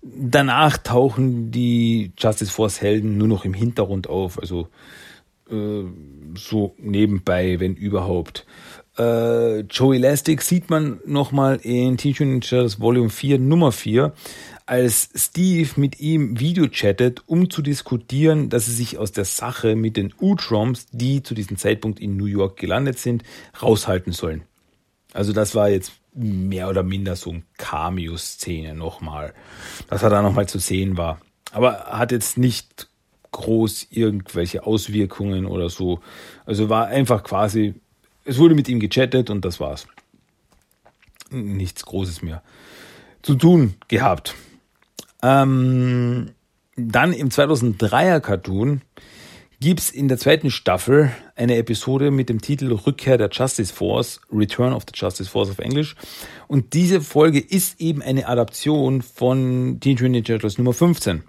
Danach 0.00 0.78
tauchen 0.78 1.50
die 1.50 2.12
Justice 2.16 2.50
Force 2.50 2.80
Helden 2.80 3.18
nur 3.18 3.28
noch 3.28 3.44
im 3.44 3.52
Hintergrund 3.52 4.08
auf, 4.08 4.38
also 4.38 4.68
äh, 5.50 5.84
so 6.36 6.74
nebenbei, 6.78 7.60
wenn 7.60 7.74
überhaupt. 7.74 8.46
Äh, 8.98 9.60
Joey 9.60 9.96
Elastic 9.96 10.42
sieht 10.42 10.68
man 10.68 11.00
nochmal 11.06 11.56
in 11.62 11.96
Teenage 11.96 12.24
Mutant 12.24 12.42
Ninja 12.42 12.48
Turtles 12.48 12.80
Volume 12.80 13.10
4 13.10 13.38
Nummer 13.38 13.72
4, 13.72 14.12
als 14.66 15.08
Steve 15.14 15.70
mit 15.76 16.00
ihm 16.00 16.38
Video 16.38 16.68
chattet, 16.68 17.22
um 17.26 17.50
zu 17.50 17.62
diskutieren, 17.62 18.50
dass 18.50 18.66
sie 18.66 18.72
sich 18.72 18.98
aus 18.98 19.12
der 19.12 19.24
Sache 19.24 19.74
mit 19.74 19.96
den 19.96 20.12
Utroms, 20.20 20.86
die 20.92 21.22
zu 21.22 21.34
diesem 21.34 21.56
Zeitpunkt 21.56 21.98
in 21.98 22.16
New 22.16 22.26
York 22.26 22.58
gelandet 22.58 22.98
sind, 22.98 23.22
raushalten 23.62 24.12
sollen. 24.12 24.42
Also 25.12 25.32
das 25.32 25.54
war 25.54 25.68
jetzt 25.68 25.92
mehr 26.12 26.68
oder 26.68 26.82
minder 26.82 27.16
so 27.16 27.30
ein 27.30 27.44
Cameo-Szene 27.56 28.74
nochmal, 28.74 29.32
dass 29.88 30.02
er 30.02 30.10
da 30.10 30.22
nochmal 30.22 30.48
zu 30.48 30.58
sehen 30.58 30.96
war. 30.96 31.20
Aber 31.52 31.86
hat 31.86 32.12
jetzt 32.12 32.38
nicht 32.38 32.89
groß 33.32 33.88
irgendwelche 33.90 34.66
Auswirkungen 34.66 35.46
oder 35.46 35.68
so. 35.68 36.00
Also 36.46 36.68
war 36.68 36.88
einfach 36.88 37.22
quasi 37.22 37.74
es 38.24 38.38
wurde 38.38 38.54
mit 38.54 38.68
ihm 38.68 38.80
gechattet 38.80 39.30
und 39.30 39.44
das 39.44 39.60
war's. 39.60 39.86
Nichts 41.30 41.84
Großes 41.84 42.22
mehr 42.22 42.42
zu 43.22 43.34
tun 43.34 43.74
gehabt. 43.88 44.34
Ähm, 45.22 46.30
dann 46.76 47.12
im 47.12 47.28
2003er 47.28 48.20
Cartoon 48.20 48.80
gibt's 49.60 49.90
in 49.90 50.08
der 50.08 50.16
zweiten 50.16 50.50
Staffel 50.50 51.10
eine 51.36 51.56
Episode 51.56 52.10
mit 52.10 52.30
dem 52.30 52.40
Titel 52.40 52.72
Rückkehr 52.72 53.18
der 53.18 53.28
Justice 53.30 53.72
Force, 53.72 54.20
Return 54.32 54.72
of 54.72 54.84
the 54.86 54.92
Justice 54.94 55.28
Force 55.28 55.50
auf 55.50 55.58
Englisch. 55.58 55.96
Und 56.48 56.72
diese 56.72 57.02
Folge 57.02 57.40
ist 57.40 57.80
eben 57.80 58.00
eine 58.00 58.26
Adaption 58.26 59.02
von 59.02 59.78
Teenage 59.80 60.04
Mutant 60.04 60.12
Ninja 60.12 60.22
Turtles 60.22 60.56
Nummer 60.56 60.72
15. 60.72 61.24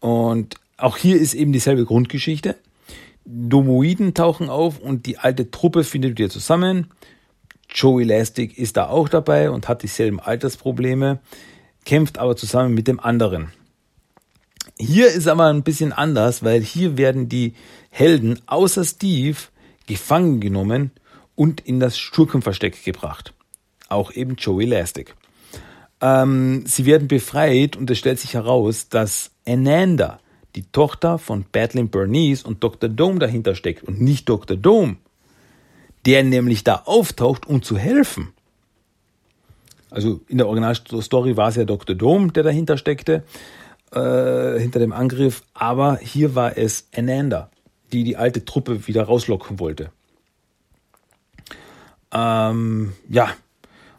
Und 0.00 0.56
auch 0.76 0.96
hier 0.96 1.18
ist 1.20 1.34
eben 1.34 1.52
dieselbe 1.52 1.84
Grundgeschichte. 1.84 2.56
Domoiden 3.24 4.14
tauchen 4.14 4.48
auf 4.48 4.78
und 4.78 5.06
die 5.06 5.18
alte 5.18 5.50
Truppe 5.50 5.84
findet 5.84 6.18
wieder 6.18 6.30
zusammen. 6.30 6.88
Joe 7.68 8.00
Elastic 8.00 8.56
ist 8.56 8.76
da 8.76 8.88
auch 8.88 9.08
dabei 9.08 9.50
und 9.50 9.68
hat 9.68 9.82
dieselben 9.82 10.20
Altersprobleme, 10.20 11.20
kämpft 11.84 12.18
aber 12.18 12.36
zusammen 12.36 12.74
mit 12.74 12.88
dem 12.88 13.00
anderen. 13.00 13.52
Hier 14.78 15.08
ist 15.08 15.26
aber 15.26 15.46
ein 15.46 15.64
bisschen 15.64 15.92
anders, 15.92 16.42
weil 16.42 16.62
hier 16.62 16.96
werden 16.96 17.28
die 17.28 17.54
Helden 17.90 18.40
außer 18.46 18.84
Steve 18.84 19.36
gefangen 19.86 20.40
genommen 20.40 20.92
und 21.34 21.60
in 21.60 21.80
das 21.80 21.98
Schurkenversteck 21.98 22.84
gebracht. 22.84 23.34
Auch 23.88 24.12
eben 24.12 24.36
Joe 24.36 24.62
Elastic. 24.62 25.14
Ähm, 26.00 26.64
sie 26.66 26.86
werden 26.86 27.08
befreit 27.08 27.76
und 27.76 27.90
es 27.90 27.98
stellt 27.98 28.20
sich 28.20 28.34
heraus, 28.34 28.88
dass 28.88 29.30
Ananda, 29.46 30.20
die 30.54 30.62
Tochter 30.70 31.18
von 31.18 31.44
Battling 31.50 31.88
Bernice 31.88 32.44
und 32.44 32.62
Dr. 32.62 32.88
Dome 32.88 33.18
dahinter 33.18 33.54
steckt 33.54 33.84
und 33.84 34.00
nicht 34.00 34.28
Dr. 34.28 34.56
Dome, 34.56 34.96
der 36.06 36.22
nämlich 36.22 36.64
da 36.64 36.82
auftaucht, 36.84 37.46
um 37.46 37.62
zu 37.62 37.76
helfen. 37.76 38.32
Also 39.90 40.20
in 40.28 40.38
der 40.38 40.46
Originalstory 40.46 41.36
war 41.36 41.48
es 41.48 41.56
ja 41.56 41.64
Dr. 41.64 41.96
Dome, 41.96 42.30
der 42.32 42.42
dahinter 42.42 42.76
steckte, 42.76 43.24
äh, 43.92 44.58
hinter 44.58 44.78
dem 44.78 44.92
Angriff, 44.92 45.42
aber 45.54 45.98
hier 45.98 46.34
war 46.34 46.58
es 46.58 46.88
Ananda, 46.94 47.50
die 47.92 48.04
die 48.04 48.16
alte 48.16 48.44
Truppe 48.44 48.86
wieder 48.86 49.04
rauslocken 49.04 49.58
wollte. 49.58 49.90
Ähm, 52.12 52.92
ja, 53.08 53.30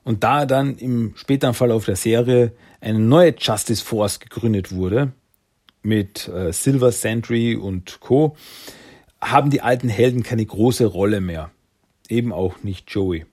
und 0.04 0.24
da 0.24 0.46
dann 0.46 0.78
im 0.78 1.14
späteren 1.16 1.54
Verlauf 1.54 1.86
der 1.86 1.96
Serie 1.96 2.54
eine 2.82 3.00
neue 3.00 3.36
Justice 3.38 3.84
Force 3.84 4.20
gegründet 4.20 4.72
wurde, 4.72 5.14
mit 5.82 6.28
äh, 6.28 6.52
Silver 6.52 6.92
Sentry 6.92 7.56
und 7.56 8.00
Co. 8.00 8.36
haben 9.22 9.50
die 9.50 9.62
alten 9.62 9.90
Helden 9.90 10.24
keine 10.24 10.46
große 10.46 10.86
Rolle 10.86 11.22
mehr. 11.22 11.52
Eben 12.08 12.34
auch 12.34 12.64
nicht 12.64 12.90
Joey. 12.92 13.26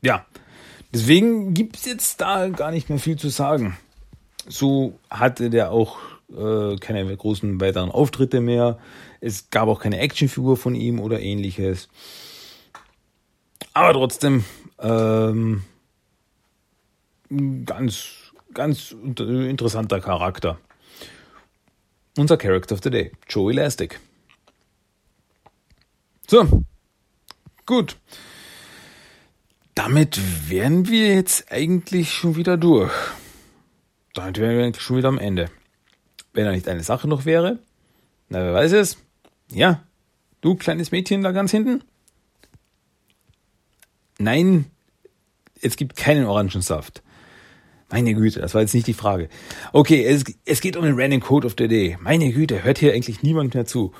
Ja, 0.00 0.24
deswegen 0.92 1.54
gibt 1.54 1.76
es 1.76 1.84
jetzt 1.84 2.20
da 2.20 2.48
gar 2.48 2.70
nicht 2.70 2.88
mehr 2.88 2.98
viel 2.98 3.16
zu 3.16 3.28
sagen. 3.28 3.76
So 4.46 4.98
hatte 5.10 5.50
der 5.50 5.72
auch 5.72 5.98
äh, 6.34 6.76
keine 6.76 7.14
großen 7.14 7.60
weiteren 7.60 7.90
Auftritte 7.90 8.40
mehr. 8.40 8.78
Es 9.20 9.50
gab 9.50 9.68
auch 9.68 9.80
keine 9.80 9.98
Actionfigur 9.98 10.56
von 10.56 10.74
ihm 10.74 11.00
oder 11.00 11.20
ähnliches. 11.20 11.88
Aber 13.74 13.92
trotzdem 13.92 14.44
ähm, 14.80 15.64
ganz, 17.64 18.32
ganz 18.54 18.92
interessanter 18.92 20.00
Charakter 20.00 20.58
unser 22.18 22.36
Character 22.36 22.74
of 22.74 22.80
the 22.82 22.90
Day, 22.90 23.12
Joe 23.28 23.50
Elastic. 23.50 24.00
So, 26.26 26.64
gut. 27.64 27.96
Damit 29.74 30.20
wären 30.50 30.88
wir 30.88 31.14
jetzt 31.14 31.50
eigentlich 31.52 32.12
schon 32.12 32.36
wieder 32.36 32.56
durch. 32.56 32.92
Damit 34.14 34.38
wären 34.38 34.56
wir 34.56 34.64
eigentlich 34.64 34.82
schon 34.82 34.96
wieder 34.96 35.08
am 35.08 35.18
Ende. 35.18 35.50
Wenn 36.32 36.44
da 36.44 36.50
nicht 36.50 36.68
eine 36.68 36.82
Sache 36.82 37.06
noch 37.08 37.24
wäre, 37.24 37.60
na 38.28 38.40
wer 38.40 38.52
weiß 38.52 38.72
es, 38.72 38.98
Ja, 39.50 39.82
du 40.40 40.56
kleines 40.56 40.90
Mädchen 40.90 41.22
da 41.22 41.30
ganz 41.30 41.52
hinten? 41.52 41.82
Nein, 44.18 44.66
es 45.62 45.76
gibt 45.76 45.96
keinen 45.96 46.26
Orangensaft. 46.26 47.02
Meine 47.90 48.14
Güte, 48.14 48.40
das 48.40 48.52
war 48.54 48.60
jetzt 48.60 48.74
nicht 48.74 48.86
die 48.86 48.94
Frage. 48.94 49.28
Okay, 49.72 50.04
es, 50.04 50.24
es 50.44 50.60
geht 50.60 50.76
um 50.76 50.84
den 50.84 51.00
Random 51.00 51.20
Code 51.20 51.46
of 51.46 51.54
the 51.56 51.68
Day. 51.68 51.96
Meine 52.00 52.32
Güte, 52.32 52.62
hört 52.64 52.78
hier 52.78 52.92
eigentlich 52.92 53.22
niemand 53.22 53.54
mehr 53.54 53.64
zu. 53.64 53.92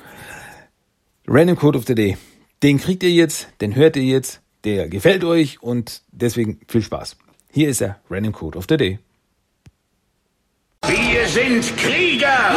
Random 1.27 1.57
Code 1.57 1.79
of 1.79 1.87
the 1.87 1.95
Day. 1.95 2.19
Den 2.63 2.79
kriegt 2.79 3.03
ihr 3.05 3.13
jetzt, 3.13 3.49
den 3.61 3.77
hört 3.77 3.97
ihr 3.97 4.03
jetzt, 4.03 4.43
der 4.65 4.89
gefällt 4.89 5.25
euch 5.25 5.63
und 5.63 6.03
deswegen 6.11 6.61
viel 6.67 6.83
Spaß. 6.83 7.17
Hier 7.53 7.69
ist 7.69 7.81
der 7.81 8.01
Random 8.11 8.33
Code 8.33 8.59
of 8.59 8.67
the 8.69 8.77
Day. 8.77 8.99
Wir 10.87 11.27
sind 11.29 11.77
Krieger! 11.77 12.57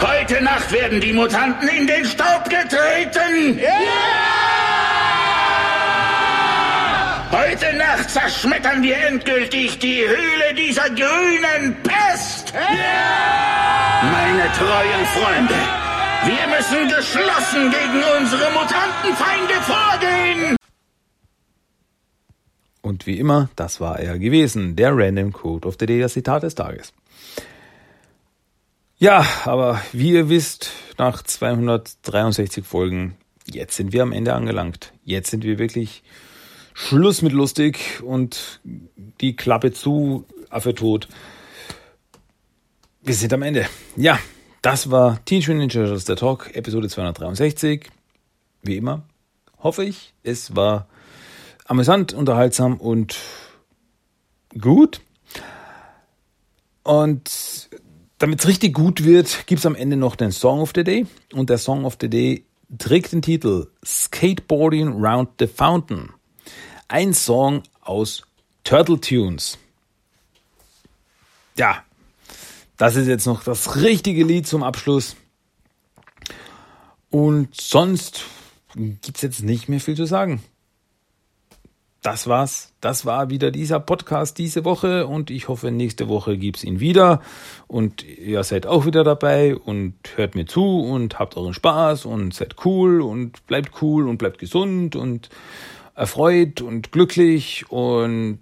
Heute 0.00 0.42
Nacht 0.42 0.72
werden 0.72 1.00
die 1.00 1.12
Mutanten 1.12 1.68
in 1.68 1.86
den 1.86 2.04
Staub 2.04 2.44
getreten! 2.44 3.60
Heute 7.30 7.76
Nacht 7.76 8.08
zerschmettern 8.08 8.82
wir 8.82 8.96
endgültig 8.96 9.78
die 9.78 10.00
Höhle 10.00 10.54
dieser 10.56 10.88
grünen 10.88 11.76
Pest! 11.82 12.54
Meine 12.54 14.50
treuen 14.52 15.04
Freunde, 15.12 15.54
wir 16.24 16.46
müssen 16.56 16.88
geschlossen 16.88 17.70
gegen 17.70 18.02
unsere 18.18 18.50
Mutantenfeinde 18.52 19.54
vorgehen! 19.60 20.56
Und 22.80 23.06
wie 23.06 23.18
immer, 23.18 23.50
das 23.56 23.78
war 23.78 23.98
er 24.00 24.18
gewesen, 24.18 24.74
der 24.74 24.96
Random 24.96 25.30
Code 25.30 25.68
of 25.68 25.76
the 25.78 25.84
Day, 25.84 26.00
das 26.00 26.14
Zitat 26.14 26.44
des 26.44 26.54
Tages. 26.54 26.94
Ja, 28.96 29.26
aber 29.44 29.82
wie 29.92 30.12
ihr 30.12 30.30
wisst, 30.30 30.70
nach 30.96 31.22
263 31.22 32.64
Folgen, 32.64 33.18
jetzt 33.44 33.76
sind 33.76 33.92
wir 33.92 34.02
am 34.02 34.12
Ende 34.12 34.32
angelangt. 34.32 34.94
Jetzt 35.04 35.30
sind 35.30 35.44
wir 35.44 35.58
wirklich 35.58 36.02
Schluss 36.80 37.22
mit 37.22 37.32
lustig 37.32 38.00
und 38.04 38.60
die 39.20 39.34
Klappe 39.34 39.72
zu, 39.72 40.24
Affe 40.48 40.74
tot. 40.74 41.08
Wir 43.02 43.14
sind 43.14 43.32
am 43.32 43.42
Ende. 43.42 43.66
Ja, 43.96 44.20
das 44.62 44.88
war 44.88 45.22
Teenage 45.24 45.50
Mutant 45.50 45.74
Ninja 45.74 45.82
Turtles, 45.82 46.04
der 46.04 46.14
Talk, 46.14 46.54
Episode 46.54 46.88
263. 46.88 47.90
Wie 48.62 48.76
immer, 48.76 49.02
hoffe 49.58 49.84
ich, 49.84 50.14
es 50.22 50.54
war 50.54 50.86
amüsant, 51.66 52.12
unterhaltsam 52.12 52.76
und 52.76 53.16
gut. 54.56 55.00
Und 56.84 57.68
damit 58.18 58.38
es 58.38 58.46
richtig 58.46 58.72
gut 58.72 59.04
wird, 59.04 59.46
gibt's 59.46 59.66
am 59.66 59.74
Ende 59.74 59.96
noch 59.96 60.14
den 60.14 60.30
Song 60.30 60.60
of 60.60 60.70
the 60.76 60.84
Day. 60.84 61.06
Und 61.34 61.50
der 61.50 61.58
Song 61.58 61.84
of 61.84 61.98
the 62.00 62.08
Day 62.08 62.44
trägt 62.78 63.12
den 63.12 63.20
Titel 63.20 63.66
Skateboarding 63.84 65.04
Round 65.04 65.30
the 65.40 65.48
Fountain. 65.48 66.10
Ein 66.90 67.12
Song 67.12 67.64
aus 67.82 68.22
Turtle 68.64 68.98
Tunes. 68.98 69.58
Ja, 71.54 71.82
das 72.78 72.96
ist 72.96 73.08
jetzt 73.08 73.26
noch 73.26 73.44
das 73.44 73.76
richtige 73.76 74.24
Lied 74.24 74.46
zum 74.46 74.62
Abschluss. 74.62 75.14
Und 77.10 77.60
sonst 77.60 78.24
gibt's 78.74 79.20
jetzt 79.20 79.42
nicht 79.42 79.68
mehr 79.68 79.80
viel 79.80 79.96
zu 79.96 80.06
sagen. 80.06 80.42
Das 82.00 82.26
war's. 82.26 82.72
Das 82.80 83.04
war 83.04 83.28
wieder 83.28 83.50
dieser 83.50 83.80
Podcast 83.80 84.38
diese 84.38 84.64
Woche 84.64 85.06
und 85.06 85.30
ich 85.30 85.48
hoffe, 85.48 85.70
nächste 85.70 86.08
Woche 86.08 86.38
gibt's 86.38 86.64
ihn 86.64 86.80
wieder 86.80 87.20
und 87.66 88.02
ihr 88.02 88.44
seid 88.44 88.66
auch 88.66 88.86
wieder 88.86 89.04
dabei 89.04 89.56
und 89.56 89.94
hört 90.14 90.34
mir 90.34 90.46
zu 90.46 90.80
und 90.80 91.18
habt 91.18 91.36
euren 91.36 91.52
Spaß 91.52 92.06
und 92.06 92.32
seid 92.32 92.64
cool 92.64 93.02
und 93.02 93.46
bleibt 93.46 93.82
cool 93.82 94.08
und 94.08 94.16
bleibt 94.16 94.38
gesund 94.38 94.96
und 94.96 95.28
erfreut 95.98 96.60
und 96.60 96.92
glücklich 96.92 97.70
und 97.70 98.40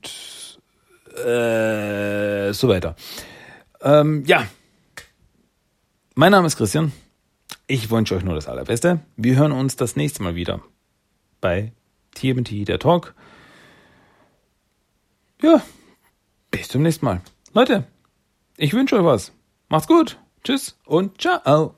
äh, 1.17 2.53
so 2.53 2.69
weiter. 2.69 2.95
Ähm, 3.81 4.25
ja, 4.27 4.47
mein 6.15 6.33
Name 6.33 6.47
ist 6.47 6.57
Christian. 6.57 6.93
Ich 7.67 7.91
wünsche 7.91 8.15
euch 8.15 8.25
nur 8.25 8.35
das 8.35 8.47
Allerbeste. 8.47 9.01
Wir 9.17 9.37
hören 9.37 9.53
uns 9.53 9.77
das 9.77 9.97
nächste 9.97 10.23
Mal 10.23 10.35
wieder 10.35 10.61
bei 11.41 11.73
TMT, 12.15 12.69
der 12.69 12.79
Talk. 12.79 13.15
Ja, 15.43 15.63
bis 16.51 16.69
zum 16.69 16.83
nächsten 16.83 17.07
Mal. 17.07 17.23
Leute, 17.55 17.87
ich 18.59 18.75
wünsche 18.75 18.97
euch 18.97 19.05
was. 19.05 19.33
Macht's 19.69 19.89
gut. 19.89 20.19
Tschüss 20.45 20.79
und 20.85 21.21
ciao. 21.21 21.75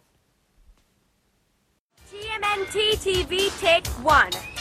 TMNT 2.11 3.01
TV 3.01 3.51
Take 3.61 3.91
One. 4.05 4.58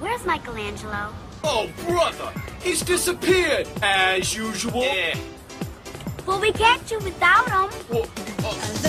Where's 0.00 0.24
Michelangelo? 0.24 1.12
Oh, 1.44 1.68
brother! 1.86 2.32
He's 2.62 2.82
disappeared, 2.82 3.68
as 3.82 4.34
usual. 4.34 4.82
Yeah. 4.82 5.16
Well, 6.26 6.40
we 6.40 6.52
can't 6.52 6.86
do 6.86 6.98
without 6.98 7.48
him. 7.48 7.70
Well, 7.90 8.08
uh, 8.44 8.84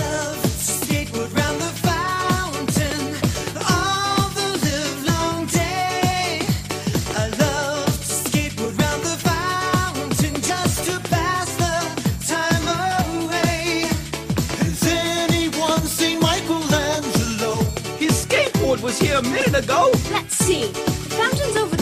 his 17.98 18.26
skateboard 18.26 18.82
was 18.82 18.98
here 18.98 19.16
a 19.16 19.22
minute 19.22 19.56
ago. 19.56 19.90
Let's 20.10 20.36
see. 20.36 20.95
Fountain's 21.16 21.56
over 21.56 21.75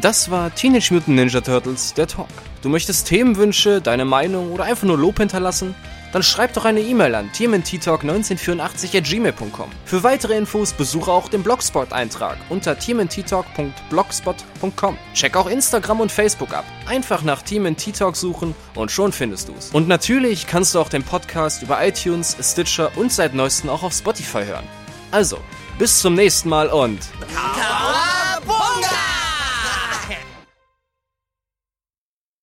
Das 0.00 0.30
war 0.30 0.54
Teenage 0.54 0.94
Mutant 0.94 1.16
Ninja 1.16 1.40
Turtles, 1.42 1.92
der 1.92 2.06
Talk. 2.06 2.28
Du 2.62 2.70
möchtest 2.70 3.06
Themenwünsche, 3.06 3.82
deine 3.82 4.06
Meinung 4.06 4.52
oder 4.52 4.64
einfach 4.64 4.86
nur 4.86 4.96
Lob 4.96 5.18
hinterlassen? 5.18 5.74
Dann 6.12 6.22
schreib 6.22 6.54
doch 6.54 6.64
eine 6.64 6.80
E-Mail 6.80 7.14
an 7.14 7.30
tmnttalk1984 7.30 8.96
at 8.96 9.04
gmail.com. 9.04 9.68
Für 9.84 10.02
weitere 10.02 10.38
Infos 10.38 10.72
besuche 10.72 11.12
auch 11.12 11.28
den 11.28 11.42
Blogspot-Eintrag 11.42 12.38
unter 12.48 12.78
tmnttalk.blogspot.com. 12.78 14.96
Check 15.12 15.36
auch 15.36 15.48
Instagram 15.48 16.00
und 16.00 16.10
Facebook 16.10 16.54
ab. 16.54 16.64
Einfach 16.86 17.20
nach 17.22 17.42
TMNT 17.42 17.94
Talk 17.96 18.16
suchen 18.16 18.54
und 18.74 18.90
schon 18.90 19.12
findest 19.12 19.50
du's. 19.50 19.68
Und 19.72 19.86
natürlich 19.86 20.46
kannst 20.46 20.74
du 20.74 20.80
auch 20.80 20.88
den 20.88 21.02
Podcast 21.02 21.62
über 21.62 21.86
iTunes, 21.86 22.38
Stitcher 22.40 22.90
und 22.96 23.12
seit 23.12 23.34
neuestem 23.34 23.68
auch 23.68 23.82
auf 23.82 23.92
Spotify 23.92 24.46
hören. 24.46 24.64
Also, 25.10 25.36
bis 25.78 26.00
zum 26.00 26.14
nächsten 26.14 26.48
Mal 26.48 26.68
und... 26.68 27.00
Kawaii! 27.34 28.09